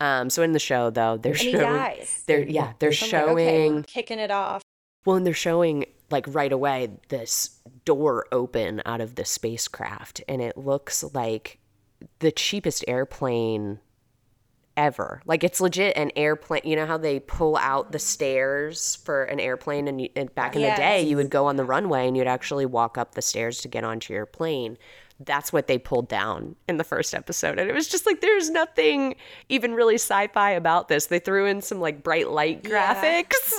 um 0.00 0.30
so 0.30 0.42
in 0.42 0.52
the 0.52 0.58
show 0.58 0.90
though 0.90 1.16
they're 1.16 1.32
And 1.32 1.40
showing 1.40 1.96
they're 2.26 2.42
yeah 2.42 2.72
they're 2.78 2.92
I'm 3.02 3.10
like, 3.10 3.26
okay, 3.28 3.70
showing 3.70 3.82
kicking 3.84 4.18
it 4.18 4.30
off. 4.30 4.62
well, 5.06 5.16
and 5.16 5.26
they're 5.26 5.34
showing 5.34 5.86
like 6.10 6.26
right 6.28 6.52
away 6.52 6.90
this 7.08 7.60
door 7.84 8.26
open 8.32 8.82
out 8.84 9.00
of 9.00 9.14
the 9.14 9.24
spacecraft, 9.24 10.20
and 10.28 10.42
it 10.42 10.56
looks 10.56 11.04
like 11.14 11.58
the 12.18 12.32
cheapest 12.32 12.84
airplane 12.88 13.78
ever. 14.76 15.22
Like 15.26 15.44
it's 15.44 15.60
legit 15.60 15.96
an 15.96 16.10
airplane. 16.16 16.62
You 16.64 16.76
know 16.76 16.86
how 16.86 16.96
they 16.98 17.20
pull 17.20 17.56
out 17.58 17.92
the 17.92 17.98
stairs 17.98 18.96
for 19.04 19.24
an 19.24 19.38
airplane, 19.38 19.86
and, 19.88 20.00
you, 20.00 20.08
and 20.16 20.34
back 20.34 20.56
in 20.56 20.62
the 20.62 20.74
day, 20.76 21.02
you 21.02 21.16
would 21.16 21.30
go 21.30 21.46
on 21.46 21.56
the 21.56 21.64
runway 21.64 22.08
and 22.08 22.16
you'd 22.16 22.26
actually 22.26 22.66
walk 22.66 22.98
up 22.98 23.14
the 23.14 23.22
stairs 23.22 23.60
to 23.60 23.68
get 23.68 23.84
onto 23.84 24.12
your 24.12 24.26
plane. 24.26 24.78
That's 25.22 25.52
what 25.52 25.66
they 25.66 25.78
pulled 25.78 26.08
down 26.08 26.56
in 26.68 26.78
the 26.78 26.84
first 26.84 27.14
episode. 27.14 27.58
And 27.58 27.68
it 27.68 27.74
was 27.74 27.88
just 27.88 28.06
like, 28.06 28.20
there's 28.22 28.48
nothing 28.48 29.16
even 29.50 29.74
really 29.74 29.96
sci 29.96 30.28
fi 30.28 30.50
about 30.52 30.88
this. 30.88 31.06
They 31.06 31.18
threw 31.18 31.44
in 31.46 31.60
some 31.60 31.78
like 31.80 32.02
bright 32.02 32.30
light 32.30 32.66
Yeah. 32.66 32.94
graphics 32.94 33.52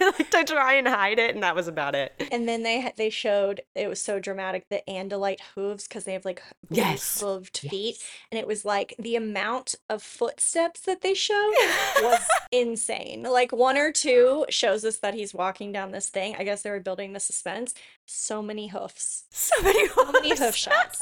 like, 0.18 0.30
to 0.30 0.44
try 0.44 0.74
and 0.74 0.88
hide 0.88 1.18
it, 1.18 1.34
and 1.34 1.42
that 1.44 1.54
was 1.54 1.68
about 1.68 1.94
it. 1.94 2.12
And 2.32 2.48
then 2.48 2.62
they 2.64 2.92
they 2.96 3.10
showed 3.10 3.60
it 3.74 3.88
was 3.88 4.00
so 4.02 4.18
dramatic 4.18 4.68
the 4.70 4.82
Andalite 4.88 5.40
hooves 5.54 5.86
because 5.86 6.04
they 6.04 6.12
have 6.14 6.24
like 6.24 6.42
Yes. 6.68 7.22
hooved 7.22 7.58
feet, 7.58 7.96
and 8.32 8.38
it 8.38 8.46
was 8.46 8.64
like 8.64 8.94
the 8.98 9.14
amount 9.16 9.76
of 9.88 10.02
footsteps 10.02 10.80
that 10.80 11.02
they 11.02 11.14
showed 11.14 11.52
was 12.02 12.20
insane. 12.50 13.22
Like 13.22 13.52
one 13.52 13.76
or 13.76 13.92
two 13.92 14.46
shows 14.48 14.84
us 14.84 14.98
that 14.98 15.14
he's 15.14 15.34
walking 15.34 15.72
down 15.72 15.92
this 15.92 16.08
thing. 16.08 16.34
I 16.38 16.44
guess 16.44 16.62
they 16.62 16.70
were 16.70 16.80
building 16.80 17.12
the 17.12 17.20
suspense. 17.20 17.74
So 18.06 18.42
many 18.42 18.68
hoofs, 18.68 19.24
So 19.30 19.54
many, 19.62 19.88
so 19.88 20.12
many 20.12 20.36
hoof 20.36 20.54
shots. 20.54 20.98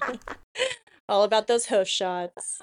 All 1.08 1.22
about 1.24 1.46
those 1.46 1.66
hoof 1.66 1.88
shots. 1.88 2.60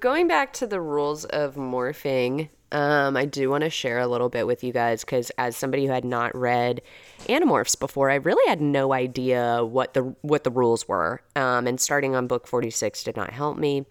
Going 0.00 0.26
back 0.28 0.52
to 0.54 0.66
the 0.66 0.80
rules 0.80 1.24
of 1.26 1.54
morphing, 1.54 2.48
um, 2.72 3.16
I 3.16 3.26
do 3.26 3.50
want 3.50 3.64
to 3.64 3.70
share 3.70 3.98
a 3.98 4.06
little 4.06 4.28
bit 4.28 4.46
with 4.46 4.64
you 4.64 4.72
guys 4.72 5.04
because, 5.04 5.30
as 5.36 5.56
somebody 5.56 5.86
who 5.86 5.92
had 5.92 6.04
not 6.04 6.34
read 6.36 6.80
Animorphs 7.26 7.78
before, 7.78 8.10
I 8.10 8.14
really 8.16 8.48
had 8.48 8.60
no 8.60 8.92
idea 8.92 9.64
what 9.64 9.94
the 9.94 10.14
what 10.22 10.44
the 10.44 10.50
rules 10.50 10.88
were. 10.88 11.22
Um, 11.36 11.66
and 11.66 11.78
starting 11.78 12.14
on 12.14 12.26
book 12.26 12.46
forty 12.46 12.70
six 12.70 13.04
did 13.04 13.16
not 13.16 13.30
help 13.30 13.58
me. 13.58 13.84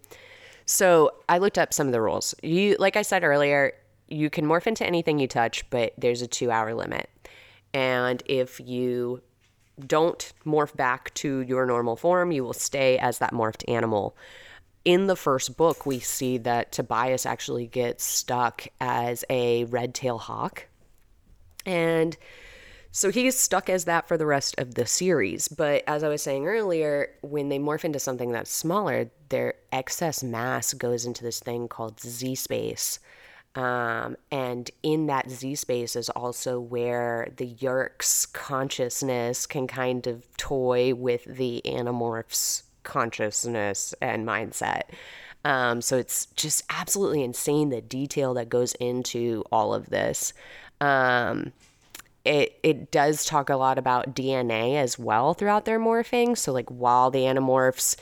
So 0.66 1.12
I 1.28 1.38
looked 1.38 1.58
up 1.58 1.72
some 1.72 1.86
of 1.86 1.92
the 1.92 2.00
rules. 2.00 2.34
You, 2.42 2.76
like 2.78 2.96
I 2.96 3.02
said 3.02 3.22
earlier, 3.24 3.72
you 4.08 4.30
can 4.30 4.46
morph 4.46 4.66
into 4.66 4.86
anything 4.86 5.18
you 5.18 5.28
touch, 5.28 5.68
but 5.70 5.94
there's 5.96 6.22
a 6.22 6.26
two 6.26 6.50
hour 6.50 6.74
limit. 6.74 7.08
And 7.72 8.22
if 8.26 8.60
you 8.60 9.22
don't 9.86 10.32
morph 10.44 10.76
back 10.76 11.12
to 11.14 11.40
your 11.40 11.66
normal 11.66 11.96
form, 11.96 12.32
you 12.32 12.44
will 12.44 12.52
stay 12.52 12.98
as 12.98 13.18
that 13.18 13.32
morphed 13.32 13.64
animal. 13.68 14.16
In 14.84 15.06
the 15.06 15.16
first 15.16 15.56
book, 15.56 15.86
we 15.86 16.00
see 16.00 16.38
that 16.38 16.72
Tobias 16.72 17.24
actually 17.24 17.66
gets 17.66 18.04
stuck 18.04 18.66
as 18.80 19.24
a 19.30 19.64
red 19.64 19.94
tail 19.94 20.18
hawk. 20.18 20.66
And 21.64 22.16
so 22.90 23.10
he's 23.10 23.38
stuck 23.38 23.70
as 23.70 23.86
that 23.86 24.06
for 24.06 24.18
the 24.18 24.26
rest 24.26 24.54
of 24.58 24.74
the 24.74 24.86
series. 24.86 25.48
But 25.48 25.82
as 25.86 26.02
I 26.04 26.08
was 26.08 26.22
saying 26.22 26.46
earlier, 26.46 27.10
when 27.22 27.48
they 27.48 27.58
morph 27.58 27.84
into 27.84 27.98
something 27.98 28.32
that's 28.32 28.50
smaller, 28.50 29.10
their 29.30 29.54
excess 29.72 30.22
mass 30.22 30.74
goes 30.74 31.06
into 31.06 31.22
this 31.22 31.40
thing 31.40 31.68
called 31.68 32.00
Z 32.00 32.34
space. 32.34 32.98
Um, 33.54 34.16
and 34.30 34.70
in 34.82 35.06
that 35.06 35.30
Z 35.30 35.56
space 35.56 35.94
is 35.94 36.08
also 36.10 36.58
where 36.58 37.28
the 37.36 37.46
Yeerk's 37.46 38.24
consciousness 38.26 39.46
can 39.46 39.66
kind 39.66 40.06
of 40.06 40.24
toy 40.38 40.94
with 40.94 41.24
the 41.24 41.60
Animorphs' 41.66 42.62
consciousness 42.82 43.94
and 44.00 44.26
mindset. 44.26 44.82
Um, 45.44 45.82
so 45.82 45.98
it's 45.98 46.26
just 46.26 46.64
absolutely 46.70 47.22
insane 47.22 47.68
the 47.68 47.82
detail 47.82 48.34
that 48.34 48.48
goes 48.48 48.74
into 48.74 49.44
all 49.52 49.74
of 49.74 49.90
this. 49.90 50.32
Um, 50.80 51.52
it 52.24 52.58
it 52.62 52.90
does 52.90 53.24
talk 53.24 53.50
a 53.50 53.56
lot 53.56 53.78
about 53.78 54.14
DNA 54.14 54.76
as 54.76 54.98
well 54.98 55.34
throughout 55.34 55.64
their 55.64 55.80
morphing. 55.80 56.38
So 56.38 56.52
like 56.52 56.68
while 56.70 57.10
the 57.10 57.20
animorphs 57.20 57.96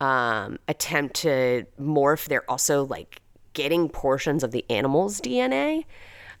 um, 0.00 0.58
attempt 0.68 1.16
to 1.16 1.64
morph, 1.80 2.26
they're 2.26 2.48
also 2.50 2.84
like 2.84 3.22
getting 3.56 3.88
portions 3.88 4.44
of 4.44 4.52
the 4.52 4.64
animal's 4.70 5.20
DNA. 5.20 5.86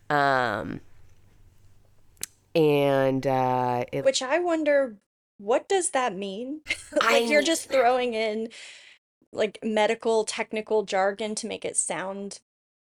Um, 0.08 0.80
and 2.54 3.26
uh, 3.26 3.84
it, 3.90 4.04
Which 4.04 4.22
I 4.22 4.38
wonder, 4.38 4.98
what 5.38 5.68
does 5.68 5.90
that 5.90 6.14
mean? 6.14 6.60
I 7.00 7.20
Like 7.20 7.30
you're 7.30 7.42
just 7.42 7.68
throwing 7.68 8.14
in 8.14 8.50
like 9.32 9.58
medical 9.64 10.24
technical 10.24 10.84
jargon 10.84 11.34
to 11.36 11.46
make 11.46 11.64
it 11.64 11.76
sound 11.76 12.40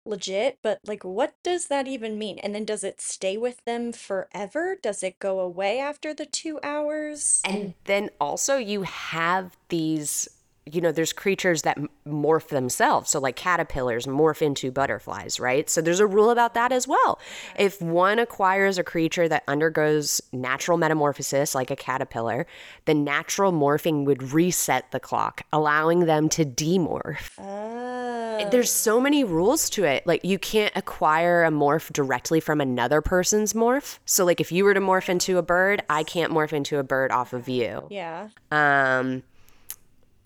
legit, 0.05 0.59
but 0.63 0.79
like 0.85 1.03
what 1.03 1.33
does 1.43 1.67
that 1.67 1.87
even 1.87 2.17
mean? 2.17 2.39
And 2.39 2.55
then 2.55 2.63
does 2.65 2.83
it 2.83 3.01
stay 3.01 3.37
with 3.37 3.63
them 3.65 3.91
forever? 3.91 4.77
Does 4.81 5.03
it 5.03 5.19
go 5.19 5.39
away 5.39 5.79
after 5.79 6.13
the 6.13 6.25
two 6.25 6.59
hours? 6.63 7.41
And 7.43 7.73
then 7.85 8.09
also 8.19 8.57
you 8.57 8.83
have 8.83 9.57
these, 9.69 10.29
you 10.65 10.79
know, 10.79 10.91
there's 10.91 11.11
creatures 11.11 11.63
that 11.63 11.79
morph 12.07 12.49
themselves. 12.49 13.09
So 13.09 13.19
like 13.19 13.35
caterpillars 13.35 14.05
morph 14.05 14.41
into 14.41 14.71
butterflies, 14.71 15.39
right? 15.39 15.69
So 15.69 15.81
there's 15.81 15.99
a 15.99 16.05
rule 16.05 16.29
about 16.29 16.53
that 16.53 16.71
as 16.71 16.87
well. 16.87 17.19
If 17.57 17.81
one 17.81 18.19
acquires 18.19 18.77
a 18.77 18.83
creature 18.83 19.27
that 19.27 19.43
undergoes 19.47 20.21
natural 20.31 20.77
metamorphosis 20.77 21.55
like 21.55 21.71
a 21.71 21.75
caterpillar, 21.75 22.45
the 22.85 22.93
natural 22.93 23.51
morphing 23.51 24.05
would 24.05 24.31
reset 24.33 24.91
the 24.91 24.99
clock, 24.99 25.41
allowing 25.51 26.01
them 26.05 26.29
to 26.29 26.45
demorph. 26.45 27.39
Oh. 27.39 28.47
There's 28.51 28.71
so 28.71 28.99
many 28.99 29.23
rules 29.23 29.69
to 29.71 29.83
it. 29.83 30.05
Like 30.05 30.23
you 30.23 30.37
can't 30.37 30.75
acquire 30.75 31.43
a 31.43 31.49
morph 31.49 31.91
directly 31.91 32.39
from 32.39 32.61
another 32.61 33.01
person's 33.01 33.53
morph. 33.53 33.97
So 34.05 34.25
like 34.25 34.39
if 34.39 34.51
you 34.51 34.63
were 34.63 34.75
to 34.75 34.79
morph 34.79 35.09
into 35.09 35.39
a 35.39 35.41
bird, 35.41 35.81
I 35.89 36.03
can't 36.03 36.31
morph 36.31 36.53
into 36.53 36.77
a 36.77 36.83
bird 36.83 37.11
off 37.11 37.33
of 37.33 37.49
you. 37.49 37.87
Yeah. 37.89 38.29
Um, 38.51 39.23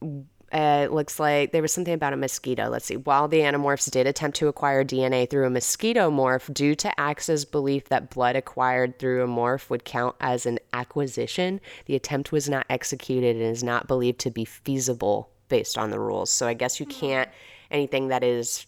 uh, 0.01 0.83
it 0.83 0.93
looks 0.93 1.19
like 1.19 1.51
there 1.51 1.61
was 1.61 1.73
something 1.73 1.93
about 1.93 2.13
a 2.13 2.17
mosquito. 2.17 2.69
Let's 2.69 2.85
see. 2.85 2.97
While 2.97 3.27
the 3.27 3.39
Animorphs 3.39 3.89
did 3.89 4.07
attempt 4.07 4.37
to 4.37 4.47
acquire 4.47 4.85
DNA 4.85 5.29
through 5.29 5.45
a 5.45 5.49
mosquito 5.49 6.09
morph, 6.09 6.53
due 6.53 6.75
to 6.75 6.99
Ax's 6.99 7.45
belief 7.45 7.89
that 7.89 8.09
blood 8.09 8.35
acquired 8.35 8.99
through 8.99 9.23
a 9.23 9.27
morph 9.27 9.69
would 9.69 9.83
count 9.83 10.15
as 10.21 10.45
an 10.45 10.59
acquisition, 10.71 11.59
the 11.87 11.95
attempt 11.95 12.31
was 12.31 12.47
not 12.47 12.65
executed 12.69 13.35
and 13.35 13.45
is 13.45 13.63
not 13.63 13.87
believed 13.87 14.19
to 14.19 14.31
be 14.31 14.45
feasible 14.45 15.29
based 15.49 15.77
on 15.77 15.89
the 15.89 15.99
rules. 15.99 16.29
So 16.29 16.47
I 16.47 16.53
guess 16.53 16.79
you 16.79 16.85
can't 16.85 17.29
anything 17.71 18.09
that 18.09 18.23
is 18.23 18.65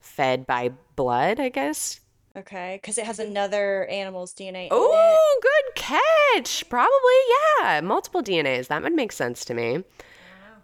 fed 0.00 0.46
by 0.46 0.72
blood, 0.94 1.40
I 1.40 1.48
guess. 1.48 2.00
Okay, 2.36 2.78
because 2.80 2.96
it 2.96 3.04
has 3.04 3.18
another 3.18 3.86
animal's 3.86 4.32
DNA. 4.32 4.68
Oh, 4.70 5.40
good 5.42 5.74
catch. 5.74 6.68
Probably, 6.68 6.90
yeah. 7.60 7.80
Multiple 7.82 8.22
DNAs. 8.22 8.68
That 8.68 8.82
would 8.82 8.94
make 8.94 9.12
sense 9.12 9.44
to 9.46 9.54
me. 9.54 9.84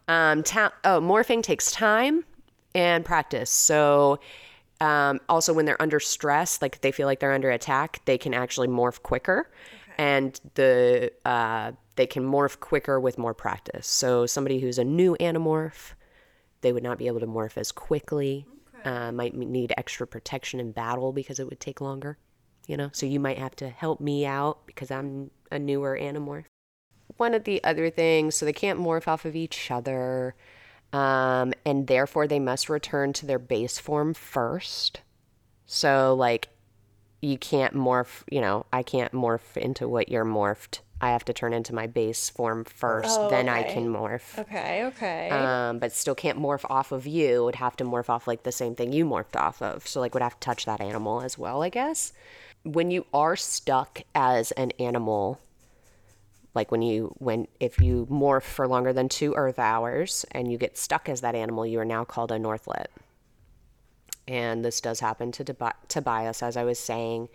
Um, 0.09 0.43
ta- 0.43 0.73
oh, 0.85 1.01
morphing 1.01 1.43
takes 1.43 1.71
time 1.71 2.25
and 2.75 3.05
practice. 3.05 3.51
So, 3.51 4.19
um, 4.81 5.21
also 5.29 5.53
when 5.53 5.67
they're 5.67 5.81
under 5.81 6.01
stress, 6.01 6.63
like 6.63 6.81
they 6.81 6.93
feel 6.93 7.07
like 7.07 7.21
they're 7.21 7.33
under 7.33 7.51
attack, 7.51 8.01
they 8.07 8.17
can 8.17 8.33
actually 8.33 8.69
morph 8.69 9.03
quicker, 9.03 9.51
and 9.99 10.41
the 10.55 11.13
uh, 11.25 11.73
they 11.97 12.07
can 12.07 12.25
morph 12.25 12.59
quicker 12.61 12.99
with 12.99 13.19
more 13.19 13.35
practice. 13.35 13.87
So, 13.87 14.25
somebody 14.25 14.61
who's 14.61 14.79
a 14.79 14.85
new 14.85 15.17
animorph, 15.21 15.93
they 16.63 16.73
would 16.73 16.83
not 16.83 16.99
be 16.99 17.07
able 17.07 17.21
to 17.21 17.27
morph 17.27 17.59
as 17.59 17.71
quickly. 17.71 18.47
Uh, 18.85 19.11
might 19.11 19.35
need 19.35 19.75
extra 19.77 20.07
protection 20.07 20.61
in 20.61 20.71
battle 20.71 21.13
because 21.13 21.41
it 21.41 21.49
would 21.49 21.59
take 21.61 21.81
longer. 21.81 22.17
You 22.69 22.77
know, 22.77 22.91
so 22.93 23.07
you 23.07 23.19
might 23.19 23.39
have 23.39 23.57
to 23.57 23.69
help 23.69 24.01
me 24.01 24.25
out 24.25 24.67
because 24.67 24.91
I'm 24.91 25.31
a 25.51 25.59
newer 25.59 25.99
animorph 26.01 26.45
one 27.19 27.35
of 27.35 27.45
the 27.45 27.63
other 27.63 27.91
things, 27.91 28.35
so 28.35 28.47
they 28.47 28.53
can't 28.53 28.81
morph 28.81 29.07
off 29.07 29.25
of 29.25 29.37
each 29.37 29.71
other, 29.71 30.35
um, 30.93 31.53
and 31.67 31.87
therefore 31.87 32.27
they 32.27 32.39
must 32.39 32.69
return 32.69 33.13
to 33.15 33.27
their 33.27 33.39
base 33.39 33.79
form 33.79 34.15
first. 34.15 35.03
So, 35.67 36.15
like, 36.15 36.49
you 37.21 37.37
can't 37.37 37.75
morph, 37.75 38.23
you 38.31 38.41
know, 38.41 38.65
I 38.73 38.83
can't 38.83 39.13
morph 39.13 39.57
into 39.57 39.87
what 39.89 40.09
you're 40.09 40.25
morphed. 40.25 40.81
I 41.01 41.11
have 41.11 41.25
to 41.27 41.33
turn 41.33 41.53
into 41.53 41.75
my 41.75 41.87
base 41.87 42.29
form 42.31 42.65
first, 42.65 43.21
Oh, 43.21 43.29
then 43.31 43.49
I 43.49 43.63
can 43.65 43.89
morph. 43.89 44.37
Okay, 44.39 44.85
okay. 44.87 45.29
Um, 45.31 45.79
but 45.79 45.93
still 45.93 46.15
can't 46.17 46.39
morph 46.39 46.65
off 46.69 46.91
of 46.91 47.07
you. 47.07 47.45
Would 47.45 47.55
have 47.57 47.77
to 47.77 47.85
morph 47.85 48.09
off 48.09 48.27
like 48.27 48.43
the 48.43 48.51
same 48.51 48.75
thing 48.75 48.93
you 48.93 49.05
morphed 49.05 49.37
off 49.37 49.63
of. 49.63 49.87
So 49.87 50.01
like 50.01 50.15
would 50.15 50.23
have 50.25 50.41
to 50.41 50.45
touch 50.45 50.65
that 50.65 50.81
animal 50.81 51.21
as 51.21 51.39
well, 51.39 51.63
I 51.63 51.69
guess. 51.69 52.13
When 52.65 52.91
you 52.91 53.07
are 53.15 53.37
stuck 53.37 54.03
as 54.15 54.51
an 54.53 54.73
animal, 54.81 55.39
like 56.59 56.73
when 56.73 56.83
you 56.83 57.15
when 57.19 57.47
if 57.61 57.81
you 57.81 58.07
morph 58.11 58.43
for 58.43 58.67
longer 58.67 58.93
than 58.93 59.09
two 59.09 59.33
earth 59.35 59.61
hours 59.61 60.27
and 60.33 60.51
you 60.51 60.59
get 60.59 60.77
stuck 60.77 61.09
as 61.09 61.21
that 61.21 61.35
animal 61.37 61.65
you 61.65 61.79
are 61.79 61.85
now 61.85 62.05
called 62.05 62.33
a 62.33 62.39
nothlit 62.39 62.87
and 64.27 64.65
this 64.65 64.81
does 64.81 64.99
happen 65.01 65.31
to 65.33 65.45
Tobi- 65.45 65.81
tobias 65.89 66.43
as 66.43 66.57
i 66.57 66.65
was 66.65 66.79
saying. 66.79 67.29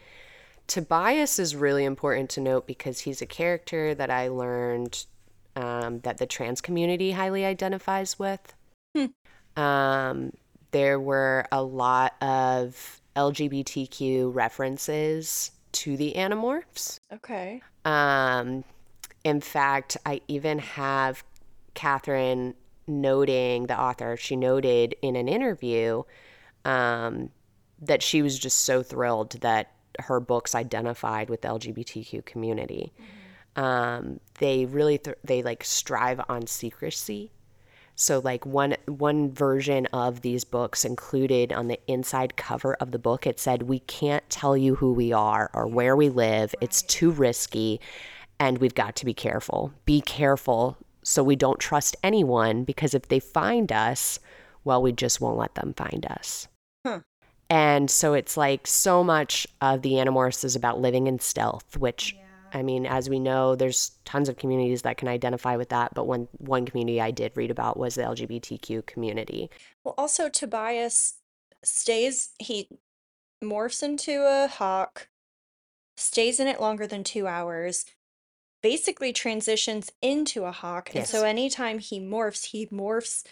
Tobias 0.68 1.40
is 1.40 1.56
really 1.56 1.84
important 1.84 2.30
to 2.32 2.42
note 2.42 2.68
because 2.68 3.00
he's 3.02 3.22
a 3.22 3.26
character 3.26 3.96
that 3.96 4.10
i 4.10 4.28
learned 4.28 5.06
um, 5.56 6.00
that 6.02 6.18
the 6.18 6.26
trans 6.26 6.62
community 6.62 7.12
highly 7.12 7.46
identifies 7.46 8.18
with. 8.20 8.54
Um, 9.56 10.32
there 10.72 11.00
were 11.00 11.46
a 11.52 11.62
lot 11.62 12.16
of 12.22 13.00
lgbtq 13.16 14.34
references 14.34 15.52
to 15.74 15.96
the 15.96 16.14
animorphs. 16.16 17.00
Okay. 17.12 17.62
um, 17.86 18.64
in 19.24 19.42
fact, 19.42 19.98
I 20.06 20.22
even 20.28 20.60
have 20.60 21.24
Catherine 21.74 22.56
noting 22.88 23.68
the 23.68 23.80
author. 23.80 24.18
She 24.18 24.36
noted 24.36 24.96
in 25.02 25.16
an 25.16 25.28
interview 25.28 26.04
um, 26.66 27.30
that 27.82 28.04
she 28.04 28.22
was 28.22 28.38
just 28.38 28.62
so 28.62 28.84
thrilled 28.84 29.32
that 29.42 29.72
her 30.00 30.20
books 30.20 30.56
identified 30.56 31.30
with 31.30 31.42
the 31.42 31.48
LGBTQ 31.50 32.26
community. 32.26 32.94
Um, 33.56 34.20
they 34.40 34.66
really 34.66 34.98
th- 34.98 35.18
they 35.24 35.44
like 35.44 35.64
strive 35.64 36.20
on 36.28 36.48
secrecy. 36.48 37.32
So 37.96 38.20
like 38.20 38.46
one 38.46 38.76
one 38.88 39.32
version 39.32 39.86
of 39.94 40.22
these 40.22 40.44
books 40.44 40.84
included 40.84 41.54
on 41.54 41.68
the 41.68 41.80
inside 41.88 42.36
cover 42.36 42.74
of 42.76 42.92
the 42.92 42.98
book 42.98 43.28
it 43.28 43.40
said 43.40 43.64
we 43.64 43.80
can't 43.80 44.28
tell 44.32 44.58
you 44.58 44.74
who 44.74 44.94
we 44.94 45.14
are 45.14 45.52
or 45.54 45.68
where 45.68 45.96
we 45.96 46.10
live. 46.10 46.56
It's 46.60 46.82
too 46.82 47.12
risky 47.12 47.80
and 48.44 48.58
we've 48.58 48.76
got 48.76 48.98
to 48.98 49.06
be 49.06 49.14
careful. 49.14 49.74
Be 49.86 50.02
careful 50.02 50.78
so 51.02 51.24
we 51.24 51.38
don't 51.38 51.60
trust 51.60 51.96
anyone 52.04 52.66
because 52.66 52.94
if 52.94 53.08
they 53.08 53.20
find 53.20 53.72
us, 53.72 54.20
well 54.66 54.82
we 54.82 54.92
just 54.92 55.22
won't 55.22 55.38
let 55.38 55.56
them 55.56 55.74
find 55.74 56.06
us. 56.06 56.50
Huh. 56.86 57.00
And 57.50 57.90
so 57.90 58.14
it's 58.14 58.36
like 58.36 58.68
so 58.68 59.02
much 59.02 59.48
of 59.62 59.82
the 59.82 59.94
Animorphs 59.94 60.44
is 60.44 60.58
about 60.58 60.82
living 60.82 61.08
in 61.08 61.20
stealth, 61.20 61.78
which 61.78 62.18
I 62.54 62.62
mean, 62.64 62.86
as 62.86 63.10
we 63.10 63.18
know, 63.18 63.56
there's 63.56 63.92
tons 64.04 64.30
of 64.30 64.38
communities 64.38 64.84
that 64.84 64.98
can 64.98 65.08
identify 65.08 65.56
with 65.56 65.70
that. 65.70 65.94
But 65.94 66.06
one 66.06 66.28
one 66.38 66.66
community 66.66 67.00
I 67.00 67.12
did 67.12 67.32
read 67.36 67.50
about 67.50 67.78
was 67.78 67.96
the 67.96 68.04
LGBTQ 68.04 68.86
community. 68.86 69.50
Well, 69.86 69.96
also 69.98 70.28
Tobias 70.28 71.16
stays, 71.64 72.32
he 72.40 72.68
morphs 73.42 73.82
into 73.82 74.26
a 74.28 74.48
hawk, 74.48 75.08
stays 75.96 76.42
in 76.42 76.48
it 76.48 76.60
longer 76.60 76.86
than 76.86 77.04
two 77.04 77.26
hours, 77.26 77.86
basically 78.64 79.14
transitions 79.14 79.92
into 80.02 80.46
a 80.46 80.54
hawk. 80.54 80.92
And 80.96 81.06
so 81.08 81.24
anytime 81.24 81.80
he 81.80 82.00
morphs, 82.00 82.46
he 82.48 82.68
morphs 82.68 83.26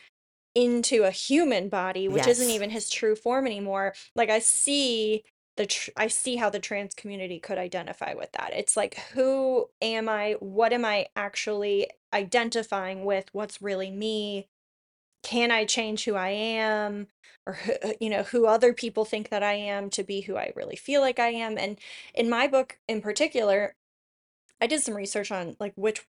into 0.55 1.03
a 1.03 1.11
human 1.11 1.69
body, 1.69 2.09
which 2.09 2.27
isn't 2.27 2.49
Yes. 2.49 2.51
even 2.51 2.69
his 2.71 2.89
true 2.89 3.15
form 3.15 3.45
anymore. 3.47 3.93
Like 4.15 4.29
I 4.29 4.39
see 4.39 5.23
the 5.57 5.65
tr 5.67 5.91
I 5.97 6.07
see 6.07 6.35
how 6.37 6.49
the 6.49 6.59
trans 6.59 6.93
community 6.95 7.39
could 7.39 7.57
identify 7.57 8.13
with 8.13 8.31
that. 8.33 8.53
It's 8.53 8.77
like, 8.77 8.95
who 9.13 9.69
am 9.81 10.09
I? 10.09 10.33
What 10.39 10.73
am 10.73 10.85
I 10.85 11.07
actually 11.15 11.87
identifying 12.13 13.05
with? 13.05 13.29
What's 13.33 13.61
really 13.61 13.91
me? 13.91 14.47
Can 15.23 15.51
I 15.51 15.65
change 15.65 16.05
who 16.05 16.15
I 16.15 16.29
am? 16.29 17.07
Or 17.45 17.53
who, 17.53 17.73
uh, 17.83 17.93
you 18.01 18.09
know, 18.09 18.23
who 18.23 18.45
other 18.47 18.73
people 18.73 19.05
think 19.05 19.29
that 19.29 19.43
I 19.43 19.53
am 19.53 19.89
to 19.91 20.03
be 20.03 20.21
who 20.21 20.35
I 20.37 20.51
really 20.55 20.75
feel 20.75 21.01
like 21.01 21.19
I 21.19 21.29
am? 21.29 21.57
And 21.57 21.79
in 22.13 22.29
my 22.29 22.47
book 22.47 22.79
in 22.87 23.01
particular, 23.01 23.75
I 24.61 24.67
did 24.67 24.81
some 24.81 24.95
research 24.95 25.31
on 25.31 25.57
like 25.59 25.73
which 25.75 26.05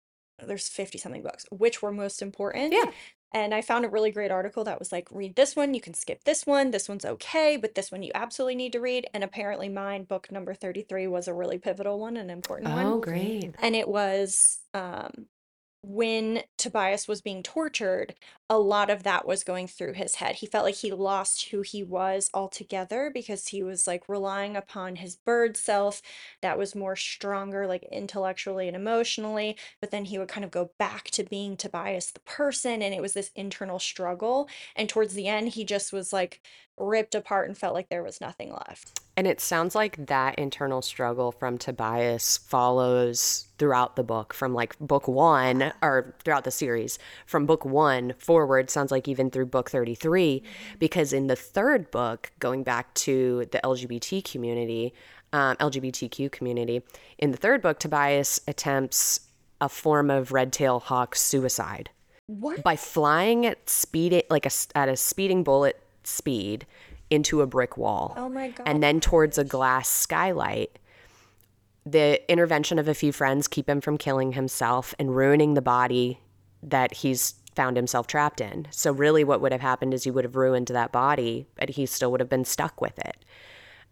there's 0.47 0.69
50 0.69 0.99
something 0.99 1.23
books, 1.23 1.47
which 1.51 1.83
were 1.83 1.93
most 1.93 2.23
important. 2.23 2.73
Yeah. 2.73 2.91
And 3.35 3.55
I 3.55 3.63
found 3.63 3.87
a 3.87 3.89
really 3.89 4.11
great 4.11 4.31
article 4.31 4.65
that 4.65 4.79
was 4.79 4.93
like, 4.93 5.09
read 5.11 5.37
this 5.37 5.57
one, 5.57 5.73
you 5.73 5.81
can 5.81 5.95
skip 5.95 6.25
this 6.25 6.47
one, 6.47 6.71
this 6.71 6.87
one's 6.87 7.05
okay, 7.05 7.57
but 7.57 7.75
this 7.75 7.91
one 7.91 8.03
you 8.03 8.13
absolutely 8.15 8.57
need 8.57 8.73
to 8.73 8.81
read. 8.81 9.07
And 9.15 9.25
apparently, 9.25 9.71
mine, 9.71 10.05
book 10.05 10.31
number 10.31 10.53
33, 10.53 11.07
was 11.07 11.29
a 11.29 11.35
really 11.35 11.57
pivotal 11.57 11.99
one, 11.99 12.19
an 12.19 12.29
important 12.29 12.71
one. 12.71 12.85
Oh, 12.85 12.99
great. 12.99 13.55
And 13.63 13.75
it 13.75 13.89
was 13.89 14.61
um, 14.75 15.29
when 15.85 16.43
Tobias 16.59 17.09
was 17.09 17.21
being 17.21 17.43
tortured, 17.43 18.15
a 18.49 18.59
lot 18.59 18.89
of 18.91 19.03
that 19.03 19.27
was 19.27 19.43
going 19.43 19.67
through 19.67 19.95
his 19.95 20.17
head. 20.17 20.37
He 20.37 20.47
felt 20.47 20.65
like 20.65 20.77
he 20.77 20.93
lost 20.93 21.49
who 21.51 21.63
he 21.63 21.83
was 21.83 22.31
altogether 22.33 23.11
because 23.13 23.49
he 23.49 23.63
was 23.63 23.87
like 23.87 24.09
relying 24.09 24.57
upon 24.57 24.97
his 24.97 25.17
bird 25.17 25.57
self 25.57 26.01
that 26.41 26.57
was 26.59 26.75
more 26.75 26.95
stronger, 26.97 27.67
like 27.67 27.83
intellectually 27.91 28.69
and 28.69 28.77
emotionally. 28.77 29.57
But 29.81 29.91
then 29.91 30.05
he 30.05 30.19
would 30.19 30.29
kind 30.29 30.45
of 30.45 30.51
go 30.51 30.71
back 30.79 31.05
to 31.13 31.25
being 31.25 31.57
Tobias 31.57 32.13
the 32.13 32.21
person, 32.21 32.83
and 32.83 32.95
it 32.95 33.03
was 33.03 33.15
this 33.15 33.31
internal 33.35 33.79
struggle. 33.79 34.49
And 34.77 34.89
towards 34.89 35.15
the 35.15 35.27
end, 35.29 35.49
he 35.51 35.65
just 35.65 35.93
was 35.93 36.13
like 36.13 36.41
ripped 36.83 37.15
apart 37.15 37.49
and 37.49 37.57
felt 37.57 37.75
like 37.75 37.89
there 37.89 38.03
was 38.03 38.21
nothing 38.21 38.51
left. 38.51 39.01
And 39.17 39.27
it 39.27 39.41
sounds 39.41 39.75
like 39.75 40.07
that 40.07 40.39
internal 40.39 40.83
struggle 40.83 41.33
from 41.33 41.59
Tobias 41.59 42.39
follows 42.39 43.47
throughout 43.59 43.95
the 43.95 44.03
book 44.03 44.35
from 44.35 44.55
like 44.55 44.79
book 44.79 45.07
one 45.07 45.73
or 45.83 46.15
throughout 46.25 46.45
the 46.45 46.51
series 46.51 46.99
from 47.27 47.47
book 47.47 47.65
one 47.65 48.15
forward, 48.19 48.71
sounds 48.71 48.91
like 48.91 49.07
even 49.07 49.31
through 49.31 49.47
book 49.47 49.71
33. 49.71 50.43
Because 50.79 51.13
in 51.13 51.27
the 51.27 51.37
third 51.37 51.91
book, 51.91 52.33
going 52.39 52.63
back 52.63 52.93
to 52.95 53.47
the 53.53 53.61
LGBT 53.63 54.25
community, 54.25 54.93
um, 55.33 55.57
LGBTQ 55.57 56.33
community, 56.33 56.83
in 57.19 57.31
the 57.31 57.39
third 57.39 57.63
book, 57.63 57.79
Tobias 57.79 58.41
attempts 58.49 59.21
a 59.61 59.69
form 59.69 60.11
of 60.11 60.33
red 60.33 60.53
tail 60.53 60.81
hawk 60.81 61.15
suicide 61.15 61.91
What? 62.27 62.63
by 62.63 62.77
flying 62.77 63.47
at 63.47 63.71
speed 63.71 64.25
like 64.29 64.47
a, 64.47 64.51
at 64.75 64.89
a 64.89 64.97
speeding 64.97 65.45
bullet 65.45 65.82
speed 66.07 66.67
into 67.11 67.41
a 67.43 67.47
brick 67.47 67.77
wall 67.77 68.15
Oh 68.17 68.29
my 68.29 68.49
God. 68.51 68.67
and 68.67 68.83
then 68.83 69.01
towards 69.01 69.39
a 69.39 69.45
glass 69.45 69.89
skylight 69.89 70.79
the 71.85 72.21
intervention 72.31 72.79
of 72.79 72.87
a 72.89 72.95
few 72.95 73.13
friends 73.13 73.49
keep 73.49 73.69
him 73.69 73.81
from 73.81 73.99
killing 73.99 74.33
himself 74.33 74.95
and 74.99 75.15
ruining 75.17 75.55
the 75.55 75.63
body 75.63 76.21
that 76.63 76.95
he's 76.95 77.35
found 77.57 77.77
himself 77.77 78.07
trapped 78.07 78.41
in 78.41 78.67
so 78.71 78.93
really 78.93 79.25
what 79.25 79.41
would 79.41 79.53
have 79.53 79.61
happened 79.61 79.93
is 79.93 80.05
he 80.05 80.11
would 80.11 80.25
have 80.25 80.37
ruined 80.37 80.69
that 80.69 80.91
body 80.93 81.47
but 81.57 81.71
he 81.71 81.85
still 81.85 82.11
would 82.11 82.21
have 82.21 82.31
been 82.31 82.45
stuck 82.45 82.81
with 82.81 82.99
it 82.99 83.25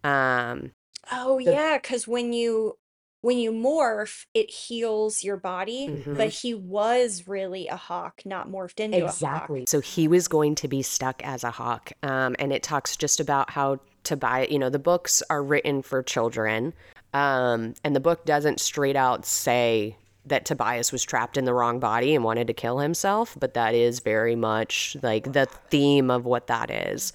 um 0.05 0.73
Oh 1.13 1.39
yeah, 1.39 1.77
because 1.79 2.07
when 2.07 2.33
you 2.33 2.77
when 3.23 3.39
you 3.39 3.53
morph, 3.53 4.25
it 4.35 4.51
heals 4.51 5.23
your 5.23 5.37
body, 5.37 5.89
Mm-hmm. 5.89 6.15
but 6.15 6.29
he 6.31 6.55
was 6.55 7.29
really 7.29 7.69
a 7.69 7.77
hawk, 7.77 8.23
not 8.25 8.51
morphed 8.51 8.81
into 8.81 8.99
a 8.99 9.01
hawk. 9.03 9.11
Exactly 9.11 9.65
so 9.67 9.81
he 9.81 10.09
was 10.09 10.27
going 10.29 10.55
to 10.57 10.69
be 10.69 10.83
stuck 10.83 11.23
as 11.25 11.45
a 11.45 11.51
hawk. 11.51 11.93
Um, 12.03 12.35
and 12.39 12.53
it 12.53 12.63
talks 12.63 12.97
just 12.97 13.21
about 13.21 13.51
how 13.51 13.81
Tobias, 14.05 14.51
you 14.51 14.59
know, 14.59 14.71
the 14.71 14.79
books 14.79 15.23
are 15.29 15.43
written 15.43 15.83
for 15.83 16.03
children. 16.03 16.73
Um, 17.13 17.75
and 17.85 17.95
the 17.95 18.01
book 18.01 18.25
doesn't 18.25 18.61
straight 18.61 18.97
out 18.97 19.27
say 19.27 19.97
that 20.27 20.45
Tobias 20.45 20.93
was 20.93 21.03
trapped 21.03 21.37
in 21.37 21.45
the 21.45 21.53
wrong 21.55 21.81
body 21.81 22.15
and 22.15 22.25
wanted 22.25 22.47
to 22.47 22.53
kill 22.55 22.79
himself, 22.79 23.37
but 23.41 23.55
that 23.55 23.75
is 23.75 24.01
very 24.01 24.37
much 24.37 24.97
like 25.03 25.33
the 25.33 25.47
theme 25.47 26.11
of 26.11 26.25
what 26.25 26.47
that 26.47 26.71
is. 26.71 27.13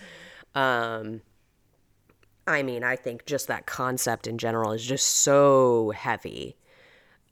Um, 0.54 1.22
I 2.48 2.64
mean, 2.64 2.84
I 2.84 2.96
think 2.96 3.26
just 3.26 3.48
that 3.48 3.66
concept 3.66 4.28
in 4.28 4.38
general 4.38 4.72
is 4.72 4.86
just 4.86 5.08
so 5.08 5.92
heavy. 5.96 6.56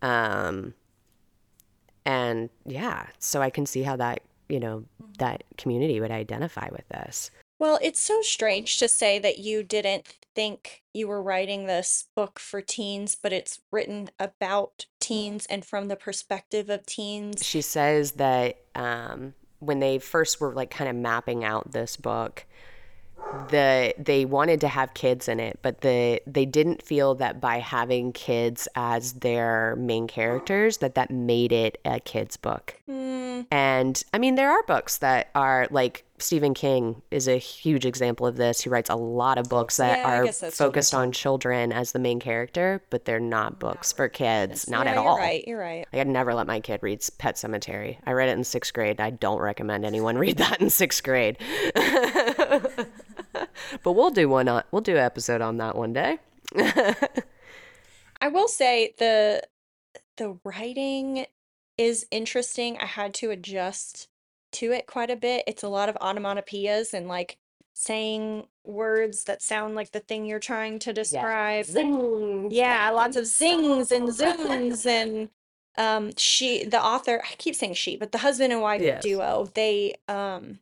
Um, 0.02 0.74
and 2.06 2.50
yeah, 2.66 3.08
so 3.20 3.42
I 3.42 3.50
can 3.50 3.66
see 3.66 3.84
how 3.84 3.96
that, 3.98 4.22
you 4.50 4.60
know, 4.60 4.86
that 5.20 5.44
community 5.58 6.02
would 6.02 6.12
identify 6.12 6.68
with 6.72 6.88
this. 6.90 7.32
Well, 7.60 7.80
it's 7.82 8.00
so 8.00 8.22
strange 8.22 8.80
to 8.80 8.90
say 8.90 9.20
that 9.20 9.38
you 9.40 9.64
didn't 9.64 10.08
think 10.36 10.84
you 10.94 11.08
were 11.08 11.22
writing 11.22 11.66
this 11.66 12.06
book 12.16 12.40
for 12.40 12.62
teens, 12.62 13.16
but 13.16 13.32
it's 13.32 13.62
written 13.72 14.10
about 14.20 14.88
teens 15.00 15.46
and 15.50 15.64
from 15.64 15.88
the 15.88 15.96
perspective 15.96 16.70
of 16.70 16.86
teens. 16.86 17.46
She 17.46 17.62
says 17.62 18.14
that 18.14 18.58
um, 18.76 19.34
when 19.60 19.80
they 19.80 20.00
first 20.00 20.42
were 20.42 20.54
like 20.54 20.72
kind 20.72 20.90
of 20.90 20.96
mapping 20.96 21.46
out 21.46 21.72
this 21.72 21.96
book, 21.96 22.46
the 23.50 23.94
they 23.98 24.26
wanted 24.26 24.62
to 24.62 24.68
have 24.68 24.94
kids 24.94 25.28
in 25.28 25.40
it, 25.40 25.60
but 25.62 25.82
the 25.82 26.22
they 26.28 26.46
didn't 26.46 26.82
feel 26.82 27.16
that 27.16 27.42
by 27.42 27.58
having 27.60 28.14
kids 28.14 28.68
as 28.76 29.14
their 29.14 29.76
main 29.78 30.08
characters 30.08 30.78
that 30.78 30.96
that 30.96 31.10
made 31.12 31.52
it 31.52 31.80
a 31.86 32.00
kids 32.00 32.38
book. 32.38 32.76
Hmm. 32.86 33.42
And 33.52 34.02
I 34.14 34.20
mean, 34.20 34.36
there 34.36 34.52
are 34.52 34.62
books 34.64 34.98
that 35.00 35.30
are 35.36 35.68
like 35.72 36.06
Stephen 36.20 36.54
King 36.54 37.02
is 37.12 37.28
a 37.28 37.38
huge 37.38 37.86
example 37.86 38.28
of 38.28 38.38
this. 38.38 38.62
He 38.62 38.70
writes 38.70 38.90
a 38.90 38.96
lot 38.96 39.38
of 39.38 39.50
books 39.50 39.78
that 39.78 39.98
Yeah, 39.98 40.20
are 40.22 40.24
true. 40.32 40.52
focused 40.52 40.94
on 40.94 41.12
children 41.12 41.72
as 41.74 41.92
the 41.92 42.00
main 42.00 42.20
character, 42.20 42.82
but 42.92 43.04
they're 43.06 43.20
not 43.20 43.60
books 43.60 43.92
for 43.92 44.08
kids, 44.08 44.70
not 44.70 44.86
yeah, 44.86 44.92
at 44.92 44.96
you're 44.98 45.04
all. 45.06 45.18
right. 45.18 45.44
You're 45.48 45.60
right. 45.60 45.86
Like, 45.92 46.02
I'd 46.02 46.08
never 46.08 46.34
let 46.34 46.48
my 46.48 46.60
kid 46.60 46.80
read 46.84 47.04
Pet 47.18 47.36
Sematary. 47.36 47.98
I 48.06 48.12
read 48.12 48.30
it 48.30 48.38
in 48.38 48.44
sixth 48.44 48.74
grade. 48.74 49.02
I 49.02 49.10
don't 49.10 49.42
recommend 49.42 49.84
anyone 49.86 50.18
read 50.18 50.38
that 50.38 50.62
in 50.62 50.70
sixth 50.70 51.04
grade. 51.04 51.38
but 53.84 53.92
we'll 53.94 54.12
do 54.12 54.30
one. 54.30 54.48
On, 54.48 54.64
we'll 54.72 54.82
do 54.82 54.94
an 54.94 54.98
episode 54.98 55.42
on 55.42 55.58
that 55.58 55.76
one 55.76 55.94
day. 55.94 56.20
I 58.22 58.28
will 58.30 58.48
say 58.48 58.94
the 58.98 59.44
the 60.18 60.38
writing 60.44 61.26
is 61.78 62.06
interesting. 62.12 62.78
I 62.80 62.86
had 62.86 63.14
to 63.16 63.32
adjust 63.32 64.08
to 64.54 64.72
it 64.72 64.86
quite 64.88 65.10
a 65.10 65.16
bit. 65.16 65.44
It's 65.48 65.64
a 65.64 65.70
lot 65.70 65.90
of 65.90 65.96
onomatopoeias 65.96 66.94
and 66.94 67.08
like 67.08 67.38
saying 67.74 68.46
words 68.64 69.24
that 69.24 69.42
sound 69.42 69.74
like 69.76 69.92
the 69.92 70.00
thing 70.00 70.26
you're 70.26 70.40
trying 70.40 70.78
to 70.80 70.94
describe. 70.94 71.66
Yeah, 72.52 72.90
lots 72.92 73.18
of 73.18 73.26
zings 73.26 73.92
and 73.92 74.10
zooms 74.10 74.86
and 74.86 75.30
um 75.76 76.12
she 76.18 76.64
the 76.66 76.82
author 76.82 77.24
I 77.30 77.34
keep 77.38 77.56
saying 77.56 77.74
she, 77.74 77.98
but 77.98 78.12
the 78.12 78.20
husband 78.20 78.54
and 78.54 78.62
wife 78.62 78.82
Yes. 78.82 79.02
duo, 79.02 79.50
they 79.56 79.96
um 80.08 80.60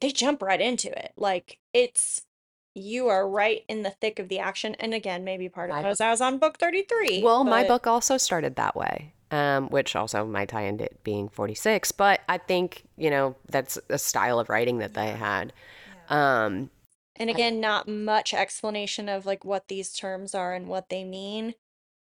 they 0.00 0.10
jump 0.10 0.42
right 0.42 0.60
into 0.60 0.88
it. 0.90 1.12
Like 1.16 1.58
it's 1.72 2.22
you 2.74 3.08
are 3.08 3.28
right 3.28 3.64
in 3.68 3.82
the 3.82 3.90
thick 3.90 4.18
of 4.18 4.28
the 4.28 4.38
action. 4.38 4.76
And 4.78 4.94
again, 4.94 5.24
maybe 5.24 5.48
part 5.48 5.70
of 5.70 5.76
it 5.84 5.88
was 5.88 6.00
I 6.00 6.10
was 6.10 6.20
on 6.20 6.38
book 6.38 6.58
33. 6.58 7.22
Well, 7.22 7.44
my 7.44 7.66
book 7.66 7.86
also 7.86 8.16
started 8.16 8.56
that 8.56 8.76
way, 8.76 9.12
um, 9.30 9.68
which 9.70 9.96
also 9.96 10.24
might 10.24 10.50
tie 10.50 10.62
into 10.62 10.84
it 10.84 11.02
being 11.02 11.28
46. 11.28 11.92
But 11.92 12.20
I 12.28 12.38
think, 12.38 12.84
you 12.96 13.10
know, 13.10 13.34
that's 13.48 13.78
a 13.88 13.98
style 13.98 14.38
of 14.38 14.48
writing 14.48 14.78
that 14.78 14.94
they 14.94 15.08
had. 15.10 15.52
Um, 16.08 16.70
And 17.16 17.28
again, 17.28 17.60
not 17.60 17.88
much 17.88 18.32
explanation 18.32 19.08
of 19.08 19.26
like 19.26 19.44
what 19.44 19.68
these 19.68 19.92
terms 19.92 20.34
are 20.34 20.54
and 20.54 20.68
what 20.68 20.88
they 20.90 21.04
mean, 21.04 21.54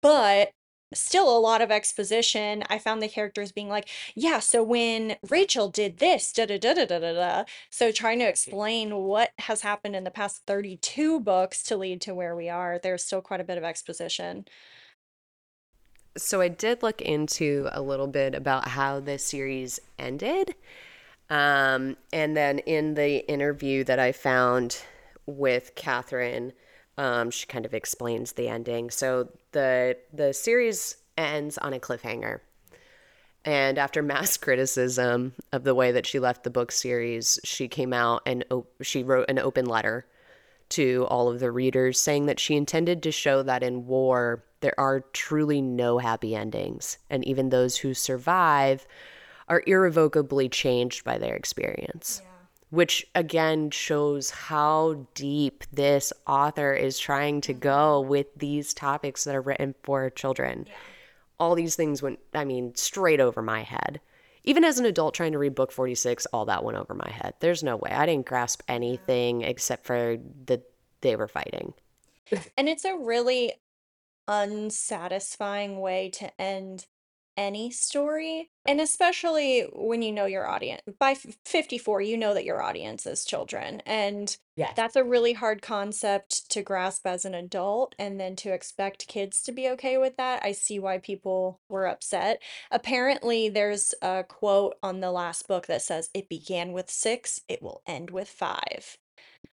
but 0.02 0.52
still 0.94 1.36
a 1.36 1.40
lot 1.40 1.62
of 1.62 1.72
exposition. 1.72 2.64
I 2.70 2.78
found 2.80 3.02
the 3.02 3.08
characters 3.08 3.52
being 3.52 3.70
like, 3.70 3.88
yeah, 4.16 4.40
so 4.40 4.64
when 4.64 5.16
Rachel 5.30 5.70
did 5.70 5.98
this, 6.00 6.32
da 6.32 6.46
da 6.46 6.58
da 6.58 6.74
da 6.74 6.86
da 6.86 7.00
da 7.00 7.14
da. 7.14 7.44
So 7.70 7.92
trying 7.92 8.20
to 8.20 8.28
explain 8.28 8.96
what 8.96 9.32
has 9.40 9.62
happened 9.62 9.96
in 9.96 10.04
the 10.04 10.12
past 10.12 10.42
32 10.48 11.20
books 11.22 11.64
to 11.64 11.78
lead 11.78 12.02
to 12.02 12.14
where 12.14 12.36
we 12.36 12.50
are, 12.50 12.80
there's 12.82 13.04
still 13.04 13.22
quite 13.22 13.42
a 13.42 13.46
bit 13.46 13.58
of 13.58 13.64
exposition. 13.64 14.46
so 16.18 16.42
I 16.42 16.50
did 16.50 16.84
look 16.84 17.02
into 17.02 17.70
a 17.72 17.82
little 17.82 18.08
bit 18.08 18.36
about 18.36 18.68
how 18.70 19.00
the 19.00 19.18
series 19.18 19.80
ended. 19.98 20.56
Um, 21.30 21.96
and 22.12 22.36
then 22.36 22.60
in 22.60 22.96
the 22.96 23.26
interview 23.30 23.84
that 23.86 24.00
I 24.00 24.12
found 24.12 24.84
with 25.26 25.74
Catherine, 25.76 26.52
um, 27.02 27.32
she 27.32 27.48
kind 27.48 27.66
of 27.66 27.74
explains 27.74 28.34
the 28.34 28.48
ending. 28.48 28.92
So 28.92 29.30
the 29.54 29.98
the 30.14 30.34
series 30.34 30.98
ends 31.18 31.58
on 31.58 31.74
a 31.74 31.80
cliffhanger. 31.80 32.42
And 33.44 33.80
after 33.80 34.02
mass 34.04 34.38
criticism 34.38 35.34
of 35.52 35.64
the 35.64 35.74
way 35.74 35.92
that 35.92 36.06
she 36.06 36.20
left 36.20 36.44
the 36.44 36.52
book 36.52 36.72
series, 36.72 37.40
she 37.44 37.68
came 37.68 37.92
out 37.92 38.22
and 38.28 38.46
op- 38.52 38.72
she 38.84 39.04
wrote 39.04 39.30
an 39.30 39.40
open 39.40 39.66
letter 39.66 40.06
to 40.70 41.08
all 41.10 41.28
of 41.28 41.40
the 41.40 41.52
readers 41.52 42.00
saying 42.00 42.28
that 42.28 42.40
she 42.40 42.56
intended 42.56 43.02
to 43.04 43.12
show 43.12 43.42
that 43.44 43.64
in 43.64 43.88
war 43.88 44.44
there 44.62 44.80
are 44.80 45.02
truly 45.12 45.60
no 45.60 45.98
happy 45.98 46.36
endings 46.36 46.98
and 47.10 47.26
even 47.26 47.50
those 47.50 47.76
who 47.78 47.94
survive 47.94 48.88
are 49.50 49.64
irrevocably 49.68 50.48
changed 50.48 51.04
by 51.04 51.18
their 51.18 51.36
experience 51.36 52.22
which 52.72 53.06
again 53.14 53.70
shows 53.70 54.32
how 54.32 55.06
deep 55.14 55.64
this 55.72 56.12
author 56.26 56.74
is 56.74 56.98
trying 56.98 57.42
to 57.42 57.54
go 57.54 58.02
with 58.02 58.28
these 58.36 58.74
topics 58.74 59.26
that 59.26 59.36
are 59.36 59.42
written 59.42 59.76
for 59.84 60.10
children. 60.10 60.66
All 61.40 61.54
these 61.54 61.76
things 61.76 62.02
went 62.02 62.20
i 62.34 62.44
mean 62.44 62.74
straight 62.76 63.20
over 63.20 63.42
my 63.42 63.62
head. 63.62 64.02
Even 64.44 64.64
as 64.64 64.80
an 64.80 64.86
adult 64.86 65.14
trying 65.14 65.34
to 65.34 65.38
read 65.38 65.54
book 65.54 65.72
46 65.72 66.26
all 66.28 66.46
that 66.46 66.64
went 66.64 66.78
over 66.78 66.96
my 66.96 67.12
head. 67.12 67.36
There's 67.42 67.62
no 67.62 67.76
way. 67.76 67.92
I 67.92 68.06
didn't 68.06 68.26
grasp 68.26 68.64
anything 68.68 69.42
except 69.42 69.86
for 69.86 70.18
that 70.46 70.64
they 71.02 71.16
were 71.16 71.28
fighting. 71.28 71.74
And 72.58 72.70
it's 72.70 72.86
a 72.86 72.96
really 72.96 73.54
unsatisfying 74.28 75.82
way 75.82 76.10
to 76.12 76.42
end 76.42 76.86
any 77.42 77.72
story. 77.72 78.52
And 78.68 78.80
especially 78.80 79.62
when 79.74 80.04
you 80.04 80.12
know 80.12 80.26
your 80.26 80.48
audience. 80.48 80.82
By 81.00 81.16
54, 81.16 82.02
you 82.02 82.16
know 82.16 82.34
that 82.36 82.46
your 82.46 82.62
audience 82.62 83.08
is 83.08 83.26
children. 83.26 83.82
And 83.86 84.38
yes. 84.56 84.74
that's 84.76 84.96
a 84.96 85.04
really 85.04 85.34
hard 85.34 85.64
concept 85.64 86.50
to 86.52 86.62
grasp 86.62 87.08
as 87.08 87.26
an 87.26 87.34
adult. 87.34 87.96
And 87.98 88.20
then 88.20 88.36
to 88.38 88.54
expect 88.54 89.08
kids 89.08 89.42
to 89.44 89.52
be 89.52 89.68
okay 89.70 89.98
with 89.98 90.18
that, 90.18 90.42
I 90.44 90.52
see 90.52 90.78
why 90.78 91.00
people 91.00 91.60
were 91.68 91.88
upset. 91.88 92.42
Apparently, 92.70 93.50
there's 93.50 93.96
a 94.02 94.24
quote 94.24 94.76
on 94.84 95.00
the 95.00 95.12
last 95.12 95.48
book 95.48 95.66
that 95.66 95.82
says, 95.82 96.12
It 96.14 96.30
began 96.30 96.72
with 96.72 96.90
six, 96.90 97.42
it 97.48 97.64
will 97.64 97.82
end 97.88 98.12
with 98.12 98.30
five. 98.30 98.98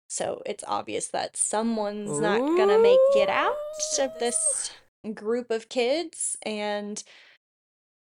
So 0.07 0.43
it's 0.45 0.65
obvious 0.69 1.09
that 1.09 1.37
someone's 1.39 2.21
not 2.21 2.39
gonna 2.39 2.79
make 2.79 2.99
it 3.17 3.31
out 3.31 3.57
of 3.99 4.11
this 4.21 4.71
group 5.15 5.51
of 5.51 5.69
kids. 5.69 6.37
And 6.45 7.03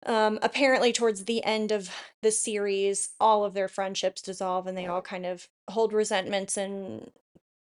um, 0.06 0.38
apparently, 0.42 0.92
towards 0.92 1.24
the 1.24 1.44
end 1.44 1.72
of 1.72 1.90
the 2.22 2.30
series, 2.30 3.10
all 3.20 3.44
of 3.44 3.54
their 3.54 3.68
friendships 3.68 4.22
dissolve 4.22 4.66
and 4.66 4.76
they 4.76 4.86
all 4.86 5.02
kind 5.02 5.26
of 5.26 5.48
hold 5.68 5.92
resentments 5.92 6.56
and 6.56 7.10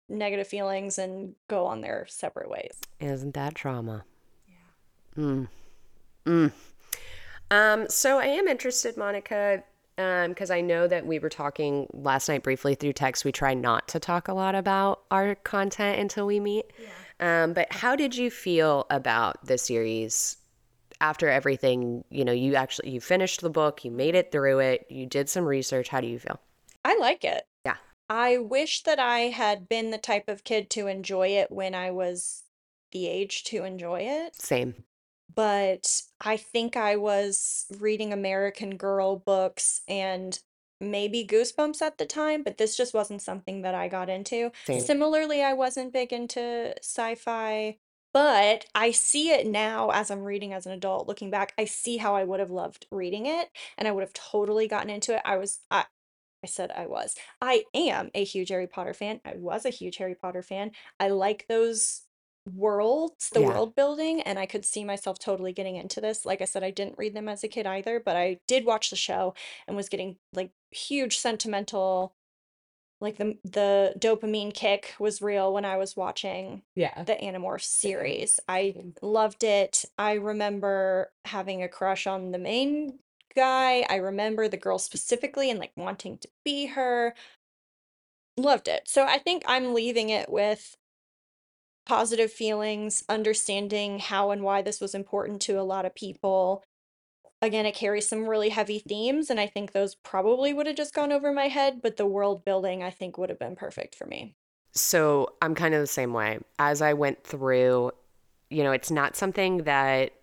negative 0.09 0.47
feelings 0.47 0.97
and 0.97 1.35
go 1.47 1.65
on 1.65 1.81
their 1.81 2.05
separate 2.07 2.49
ways. 2.49 2.79
Isn't 2.99 3.33
that 3.33 3.55
trauma? 3.55 4.05
Yeah. 4.47 5.23
Mm. 5.23 5.47
Mm. 6.25 6.51
Um, 7.49 7.89
so 7.89 8.19
I 8.19 8.25
am 8.25 8.47
interested, 8.47 8.97
Monica, 8.97 9.63
um, 9.97 10.29
because 10.29 10.51
um, 10.51 10.57
I 10.57 10.61
know 10.61 10.87
that 10.87 11.05
we 11.05 11.17
were 11.17 11.29
talking 11.29 11.87
last 11.91 12.29
night 12.29 12.43
briefly 12.43 12.75
through 12.75 12.93
text. 12.93 13.25
We 13.25 13.31
try 13.31 13.53
not 13.53 13.87
to 13.89 13.99
talk 13.99 14.27
a 14.27 14.33
lot 14.33 14.53
about 14.53 15.01
our 15.09 15.35
content 15.35 15.99
until 15.99 16.27
we 16.27 16.39
meet. 16.39 16.71
Yeah. 16.79 17.43
Um, 17.43 17.53
but 17.53 17.71
how 17.71 17.95
did 17.95 18.15
you 18.15 18.29
feel 18.29 18.85
about 18.91 19.43
the 19.45 19.57
series 19.57 20.37
after 21.01 21.29
everything? 21.29 22.03
You 22.09 22.25
know, 22.25 22.31
you 22.31 22.55
actually 22.55 22.91
you 22.91 23.01
finished 23.01 23.41
the 23.41 23.49
book, 23.49 23.83
you 23.83 23.91
made 23.91 24.15
it 24.15 24.31
through 24.31 24.59
it, 24.59 24.85
you 24.89 25.05
did 25.05 25.29
some 25.29 25.45
research. 25.45 25.89
How 25.89 26.01
do 26.01 26.07
you 26.07 26.19
feel? 26.19 26.39
I 26.85 26.97
like 26.97 27.23
it. 27.23 27.47
Yeah. 27.65 27.77
I 28.09 28.37
wish 28.37 28.83
that 28.83 28.99
I 28.99 29.19
had 29.19 29.67
been 29.67 29.91
the 29.91 29.97
type 29.97 30.29
of 30.29 30.43
kid 30.43 30.69
to 30.71 30.87
enjoy 30.87 31.29
it 31.29 31.51
when 31.51 31.75
I 31.75 31.91
was 31.91 32.43
the 32.91 33.07
age 33.07 33.43
to 33.45 33.63
enjoy 33.63 34.01
it. 34.01 34.41
Same 34.41 34.75
but 35.37 36.01
I 36.19 36.35
think 36.35 36.75
I 36.75 36.95
was 36.95 37.67
reading 37.79 38.11
American 38.11 38.75
Girl 38.75 39.17
books 39.17 39.81
and 39.87 40.39
maybe 40.81 41.25
Goosebumps 41.25 41.81
at 41.81 41.99
the 41.99 42.07
time, 42.07 42.41
but 42.41 42.57
this 42.57 42.75
just 42.75 42.93
wasn't 42.93 43.21
something 43.21 43.61
that 43.61 43.75
I 43.75 43.87
got 43.87 44.09
into. 44.09 44.51
Same. 44.65 44.79
Similarly, 44.79 45.43
I 45.43 45.53
wasn't 45.53 45.93
big 45.93 46.11
into 46.11 46.73
sci-fi, 46.81 47.77
but 48.13 48.65
I 48.75 48.91
see 48.91 49.29
it 49.31 49.45
now 49.47 49.89
as 49.91 50.09
I'm 50.11 50.23
reading 50.23 50.53
as 50.53 50.65
an 50.65 50.71
adult, 50.73 51.07
looking 51.07 51.29
back, 51.31 51.53
I 51.57 51.65
see 51.65 51.97
how 51.97 52.15
I 52.15 52.23
would 52.23 52.39
have 52.39 52.49
loved 52.51 52.87
reading 52.91 53.25
it 53.25 53.49
and 53.77 53.87
I 53.87 53.91
would 53.91 54.01
have 54.03 54.13
totally 54.13 54.67
gotten 54.67 54.89
into 54.89 55.15
it. 55.15 55.21
I 55.25 55.37
was 55.37 55.61
I 55.71 55.85
I 56.43 56.47
said 56.47 56.71
I 56.71 56.87
was. 56.87 57.15
I 57.41 57.65
am 57.75 58.11
a 58.15 58.23
huge 58.25 58.49
Harry 58.49 58.67
Potter 58.67 58.93
fan. 58.93 59.21
I 59.25 59.35
was 59.37 59.65
a 59.65 59.69
huge 59.71 59.97
Harry 59.97 60.15
Potter 60.15 60.43
fan. 60.43 60.71
I 60.99 61.09
like 61.09 61.47
those 61.49 62.03
worlds, 62.53 63.31
the 63.31 63.41
Yeah. 63.41 63.43
world 63.43 63.75
building, 63.75 64.21
and 64.21 64.39
I 64.39 64.45
could 64.45 64.65
see 64.65 64.85
myself 64.85 65.19
totally 65.19 65.53
getting 65.53 65.75
into 65.77 66.01
this. 66.01 66.25
Like 66.25 66.41
I 66.41 66.45
said, 66.45 66.63
I 66.63 66.71
didn't 66.71 66.97
read 66.97 67.15
them 67.15 67.29
as 67.29 67.43
a 67.43 67.47
kid 67.49 67.67
either, 67.67 67.99
but 67.99 68.15
I 68.17 68.39
did 68.47 68.65
watch 68.65 68.89
the 68.89 68.95
show 68.95 69.33
and 69.67 69.75
was 69.77 69.89
getting 69.89 70.17
like 70.33 70.51
huge 70.71 71.17
sentimental 71.19 72.15
like 72.99 73.17
the 73.17 73.37
the 73.43 73.93
dopamine 73.99 74.53
kick 74.53 74.95
was 74.99 75.21
real 75.21 75.53
when 75.53 75.65
I 75.65 75.77
was 75.77 75.95
watching 75.95 76.63
Yeah. 76.75 77.03
the 77.03 77.15
Animorphs 77.15 77.65
series. 77.65 78.39
I 78.47 78.75
loved 79.01 79.43
it. 79.43 79.85
I 79.97 80.13
remember 80.13 81.11
having 81.25 81.61
a 81.63 81.69
crush 81.69 82.07
on 82.07 82.31
the 82.31 82.39
main 82.39 82.99
guy. 83.35 83.85
I 83.89 83.95
remember 83.97 84.47
the 84.47 84.57
girl 84.57 84.79
specifically 84.79 85.51
and 85.51 85.59
like 85.59 85.73
wanting 85.75 86.17
to 86.19 86.27
be 86.43 86.67
her. 86.67 87.13
Loved 88.35 88.67
it. 88.67 88.87
So 88.87 89.03
I 89.05 89.17
think 89.19 89.43
I'm 89.47 89.73
leaving 89.73 90.09
it 90.09 90.29
with 90.29 90.75
positive 91.85 92.31
feelings, 92.31 93.03
understanding 93.07 93.99
how 93.99 94.31
and 94.31 94.43
why 94.43 94.61
this 94.61 94.81
was 94.81 94.93
important 94.93 95.41
to 95.43 95.59
a 95.59 95.63
lot 95.63 95.85
of 95.85 95.95
people. 95.95 96.63
Again, 97.41 97.67
it 97.67 97.75
carries 97.75 98.07
some 98.07 98.27
really 98.27 98.49
heavy 98.49 98.79
themes, 98.79 99.29
and 99.29 99.39
I 99.39 99.45
think 99.45 99.71
those 99.71 99.93
probably 99.93 100.53
would 100.53 100.65
have 100.65 100.75
just 100.75 100.93
gone 100.93 101.11
over 101.11 101.31
my 101.31 101.47
head, 101.47 101.81
but 101.83 101.97
the 101.97 102.05
world 102.05 102.43
building 102.43 102.81
I 102.81 102.89
think 102.89 103.17
would 103.17 103.29
have 103.29 103.37
been 103.37 103.55
perfect 103.55 103.93
for 103.95 104.05
me. 104.05 104.35
So 104.71 105.33
I'm 105.41 105.55
kind 105.55 105.73
of 105.73 105.81
the 105.81 105.87
same 105.87 106.13
way. 106.13 106.39
As 106.57 106.81
I 106.81 106.93
went 106.93 107.23
through, 107.23 107.91
you 108.49 108.63
know, 108.63 108.71
it's 108.71 108.91
not 108.91 109.15
something 109.15 109.63
that 109.63 110.13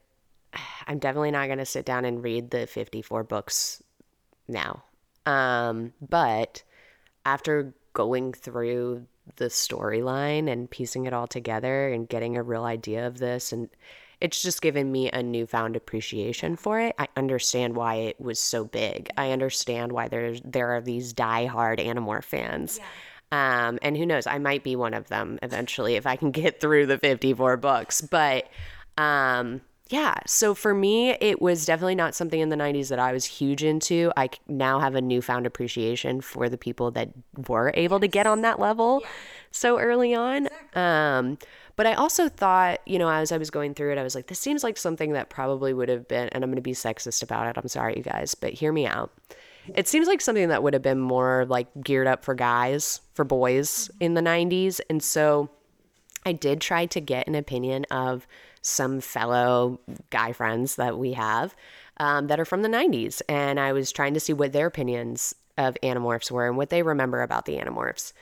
I'm 0.87 0.99
definitely 0.99 1.31
not 1.31 1.47
going 1.47 1.59
to 1.59 1.67
sit 1.67 1.85
down 1.85 2.05
and 2.05 2.23
read 2.23 2.51
the 2.51 2.67
54 2.67 3.25
books 3.25 3.83
now. 4.49 4.83
Um, 5.27 5.93
but 6.01 6.63
after 7.25 7.75
going 7.93 8.33
through 8.33 9.07
the 9.37 9.47
storyline 9.47 10.51
and 10.51 10.71
piecing 10.71 11.07
it 11.07 11.15
all 11.15 11.27
together 11.27 11.89
and 11.89 12.09
getting 12.09 12.37
a 12.37 12.43
real 12.43 12.65
idea 12.65 13.07
of 13.07 13.19
this 13.19 13.53
and 13.53 13.71
it's 14.25 14.41
just 14.41 14.63
given 14.63 14.91
me 14.91 15.11
a 15.11 15.23
newfound 15.23 15.77
appreciation 15.77 16.57
for 16.57 16.81
it. 16.81 16.95
I 16.99 17.09
understand 17.15 17.77
why 17.77 17.97
it 17.97 18.19
was 18.19 18.41
so 18.41 18.65
big. 18.65 19.11
I 19.19 19.33
understand 19.33 19.93
why 19.93 20.09
there's 20.09 20.41
there 20.43 20.71
are 20.75 20.81
these 20.81 21.13
diehard 21.13 21.79
Animorph 21.79 22.25
fans. 22.25 22.81
Yeah. 23.31 23.67
Um, 23.67 23.79
and 23.83 23.99
who 23.99 24.07
knows, 24.07 24.27
I 24.27 24.39
might 24.39 24.65
be 24.65 24.77
one 24.77 24.95
of 24.95 25.09
them 25.09 25.39
eventually 25.43 25.97
if 25.97 26.07
I 26.07 26.17
can 26.17 26.31
get 26.31 26.59
through 26.59 26.87
the 26.87 26.97
54 26.97 27.59
books. 27.59 28.01
But 28.01 28.49
um, 28.97 29.61
yeah, 29.91 30.15
so 30.27 30.55
for 30.55 30.73
me, 30.73 31.11
it 31.11 31.43
was 31.43 31.67
definitely 31.67 31.95
not 31.95 32.15
something 32.15 32.41
in 32.41 32.49
the 32.49 32.57
90s 32.57 32.89
that 32.89 32.99
I 32.99 33.13
was 33.13 33.27
huge 33.27 33.63
into. 33.63 34.11
I 34.17 34.31
now 34.49 34.81
have 34.81 34.95
a 34.95 35.03
newfound 35.03 35.47
appreciation 35.47 36.23
for 36.23 36.49
the 36.49 36.57
people 36.57 36.93
that 36.93 37.11
were 37.47 37.73
able 37.75 38.01
to 38.01 38.09
get 38.09 38.27
on 38.27 38.41
that 38.41 38.59
level 38.59 39.01
yeah. 39.03 39.09
so 39.51 39.79
early 39.79 40.15
on. 40.15 40.47
Exactly. 40.47 40.81
Um, 40.81 41.39
but 41.77 41.87
I 41.87 41.95
also 41.95 42.29
thought, 42.29 42.81
you 42.87 42.99
know, 42.99 43.09
as 43.09 43.33
I 43.33 43.39
was 43.39 43.51
going 43.51 43.75
through 43.75 43.93
it, 43.93 43.99
I 43.99 44.03
was 44.03 44.15
like, 44.15 44.29
this 44.29 44.39
seems 44.39 44.63
like 44.63 44.77
something 44.77 45.13
that 45.13 45.31
probably 45.31 45.75
would 45.75 45.89
have 45.89 46.07
been, 46.07 46.29
and 46.29 46.45
I'm 46.45 46.51
going 46.51 46.57
to 46.57 46.63
be 46.63 46.73
sexist 46.73 47.23
about 47.23 47.47
it. 47.47 47.59
I'm 47.59 47.69
sorry, 47.69 47.95
you 47.97 48.03
guys, 48.03 48.35
but 48.35 48.53
hear 48.53 48.73
me 48.73 48.87
out. 48.87 49.13
It 49.75 49.89
seems 49.89 50.07
like 50.07 50.21
something 50.21 50.49
that 50.49 50.63
would 50.63 50.75
have 50.75 50.83
been 50.83 51.01
more 51.01 51.47
like 51.49 51.69
geared 51.83 52.07
up 52.07 52.25
for 52.25 52.35
guys, 52.35 53.01
for 53.15 53.25
boys 53.25 53.91
in 53.99 54.15
the 54.15 54.21
90s. 54.21 54.81
And 54.91 55.03
so 55.03 55.49
I 56.27 56.33
did 56.33 56.61
try 56.61 56.87
to 56.87 57.01
get 57.01 57.27
an 57.27 57.35
opinion 57.35 57.87
of 57.91 58.27
some 58.63 59.01
fellow 59.01 59.81
guy 60.11 60.33
friends 60.33 60.77
that 60.77 60.99
we 60.99 61.13
have 61.13 61.55
um, 61.99 62.27
that 62.29 62.41
are 62.41 62.45
from 62.45 62.63
the 62.63 62.69
90s. 62.69 63.23
And 63.29 63.59
I 63.59 63.73
was 63.73 63.91
trying 63.93 64.15
to 64.15 64.21
see 64.21 64.33
what 64.33 64.53
their 64.53 64.67
opinions 64.67 65.35
of 65.57 65.77
Animorphs 65.83 66.31
were 66.31 66.47
and 66.47 66.57
what 66.57 66.71
they 66.71 66.83
remember 66.83 67.23
about 67.23 67.47
the 67.47 67.57
Animorphs. 67.57 68.13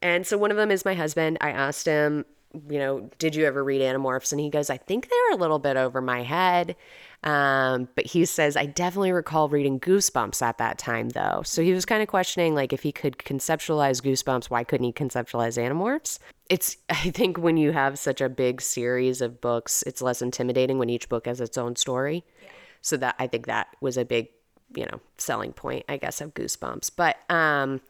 And 0.00 0.26
so 0.26 0.36
one 0.36 0.50
of 0.50 0.56
them 0.56 0.70
is 0.70 0.84
my 0.84 0.94
husband. 0.94 1.38
I 1.40 1.50
asked 1.50 1.86
him, 1.86 2.24
you 2.68 2.78
know, 2.78 3.08
did 3.18 3.34
you 3.34 3.44
ever 3.44 3.62
read 3.62 3.80
Animorphs? 3.80 4.32
And 4.32 4.40
he 4.40 4.50
goes, 4.50 4.70
I 4.70 4.76
think 4.76 5.08
they 5.08 5.16
were 5.28 5.36
a 5.36 5.40
little 5.40 5.58
bit 5.58 5.76
over 5.76 6.00
my 6.00 6.22
head. 6.22 6.76
Um, 7.22 7.88
but 7.94 8.06
he 8.06 8.24
says, 8.26 8.56
I 8.56 8.66
definitely 8.66 9.12
recall 9.12 9.48
reading 9.48 9.80
Goosebumps 9.80 10.42
at 10.42 10.58
that 10.58 10.78
time, 10.78 11.10
though. 11.10 11.42
So 11.44 11.62
he 11.62 11.72
was 11.72 11.84
kind 11.84 12.02
of 12.02 12.08
questioning, 12.08 12.54
like, 12.54 12.72
if 12.72 12.82
he 12.82 12.92
could 12.92 13.18
conceptualize 13.18 14.02
Goosebumps, 14.02 14.50
why 14.50 14.62
couldn't 14.62 14.84
he 14.84 14.92
conceptualize 14.92 15.56
Animorphs? 15.56 16.18
It's, 16.50 16.76
I 16.90 17.10
think, 17.10 17.38
when 17.38 17.56
you 17.56 17.72
have 17.72 17.98
such 17.98 18.20
a 18.20 18.28
big 18.28 18.60
series 18.60 19.20
of 19.20 19.40
books, 19.40 19.82
it's 19.86 20.02
less 20.02 20.20
intimidating 20.22 20.78
when 20.78 20.90
each 20.90 21.08
book 21.08 21.26
has 21.26 21.40
its 21.40 21.56
own 21.56 21.76
story. 21.76 22.24
Yeah. 22.42 22.48
So 22.82 22.96
that, 22.98 23.14
I 23.18 23.26
think 23.26 23.46
that 23.46 23.68
was 23.80 23.96
a 23.96 24.04
big, 24.04 24.28
you 24.76 24.84
know, 24.84 25.00
selling 25.16 25.54
point, 25.54 25.86
I 25.88 25.96
guess, 25.96 26.20
of 26.20 26.34
Goosebumps. 26.34 26.90
But, 26.96 27.16
um, 27.30 27.80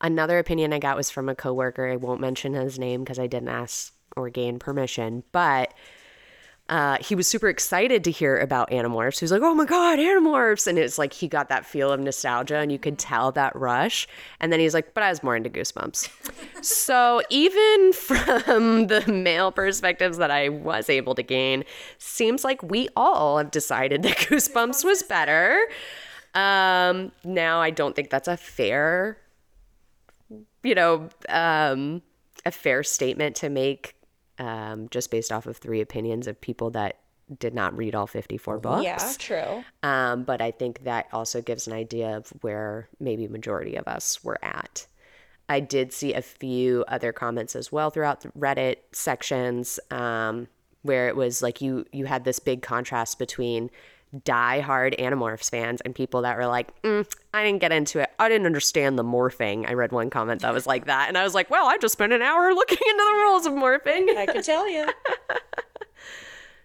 Another 0.00 0.38
opinion 0.38 0.72
I 0.72 0.78
got 0.78 0.96
was 0.96 1.10
from 1.10 1.28
a 1.28 1.34
coworker. 1.34 1.90
I 1.90 1.96
won't 1.96 2.20
mention 2.20 2.54
his 2.54 2.78
name 2.78 3.02
because 3.02 3.18
I 3.18 3.26
didn't 3.26 3.48
ask 3.48 3.92
or 4.16 4.30
gain 4.30 4.58
permission, 4.58 5.22
but 5.32 5.72
uh, 6.68 6.98
he 7.00 7.14
was 7.14 7.26
super 7.26 7.48
excited 7.48 8.04
to 8.04 8.10
hear 8.10 8.38
about 8.38 8.70
Animorphs. 8.70 9.20
He 9.20 9.24
was 9.24 9.32
like, 9.32 9.40
"Oh 9.40 9.54
my 9.54 9.64
god, 9.64 9.98
Animorphs!" 9.98 10.66
And 10.66 10.78
it's 10.78 10.98
like 10.98 11.14
he 11.14 11.26
got 11.26 11.48
that 11.48 11.64
feel 11.64 11.90
of 11.90 11.98
nostalgia, 11.98 12.58
and 12.58 12.70
you 12.70 12.78
could 12.78 12.98
tell 12.98 13.32
that 13.32 13.56
rush. 13.56 14.06
And 14.38 14.52
then 14.52 14.60
he's 14.60 14.74
like, 14.74 14.92
"But 14.92 15.02
I 15.02 15.08
was 15.08 15.22
more 15.22 15.34
into 15.34 15.48
Goosebumps." 15.48 16.62
so 16.62 17.22
even 17.30 17.92
from 17.94 18.88
the 18.88 19.02
male 19.10 19.50
perspectives 19.50 20.18
that 20.18 20.30
I 20.30 20.50
was 20.50 20.90
able 20.90 21.14
to 21.14 21.22
gain, 21.22 21.64
seems 21.96 22.44
like 22.44 22.62
we 22.62 22.88
all 22.94 23.38
have 23.38 23.50
decided 23.50 24.02
that 24.02 24.16
Goosebumps 24.28 24.84
was 24.84 25.02
better. 25.02 25.68
Um, 26.34 27.12
now 27.24 27.62
I 27.62 27.70
don't 27.70 27.96
think 27.96 28.10
that's 28.10 28.28
a 28.28 28.36
fair, 28.36 29.16
you 30.62 30.74
know, 30.74 31.08
um, 31.30 32.02
a 32.44 32.50
fair 32.50 32.82
statement 32.82 33.36
to 33.36 33.48
make 33.48 33.94
um, 34.38 34.88
just 34.90 35.10
based 35.10 35.32
off 35.32 35.46
of 35.46 35.56
three 35.56 35.80
opinions 35.80 36.26
of 36.26 36.40
people 36.40 36.70
that 36.70 36.98
did 37.38 37.54
not 37.54 37.76
read 37.76 37.94
all 37.94 38.06
54 38.06 38.58
books. 38.58 38.84
Yeah, 38.84 39.12
true. 39.18 39.64
Um, 39.82 40.24
but 40.24 40.40
I 40.40 40.50
think 40.50 40.84
that 40.84 41.06
also 41.12 41.42
gives 41.42 41.66
an 41.66 41.72
idea 41.72 42.16
of 42.16 42.28
where 42.40 42.88
maybe 42.98 43.28
majority 43.28 43.76
of 43.76 43.86
us 43.86 44.24
were 44.24 44.38
at. 44.42 44.86
I 45.48 45.60
did 45.60 45.92
see 45.92 46.14
a 46.14 46.22
few 46.22 46.84
other 46.88 47.12
comments 47.12 47.56
as 47.56 47.72
well 47.72 47.90
throughout 47.90 48.20
the 48.20 48.28
Reddit 48.30 48.76
sections 48.92 49.80
um, 49.90 50.48
where 50.82 51.08
it 51.08 51.16
was 51.16 51.42
like 51.42 51.60
you 51.60 51.86
you 51.92 52.04
had 52.04 52.24
this 52.24 52.38
big 52.38 52.62
contrast 52.62 53.18
between 53.18 53.70
die-hard 54.24 54.96
Animorphs 54.98 55.50
fans 55.50 55.80
and 55.82 55.94
people 55.94 56.22
that 56.22 56.36
were 56.36 56.46
like, 56.46 56.80
mm, 56.82 57.06
I 57.34 57.44
didn't 57.44 57.60
get 57.60 57.72
into 57.72 58.00
it. 58.00 58.10
I 58.18 58.28
didn't 58.28 58.46
understand 58.46 58.98
the 58.98 59.04
morphing. 59.04 59.68
I 59.68 59.74
read 59.74 59.92
one 59.92 60.10
comment 60.10 60.42
that 60.42 60.54
was 60.54 60.66
like 60.66 60.86
that. 60.86 61.08
And 61.08 61.18
I 61.18 61.24
was 61.24 61.34
like, 61.34 61.50
well, 61.50 61.66
I 61.66 61.78
just 61.78 61.92
spent 61.92 62.12
an 62.12 62.22
hour 62.22 62.52
looking 62.54 62.78
into 62.80 63.04
the 63.04 63.20
rules 63.22 63.46
of 63.46 63.52
morphing. 63.52 64.16
I 64.16 64.26
could 64.26 64.44
tell 64.44 64.68
you. 64.68 64.86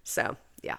So, 0.04 0.38
yeah. 0.62 0.78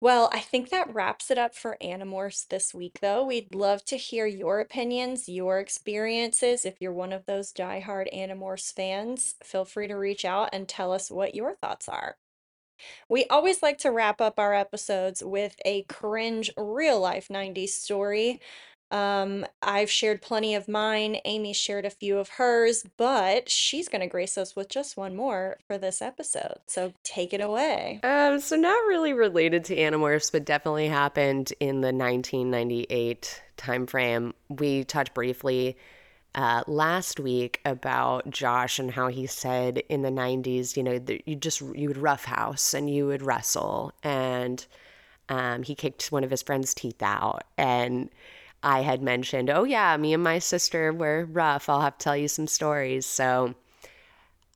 Well, 0.00 0.30
I 0.32 0.40
think 0.40 0.70
that 0.70 0.92
wraps 0.92 1.30
it 1.30 1.38
up 1.38 1.54
for 1.54 1.76
Animorphs 1.80 2.48
this 2.48 2.74
week, 2.74 2.98
though. 3.00 3.24
We'd 3.24 3.54
love 3.54 3.84
to 3.84 3.96
hear 3.96 4.26
your 4.26 4.58
opinions, 4.58 5.28
your 5.28 5.60
experiences. 5.60 6.64
If 6.64 6.80
you're 6.80 6.92
one 6.92 7.12
of 7.12 7.26
those 7.26 7.52
diehard 7.52 8.12
Animorphs 8.12 8.74
fans, 8.74 9.36
feel 9.44 9.64
free 9.64 9.86
to 9.86 9.94
reach 9.94 10.24
out 10.24 10.48
and 10.52 10.66
tell 10.66 10.92
us 10.92 11.08
what 11.08 11.36
your 11.36 11.54
thoughts 11.54 11.88
are. 11.88 12.16
We 13.08 13.24
always 13.26 13.62
like 13.62 13.78
to 13.78 13.90
wrap 13.90 14.20
up 14.20 14.38
our 14.38 14.54
episodes 14.54 15.22
with 15.22 15.56
a 15.64 15.82
cringe 15.82 16.50
real 16.56 17.00
life 17.00 17.28
90s 17.28 17.70
story. 17.70 18.40
Um, 18.92 19.46
I've 19.62 19.90
shared 19.90 20.20
plenty 20.20 20.54
of 20.54 20.68
mine. 20.68 21.16
Amy 21.24 21.54
shared 21.54 21.86
a 21.86 21.90
few 21.90 22.18
of 22.18 22.28
hers, 22.28 22.84
but 22.98 23.50
she's 23.50 23.88
going 23.88 24.02
to 24.02 24.06
grace 24.06 24.36
us 24.36 24.54
with 24.54 24.68
just 24.68 24.98
one 24.98 25.16
more 25.16 25.56
for 25.66 25.78
this 25.78 26.02
episode. 26.02 26.58
So 26.66 26.92
take 27.02 27.32
it 27.32 27.40
away. 27.40 28.00
Um, 28.04 28.38
so 28.38 28.54
not 28.54 28.86
really 28.86 29.14
related 29.14 29.64
to 29.66 29.76
Animorphs, 29.76 30.30
but 30.30 30.44
definitely 30.44 30.88
happened 30.88 31.54
in 31.58 31.80
the 31.80 31.92
1998 31.92 33.42
timeframe. 33.56 34.34
We 34.50 34.84
touched 34.84 35.14
briefly 35.14 35.78
uh, 36.34 36.62
last 36.66 37.20
week 37.20 37.60
about 37.64 38.30
Josh 38.30 38.78
and 38.78 38.90
how 38.90 39.08
he 39.08 39.26
said 39.26 39.82
in 39.88 40.02
the 40.02 40.10
90s, 40.10 40.76
you 40.76 40.82
know, 40.82 40.98
that 40.98 41.28
you 41.28 41.36
just 41.36 41.60
you 41.60 41.88
would 41.88 41.98
roughhouse 41.98 42.74
and 42.74 42.88
you 42.88 43.06
would 43.06 43.22
wrestle, 43.22 43.92
and 44.02 44.66
um, 45.28 45.62
he 45.62 45.74
kicked 45.74 46.10
one 46.10 46.24
of 46.24 46.30
his 46.30 46.42
friend's 46.42 46.74
teeth 46.74 47.02
out, 47.02 47.44
and 47.58 48.10
I 48.62 48.80
had 48.80 49.02
mentioned, 49.02 49.50
oh 49.50 49.64
yeah, 49.64 49.96
me 49.96 50.14
and 50.14 50.22
my 50.22 50.38
sister 50.38 50.92
were 50.92 51.24
rough. 51.24 51.68
I'll 51.68 51.80
have 51.80 51.98
to 51.98 52.04
tell 52.04 52.16
you 52.16 52.28
some 52.28 52.46
stories. 52.46 53.06
So 53.06 53.54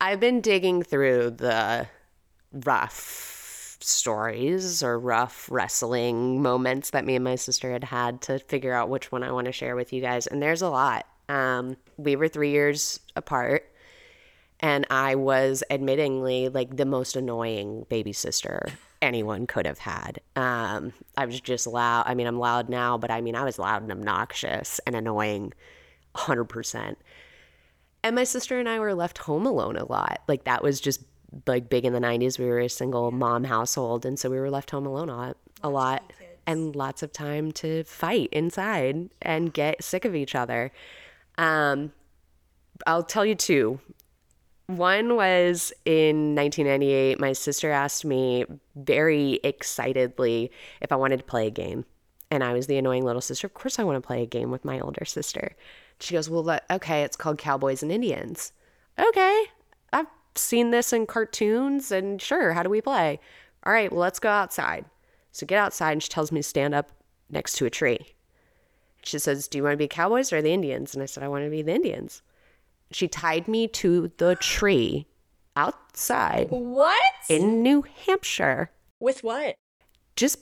I've 0.00 0.20
been 0.20 0.40
digging 0.40 0.82
through 0.82 1.30
the 1.30 1.88
rough 2.52 3.78
stories 3.80 4.82
or 4.82 4.98
rough 4.98 5.48
wrestling 5.50 6.40
moments 6.40 6.90
that 6.90 7.04
me 7.04 7.16
and 7.16 7.24
my 7.24 7.34
sister 7.34 7.72
had 7.72 7.84
had 7.84 8.20
to 8.22 8.38
figure 8.38 8.72
out 8.72 8.88
which 8.88 9.10
one 9.10 9.22
I 9.22 9.32
want 9.32 9.46
to 9.46 9.52
share 9.52 9.76
with 9.76 9.92
you 9.92 10.00
guys. 10.00 10.26
And 10.26 10.40
there's 10.40 10.62
a 10.62 10.70
lot. 10.70 11.06
Um, 11.28 11.76
we 11.96 12.16
were 12.16 12.28
three 12.28 12.50
years 12.50 13.00
apart, 13.14 13.70
and 14.60 14.86
I 14.90 15.14
was 15.14 15.62
admittingly 15.70 16.52
like 16.52 16.76
the 16.76 16.86
most 16.86 17.16
annoying 17.16 17.86
baby 17.88 18.12
sister 18.12 18.68
anyone 19.02 19.46
could 19.46 19.66
have 19.66 19.78
had. 19.78 20.20
Um, 20.34 20.92
I 21.16 21.26
was 21.26 21.40
just 21.40 21.66
loud. 21.66 22.04
I 22.06 22.14
mean, 22.14 22.26
I'm 22.26 22.38
loud 22.38 22.68
now, 22.68 22.96
but 22.98 23.10
I 23.10 23.20
mean, 23.20 23.36
I 23.36 23.44
was 23.44 23.58
loud 23.58 23.82
and 23.82 23.92
obnoxious 23.92 24.80
and 24.86 24.96
annoying 24.96 25.52
100%. 26.14 26.96
And 28.02 28.16
my 28.16 28.24
sister 28.24 28.58
and 28.58 28.68
I 28.68 28.78
were 28.78 28.94
left 28.94 29.18
home 29.18 29.46
alone 29.46 29.76
a 29.76 29.84
lot. 29.84 30.22
Like, 30.28 30.44
that 30.44 30.62
was 30.62 30.80
just 30.80 31.02
like 31.46 31.68
big 31.68 31.84
in 31.84 31.92
the 31.92 32.00
90s. 32.00 32.38
We 32.38 32.46
were 32.46 32.60
a 32.60 32.68
single 32.68 33.10
mom 33.10 33.44
household. 33.44 34.06
And 34.06 34.18
so 34.18 34.30
we 34.30 34.38
were 34.38 34.50
left 34.50 34.70
home 34.70 34.86
alone 34.86 35.08
a 35.08 35.16
lot, 35.16 35.36
a 35.62 35.68
lot 35.68 36.12
and 36.46 36.76
lots 36.76 37.02
of 37.02 37.12
time 37.12 37.50
to 37.50 37.82
fight 37.84 38.28
inside 38.32 39.10
and 39.20 39.52
get 39.52 39.82
sick 39.82 40.04
of 40.04 40.14
each 40.14 40.34
other. 40.34 40.72
Um, 41.38 41.92
I'll 42.86 43.02
tell 43.02 43.24
you 43.24 43.34
two 43.34 43.80
one 44.66 45.14
was 45.14 45.72
in 45.84 46.34
1998. 46.34 47.20
My 47.20 47.32
sister 47.32 47.70
asked 47.70 48.04
me 48.04 48.44
very 48.74 49.40
excitedly 49.44 50.50
if 50.80 50.90
I 50.90 50.96
wanted 50.96 51.18
to 51.18 51.24
play 51.24 51.46
a 51.46 51.50
game. 51.50 51.84
And 52.30 52.42
I 52.42 52.52
was 52.52 52.66
the 52.66 52.76
annoying 52.76 53.04
little 53.04 53.20
sister. 53.20 53.46
Of 53.46 53.54
course, 53.54 53.78
I 53.78 53.84
want 53.84 54.02
to 54.02 54.06
play 54.06 54.22
a 54.22 54.26
game 54.26 54.50
with 54.50 54.64
my 54.64 54.80
older 54.80 55.04
sister. 55.04 55.54
She 56.00 56.14
goes, 56.14 56.28
Well, 56.28 56.58
okay, 56.70 57.02
it's 57.02 57.16
called 57.16 57.38
Cowboys 57.38 57.82
and 57.84 57.92
Indians. 57.92 58.52
Okay, 58.98 59.44
I've 59.92 60.08
seen 60.34 60.72
this 60.72 60.92
in 60.92 61.06
cartoons, 61.06 61.92
and 61.92 62.20
sure, 62.20 62.52
how 62.52 62.64
do 62.64 62.70
we 62.70 62.80
play? 62.80 63.20
All 63.64 63.72
right, 63.72 63.92
well, 63.92 64.00
let's 64.00 64.18
go 64.18 64.28
outside. 64.28 64.86
So 65.30 65.46
get 65.46 65.58
outside, 65.58 65.92
and 65.92 66.02
she 66.02 66.08
tells 66.08 66.32
me 66.32 66.40
to 66.40 66.42
stand 66.42 66.74
up 66.74 66.90
next 67.30 67.52
to 67.58 67.66
a 67.66 67.70
tree. 67.70 68.15
She 69.06 69.18
says, 69.18 69.46
Do 69.48 69.58
you 69.58 69.62
want 69.64 69.74
to 69.74 69.78
be 69.78 69.88
Cowboys 69.88 70.32
or 70.32 70.42
the 70.42 70.52
Indians? 70.52 70.94
And 70.94 71.02
I 71.02 71.06
said, 71.06 71.22
I 71.22 71.28
want 71.28 71.44
to 71.44 71.50
be 71.50 71.62
the 71.62 71.74
Indians. 71.74 72.22
She 72.90 73.08
tied 73.08 73.46
me 73.48 73.68
to 73.68 74.10
the 74.18 74.34
tree 74.36 75.06
outside 75.56 76.48
What? 76.50 77.02
in 77.28 77.62
New 77.62 77.82
Hampshire. 78.06 78.70
With 79.00 79.22
what? 79.22 79.56
Just 80.16 80.38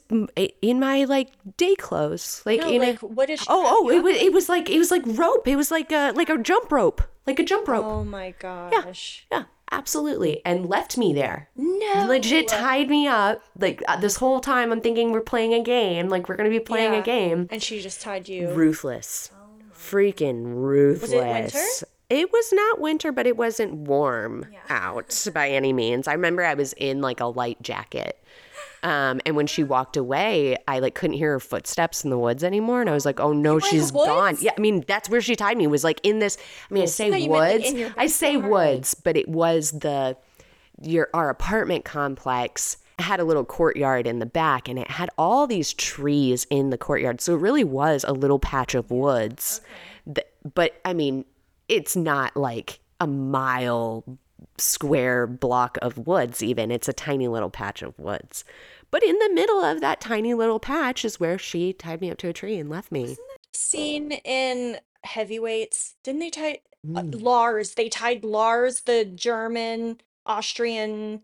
in 0.62 0.78
my 0.78 1.04
like 1.04 1.30
day 1.56 1.74
clothes, 1.74 2.42
like 2.46 2.60
No, 2.60 2.68
in 2.68 2.80
like, 2.80 3.02
a. 3.02 3.06
what 3.06 3.26
did 3.26 3.40
she 3.40 3.46
Oh, 3.48 3.64
oh! 3.84 3.90
It 3.90 4.04
was 4.04 4.14
it 4.16 4.32
was 4.32 4.48
like 4.48 4.70
it 4.70 4.78
was 4.78 4.92
like 4.92 5.02
rope. 5.04 5.48
It 5.48 5.56
was 5.56 5.72
like 5.72 5.90
a 5.90 6.12
like 6.12 6.28
a 6.30 6.38
jump 6.38 6.70
rope, 6.70 7.02
like 7.26 7.40
a 7.40 7.42
jump 7.42 7.66
rope. 7.66 7.84
Oh 7.84 8.04
my 8.04 8.34
gosh. 8.38 9.26
Yeah, 9.32 9.38
Yeah, 9.38 9.44
absolutely. 9.79 10.41
And 10.45 10.66
left 10.68 10.97
me 10.97 11.12
there. 11.12 11.49
No. 11.57 12.07
Legit 12.09 12.49
tied 12.49 12.89
me 12.89 13.07
up. 13.07 13.43
Like 13.59 13.83
uh, 13.89 13.97
this 13.99 14.16
whole 14.16 14.41
time, 14.41 14.72
I'm 14.72 14.81
thinking 14.81 15.12
we're 15.12 15.20
playing 15.20 15.55
a 15.55 15.62
game. 15.62 16.09
Like 16.09 16.29
we're 16.29 16.37
gonna 16.37 16.51
be 16.51 16.61
playing 16.61 16.93
Yeah. 16.95 17.01
a 17.01 17.03
game. 17.03 17.49
And 17.51 17.62
she 17.62 17.81
just 17.81 18.01
tied 18.01 18.29
you. 18.29 18.51
Ruthless. 18.51 19.31
Freaking 19.77 20.55
ruthless. 20.57 21.03
Was 21.03 21.12
it 21.12 21.25
winter? 21.27 21.87
It 22.11 22.33
was 22.33 22.53
not 22.53 22.81
winter, 22.81 23.12
but 23.12 23.27
it 23.27 23.37
wasn't 23.37 23.75
warm 23.75 24.47
out 24.68 25.27
by 25.33 25.51
any 25.51 25.72
means. 25.72 26.07
I 26.07 26.12
remember 26.12 26.45
I 26.45 26.55
was 26.55 26.72
in 26.75 27.01
like 27.01 27.20
a 27.20 27.27
light 27.27 27.61
jacket. 27.62 28.22
Um, 28.85 29.22
and 29.24 29.35
when 29.35 29.47
she 29.47 29.64
walked 29.64 29.97
away, 29.97 30.59
I 30.68 30.78
like 30.78 30.95
couldn't 30.95 31.16
hear 31.16 31.32
her 31.32 31.41
footsteps 31.41 32.05
in 32.05 32.11
the 32.11 32.18
woods 32.18 32.45
anymore, 32.45 32.82
and 32.82 32.91
I 32.91 32.93
was 32.93 33.07
like, 33.07 33.18
"Oh 33.18 33.32
no, 33.32 33.55
were 33.55 33.59
in 33.59 33.61
the 33.62 33.66
she's 33.68 33.91
gone." 33.91 34.37
Yeah, 34.41 34.53
I 34.57 34.61
mean 34.61 34.85
that's 34.87 35.09
where 35.09 35.22
she 35.22 35.35
tied 35.35 35.57
me. 35.57 35.66
Was 35.66 35.85
like 35.85 36.01
in 36.03 36.18
this. 36.18 36.37
I 36.70 36.74
mean, 36.74 36.82
I 36.82 36.87
say 36.87 37.07
you 37.07 37.30
meant, 37.30 37.30
like, 37.30 37.62
woods. 37.62 37.93
I 37.97 38.07
say 38.07 38.37
woods, 38.37 38.95
but 38.95 39.16
it 39.16 39.26
was 39.26 39.70
the 39.70 40.18
your 40.82 41.09
our 41.14 41.30
apartment 41.30 41.85
complex 41.85 42.76
had 42.99 43.20
a 43.20 43.24
little 43.24 43.45
courtyard 43.45 44.07
in 44.07 44.18
the 44.20 44.26
back 44.26 44.68
and 44.68 44.78
it 44.78 44.89
had 44.91 45.11
all 45.18 45.47
these 45.47 45.72
trees 45.72 46.47
in 46.51 46.70
the 46.70 46.78
courtyard 46.78 47.20
so 47.20 47.35
it 47.35 47.41
really 47.41 47.64
was 47.64 48.05
a 48.05 48.12
little 48.12 48.39
patch 48.39 48.74
of 48.74 48.91
woods 48.91 49.61
Th- 50.12 50.26
but 50.55 50.80
i 50.85 50.93
mean 50.93 51.24
it's 51.68 51.97
not 51.97 52.37
like 52.37 52.78
a 53.01 53.07
mile 53.07 54.05
square 54.59 55.26
block 55.26 55.76
of 55.82 56.07
woods 56.07 56.43
even 56.43 56.70
it's 56.70 56.89
a 56.89 56.93
tiny 56.93 57.26
little 57.26 57.51
patch 57.51 57.82
of 57.82 57.99
woods 57.99 58.45
but 58.91 59.03
in 59.03 59.18
the 59.18 59.30
middle 59.32 59.62
of 59.62 59.80
that 59.80 60.01
tiny 60.01 60.35
little 60.35 60.61
patch 60.61 61.05
is 61.05 61.18
where 61.20 61.39
she 61.39 61.72
tied 61.72 62.01
me 62.01 62.11
up 62.11 62.18
to 62.18 62.28
a 62.28 62.32
tree 62.32 62.59
and 62.59 62.68
left 62.70 62.91
me 62.93 63.16
Scene 63.53 64.12
in 64.24 64.78
Heavyweights. 65.05 65.95
Didn't 66.03 66.20
they 66.20 66.30
tie 66.30 66.59
uh, 66.95 67.01
Mm. 67.01 67.22
Lars? 67.22 67.74
They 67.74 67.89
tied 67.89 68.24
Lars, 68.24 68.82
the 68.82 69.05
German, 69.05 70.01
Austrian 70.26 71.22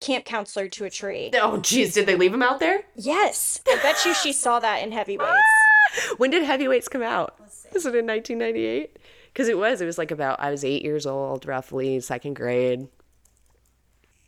camp 0.00 0.24
counselor, 0.24 0.68
to 0.68 0.84
a 0.84 0.90
tree. 0.90 1.30
oh 1.34 1.58
geez, 1.58 1.94
did 1.94 2.06
they 2.06 2.14
leave 2.16 2.32
him 2.34 2.42
out 2.42 2.58
there 2.60 2.82
Yes. 2.96 3.60
I 3.68 3.78
bet 3.82 4.04
you 4.04 4.14
she 4.14 4.32
saw 4.32 4.58
that 4.60 4.82
in 4.82 4.92
Heavyweights. 4.92 5.32
when 6.18 6.30
did 6.30 6.42
heavyweights 6.44 6.88
come 6.88 7.02
out 7.02 7.38
was 7.72 7.86
it 7.86 7.94
in 7.94 8.06
1998 8.06 8.98
because 9.32 9.48
it 9.48 9.56
was 9.56 9.80
it 9.80 9.86
was 9.86 9.96
like 9.96 10.10
about 10.10 10.38
i 10.38 10.50
was 10.50 10.62
eight 10.62 10.82
years 10.84 11.06
old 11.06 11.46
roughly 11.46 11.98
second 12.00 12.34
grade 12.34 12.86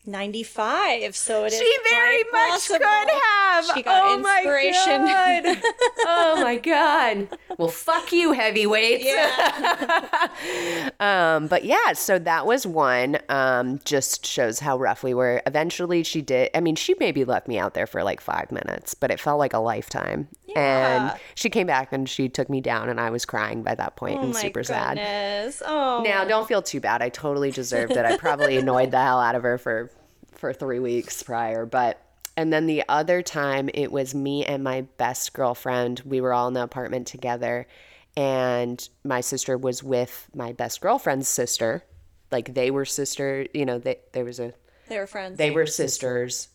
95. 0.07 1.15
So 1.15 1.45
it 1.45 1.53
is 1.53 1.59
she 1.59 1.77
very 1.89 2.25
much 2.33 2.67
could 2.69 2.83
have. 2.83 3.65
She 3.75 3.83
got 3.83 4.03
oh 4.05 4.17
inspiration. 4.17 5.05
my 5.05 5.43
god. 5.45 5.63
Oh 6.03 6.41
my 6.43 6.57
god. 6.57 7.29
Well 7.59 7.69
fuck 7.69 8.13
you 8.13 8.33
heavyweights. 8.33 9.07
Um 11.01 11.47
but 11.47 11.65
yeah 11.65 11.93
so 11.95 12.19
that 12.19 12.47
was 12.47 12.67
one 12.67 13.19
um 13.29 13.81
just 13.85 14.27
shows 14.27 14.59
how 14.59 14.79
rough 14.79 15.03
we 15.03 15.15
were. 15.15 15.43
Eventually 15.47 16.03
she 16.03 16.23
did 16.23 16.51
i 16.55 16.61
mean 16.61 16.77
she 16.77 16.95
maybe 16.99 17.25
left 17.25 17.49
me 17.49 17.59
out 17.59 17.75
there 17.75 17.87
for 17.87 18.03
like 18.03 18.21
five 18.21 18.51
minutes 18.53 18.95
but 18.95 19.11
it 19.11 19.21
felt 19.21 19.39
like 19.39 19.53
a 19.53 19.59
lifetime 19.59 20.29
Yeah. 20.55 21.11
and 21.13 21.21
she 21.35 21.49
came 21.51 21.67
back 21.67 21.93
and 21.93 22.09
she 22.09 22.29
took 22.29 22.49
me 22.51 22.61
down 22.61 22.89
and 22.89 23.01
i 23.01 23.11
was 23.11 23.25
crying 23.25 23.63
by 23.63 23.75
that 23.75 23.97
point 23.97 24.19
Oh 24.19 24.23
and 24.23 24.37
super 24.37 24.63
sad 24.65 24.97
goodness. 24.97 25.63
Oh. 25.65 26.03
now, 26.05 26.25
don't 26.25 26.47
feel 26.49 26.63
too 26.63 26.81
bad. 26.81 27.03
I 27.03 27.09
totally 27.09 27.51
deserved 27.51 27.93
it. 27.93 28.05
I 28.05 28.17
probably 28.17 28.57
annoyed 28.57 28.91
the 28.91 29.01
hell 29.01 29.21
out 29.21 29.35
of 29.35 29.43
her 29.43 29.59
for 29.59 29.91
for 30.33 30.53
3 30.53 30.79
weeks 30.79 31.23
prior, 31.23 31.67
but 31.67 32.01
and 32.37 32.53
then 32.53 32.67
the 32.67 32.83
other 32.89 33.21
time 33.23 33.69
it 33.75 33.93
was 33.93 34.15
me 34.15 34.45
and 34.47 34.65
my 34.65 34.83
best 34.97 35.33
girlfriend. 35.35 36.01
We 36.05 36.21
were 36.21 36.33
all 36.33 36.49
in 36.49 36.55
the 36.55 36.63
apartment 36.63 37.07
together 37.07 37.67
and 38.17 38.89
my 39.05 39.21
sister 39.21 39.57
was 39.59 39.83
with 39.83 40.29
my 40.35 40.53
best 40.53 40.81
girlfriend's 40.81 41.29
sister. 41.29 41.85
Like 42.33 42.55
they 42.55 42.71
were 42.71 42.85
sister, 42.85 43.47
you 43.53 43.65
know, 43.67 43.79
they, 43.79 43.99
there 44.13 44.25
was 44.25 44.41
a 44.41 44.53
They 44.89 44.99
were 44.99 45.07
friends. 45.07 45.37
they 45.39 45.51
were 45.51 45.67
sisters. 45.67 46.49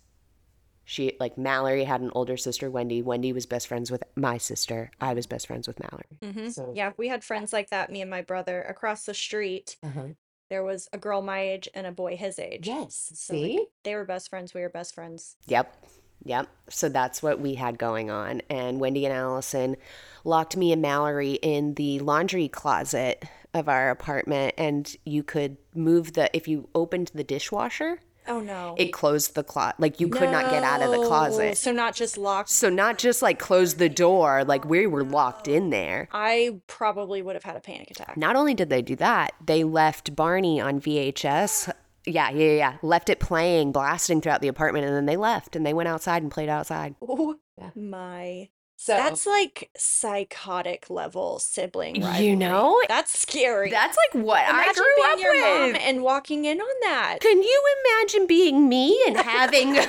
She 0.86 1.18
like 1.20 1.38
Mallory 1.38 1.84
had 1.84 2.02
an 2.02 2.12
older 2.14 2.38
sister, 2.38 2.70
Wendy. 2.70 3.02
Wendy 3.02 3.34
was 3.34 3.46
best 3.46 3.68
friends 3.68 3.90
with 3.92 4.04
my 4.16 4.38
sister. 4.38 4.92
I 5.02 5.14
was 5.14 5.26
best 5.26 5.48
friends 5.48 5.68
with 5.68 5.80
Mallory. 5.80 6.18
Mhm. 6.22 6.54
So 6.54 6.72
Yeah, 6.76 6.94
we 6.96 7.08
had 7.08 7.24
friends 7.24 7.52
like 7.52 7.72
that, 7.72 7.92
me 7.92 8.02
and 8.02 8.10
my 8.10 8.22
brother. 8.22 8.62
Across 8.62 9.06
the 9.06 9.16
street, 9.16 9.78
uh-huh. 9.84 10.10
there 10.50 10.64
was 10.64 10.88
a 10.94 11.00
girl 11.00 11.24
my 11.24 11.40
age 11.42 11.68
and 11.74 11.88
a 11.88 11.92
boy 11.92 12.16
his 12.16 12.38
age. 12.38 12.68
Yes. 12.68 13.12
So, 13.16 13.34
like, 13.34 13.44
See? 13.44 13.66
they 13.84 13.96
were 13.96 14.06
best 14.06 14.30
friends. 14.30 14.54
We 14.54 14.62
were 14.62 14.70
best 14.70 14.94
friends. 14.94 15.38
Yep. 15.48 15.76
Yep. 16.24 16.48
So 16.70 16.90
that's 16.90 17.22
what 17.22 17.40
we 17.40 17.56
had 17.56 17.78
going 17.78 18.10
on. 18.10 18.42
And 18.50 18.80
Wendy 18.80 19.06
and 19.06 19.14
Allison 19.14 19.78
locked 20.24 20.56
me 20.56 20.72
and 20.72 20.82
Mallory 20.82 21.34
in 21.34 21.74
the 21.76 22.00
laundry 22.00 22.48
closet 22.48 23.24
of 23.54 23.68
our 23.70 23.90
apartment. 23.90 24.54
And 24.58 24.96
you 25.06 25.24
could 25.24 25.58
move 25.74 26.14
the, 26.14 26.36
if 26.36 26.48
you 26.48 26.70
opened 26.76 27.12
the 27.14 27.24
dishwasher, 27.24 28.00
Oh 28.28 28.40
no. 28.40 28.76
it 28.78 28.92
closed 28.94 29.36
the 29.36 29.44
closet. 29.44 29.80
Like 29.80 30.00
you 30.00 30.10
could 30.10 30.30
not 30.32 30.50
get 30.50 30.64
out 30.64 30.82
of 30.82 30.92
the 30.92 31.06
closet. 31.06 31.58
So 31.58 31.72
not 31.72 31.96
just 31.96 32.18
locked. 32.18 32.50
So 32.50 32.70
not 32.70 32.98
just 32.98 33.22
like 33.22 33.40
close 33.40 33.76
the 33.76 33.90
door, 33.90 34.44
like 34.44 34.66
we 34.66 34.88
were 34.88 35.04
locked 35.04 35.48
in 35.48 35.70
there. 35.70 36.08
I 36.12 36.60
probably 36.68 37.22
would 37.22 37.36
have 37.36 37.44
had 37.44 37.56
a 37.56 37.60
panic 37.62 37.92
attack. 37.92 38.18
Not 38.18 38.36
only 38.36 38.54
did 38.54 38.70
they 38.70 38.82
do 38.82 38.96
that, 38.98 39.34
they 39.46 39.64
left 39.64 40.16
Barney 40.16 40.60
on 40.60 40.80
VHS. 40.82 41.72
Yeah, 42.08 42.30
yeah, 42.30 42.52
yeah. 42.52 42.78
Left 42.84 43.10
it 43.10 43.20
playing, 43.20 43.72
blasting 43.72 44.22
throughout 44.22 44.42
the 44.42 44.48
apartment, 44.48 44.86
and 44.86 44.96
then 44.96 45.06
they 45.08 45.18
left 45.18 45.56
and 45.56 45.66
they 45.66 45.74
went 45.74 45.90
outside 45.90 46.22
and 46.22 46.32
played 46.32 46.50
outside. 46.50 46.96
Oh 47.02 47.36
Yeah. 47.58 47.70
my. 47.76 48.50
So 48.78 48.94
That's 48.96 49.26
like 49.26 49.70
psychotic 49.78 50.90
level 50.90 51.40
sibling 51.40 51.96
You 51.96 52.04
rivalry. 52.06 52.36
know? 52.36 52.82
That's 52.88 53.18
scary. 53.18 53.70
that's 53.72 53.98
like 54.14 54.24
what 54.24 54.44
I 54.46 54.50
Imagine 54.50 54.74
grew 54.76 54.94
being 54.98 55.10
up 55.12 55.20
your 55.20 55.42
mom 55.42 55.72
with. 55.74 55.82
and 55.82 56.04
walking 56.04 56.46
in 56.46 56.60
on 56.60 56.76
that. 56.82 57.18
Can 57.22 57.42
you 57.42 57.64
imagine 58.02 58.28
being 58.28 58.68
me 58.70 59.02
and 59.08 59.18
having 59.18 59.74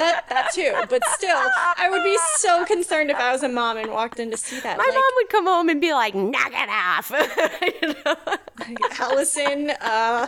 that 0.00 0.28
that 0.28 0.50
too. 0.52 0.74
But 0.88 1.02
still, 1.08 1.38
I 1.38 1.88
would 1.90 2.02
be 2.02 2.18
so 2.36 2.64
concerned 2.64 3.10
if 3.10 3.16
I 3.16 3.32
was 3.32 3.42
a 3.42 3.48
mom 3.48 3.76
and 3.76 3.90
walked 3.90 4.18
in 4.18 4.30
to 4.30 4.36
see 4.36 4.60
that. 4.60 4.76
my 4.76 4.84
like, 4.84 4.94
mom 4.94 5.12
would 5.16 5.28
come 5.28 5.46
home 5.46 5.68
and 5.68 5.80
be 5.80 5.92
like, 5.92 6.14
"Knock 6.14 6.52
it 6.52 6.68
off." 6.68 7.10
You 7.82 7.94
know? 8.04 8.76
Allison, 8.98 9.70
uh, 9.80 10.26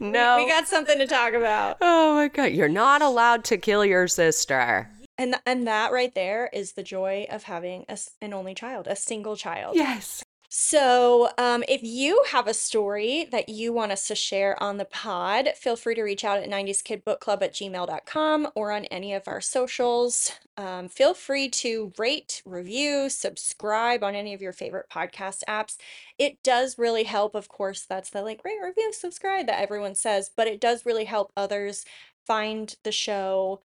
no. 0.00 0.36
we 0.36 0.48
got 0.48 0.66
something 0.66 0.98
to 0.98 1.06
talk 1.06 1.32
about. 1.32 1.78
oh 1.80 2.14
my 2.14 2.28
god, 2.28 2.52
you're 2.52 2.68
not 2.68 3.02
allowed 3.02 3.44
to 3.44 3.56
kill 3.56 3.84
your 3.84 4.08
sister. 4.08 4.88
And 5.16 5.36
and 5.44 5.66
that 5.66 5.92
right 5.92 6.14
there 6.14 6.48
is 6.52 6.72
the 6.72 6.82
joy 6.82 7.26
of 7.30 7.44
having 7.44 7.84
a 7.88 7.98
an 8.22 8.32
only 8.32 8.54
child, 8.54 8.86
a 8.86 8.96
single 8.96 9.36
child. 9.36 9.76
Yes. 9.76 10.22
So, 10.50 11.28
um, 11.36 11.62
if 11.68 11.82
you 11.82 12.24
have 12.30 12.46
a 12.46 12.54
story 12.54 13.28
that 13.30 13.50
you 13.50 13.70
want 13.70 13.92
us 13.92 14.08
to 14.08 14.14
share 14.14 14.60
on 14.62 14.78
the 14.78 14.86
pod, 14.86 15.50
feel 15.54 15.76
free 15.76 15.94
to 15.94 16.02
reach 16.02 16.24
out 16.24 16.38
at 16.38 16.48
90skidbookclub 16.48 17.42
at 17.42 17.52
gmail.com 17.52 18.48
or 18.54 18.72
on 18.72 18.86
any 18.86 19.12
of 19.12 19.28
our 19.28 19.42
socials. 19.42 20.32
Um, 20.56 20.88
feel 20.88 21.12
free 21.12 21.50
to 21.50 21.92
rate, 21.98 22.40
review, 22.46 23.10
subscribe 23.10 24.02
on 24.02 24.14
any 24.14 24.32
of 24.32 24.40
your 24.40 24.54
favorite 24.54 24.86
podcast 24.90 25.42
apps. 25.46 25.76
It 26.18 26.42
does 26.42 26.78
really 26.78 27.04
help. 27.04 27.34
Of 27.34 27.48
course, 27.48 27.84
that's 27.86 28.08
the 28.08 28.22
like 28.22 28.42
rate, 28.42 28.58
review, 28.64 28.90
subscribe 28.94 29.46
that 29.48 29.60
everyone 29.60 29.94
says, 29.94 30.30
but 30.34 30.46
it 30.46 30.62
does 30.62 30.86
really 30.86 31.04
help 31.04 31.30
others 31.36 31.84
find 32.26 32.74
the 32.84 32.92
show. 32.92 33.60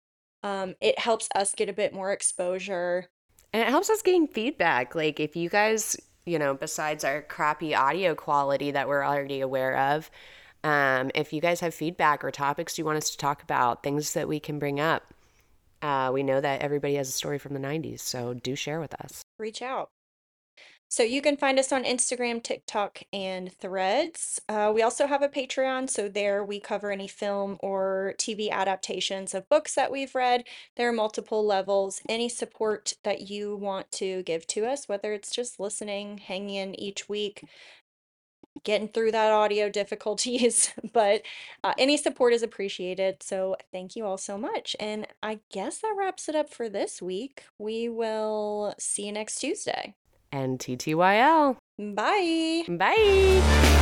Um, 0.44 0.76
it 0.80 1.00
helps 1.00 1.28
us 1.34 1.56
get 1.56 1.68
a 1.68 1.72
bit 1.72 1.92
more 1.92 2.12
exposure. 2.12 3.08
And 3.52 3.62
it 3.62 3.68
helps 3.68 3.90
us 3.90 4.02
gain 4.02 4.28
feedback. 4.28 4.94
Like, 4.94 5.18
if 5.18 5.34
you 5.34 5.48
guys, 5.48 5.96
you 6.28 6.38
know, 6.38 6.54
besides 6.54 7.04
our 7.04 7.22
crappy 7.22 7.74
audio 7.74 8.14
quality 8.14 8.70
that 8.70 8.88
we're 8.88 9.04
already 9.04 9.40
aware 9.40 9.76
of, 9.76 10.10
um, 10.64 11.10
if 11.14 11.32
you 11.32 11.40
guys 11.40 11.60
have 11.60 11.74
feedback 11.74 12.24
or 12.24 12.30
topics 12.30 12.78
you 12.78 12.84
want 12.84 12.98
us 12.98 13.10
to 13.10 13.16
talk 13.16 13.42
about, 13.42 13.82
things 13.82 14.14
that 14.14 14.28
we 14.28 14.40
can 14.40 14.58
bring 14.58 14.80
up, 14.80 15.14
uh, 15.82 16.10
we 16.12 16.22
know 16.22 16.40
that 16.40 16.60
everybody 16.60 16.94
has 16.94 17.08
a 17.08 17.12
story 17.12 17.38
from 17.38 17.54
the 17.54 17.60
90s, 17.60 18.00
so 18.00 18.34
do 18.34 18.54
share 18.54 18.80
with 18.80 18.94
us. 18.94 19.22
reach 19.38 19.62
out. 19.62 19.88
So 20.90 21.02
you 21.02 21.20
can 21.20 21.36
find 21.36 21.58
us 21.58 21.70
on 21.70 21.84
Instagram, 21.84 22.42
TikTok, 22.42 23.02
and 23.12 23.52
Threads. 23.52 24.40
Uh, 24.48 24.72
we 24.74 24.80
also 24.82 25.06
have 25.06 25.20
a 25.22 25.28
Patreon, 25.28 25.90
so 25.90 26.08
there 26.08 26.42
we 26.42 26.60
cover 26.60 26.90
any 26.90 27.06
film 27.06 27.58
or 27.60 28.14
TV 28.16 28.50
adaptations 28.50 29.34
of 29.34 29.48
books 29.50 29.74
that 29.74 29.92
we've 29.92 30.14
read. 30.14 30.44
There 30.76 30.88
are 30.88 30.92
multiple 30.92 31.44
levels. 31.44 32.00
Any 32.08 32.30
support 32.30 32.94
that 33.04 33.28
you 33.28 33.54
want 33.54 33.92
to 33.92 34.22
give 34.22 34.46
to 34.48 34.64
us, 34.64 34.88
whether 34.88 35.12
it's 35.12 35.30
just 35.30 35.60
listening, 35.60 36.18
hanging 36.18 36.54
in 36.54 36.80
each 36.80 37.06
week, 37.06 37.44
getting 38.64 38.88
through 38.88 39.12
that 39.12 39.30
audio 39.30 39.68
difficulties, 39.68 40.72
but 40.94 41.20
uh, 41.62 41.74
any 41.76 41.98
support 41.98 42.32
is 42.32 42.42
appreciated. 42.42 43.22
So 43.22 43.56
thank 43.72 43.94
you 43.94 44.06
all 44.06 44.18
so 44.18 44.38
much. 44.38 44.74
And 44.80 45.06
I 45.22 45.40
guess 45.52 45.78
that 45.80 45.94
wraps 45.98 46.30
it 46.30 46.34
up 46.34 46.48
for 46.48 46.70
this 46.70 47.02
week. 47.02 47.44
We 47.58 47.90
will 47.90 48.74
see 48.78 49.04
you 49.04 49.12
next 49.12 49.40
Tuesday. 49.40 49.94
And 50.30 50.58
TTYL. 50.58 51.56
Bye. 51.78 52.64
Bye. 52.68 53.74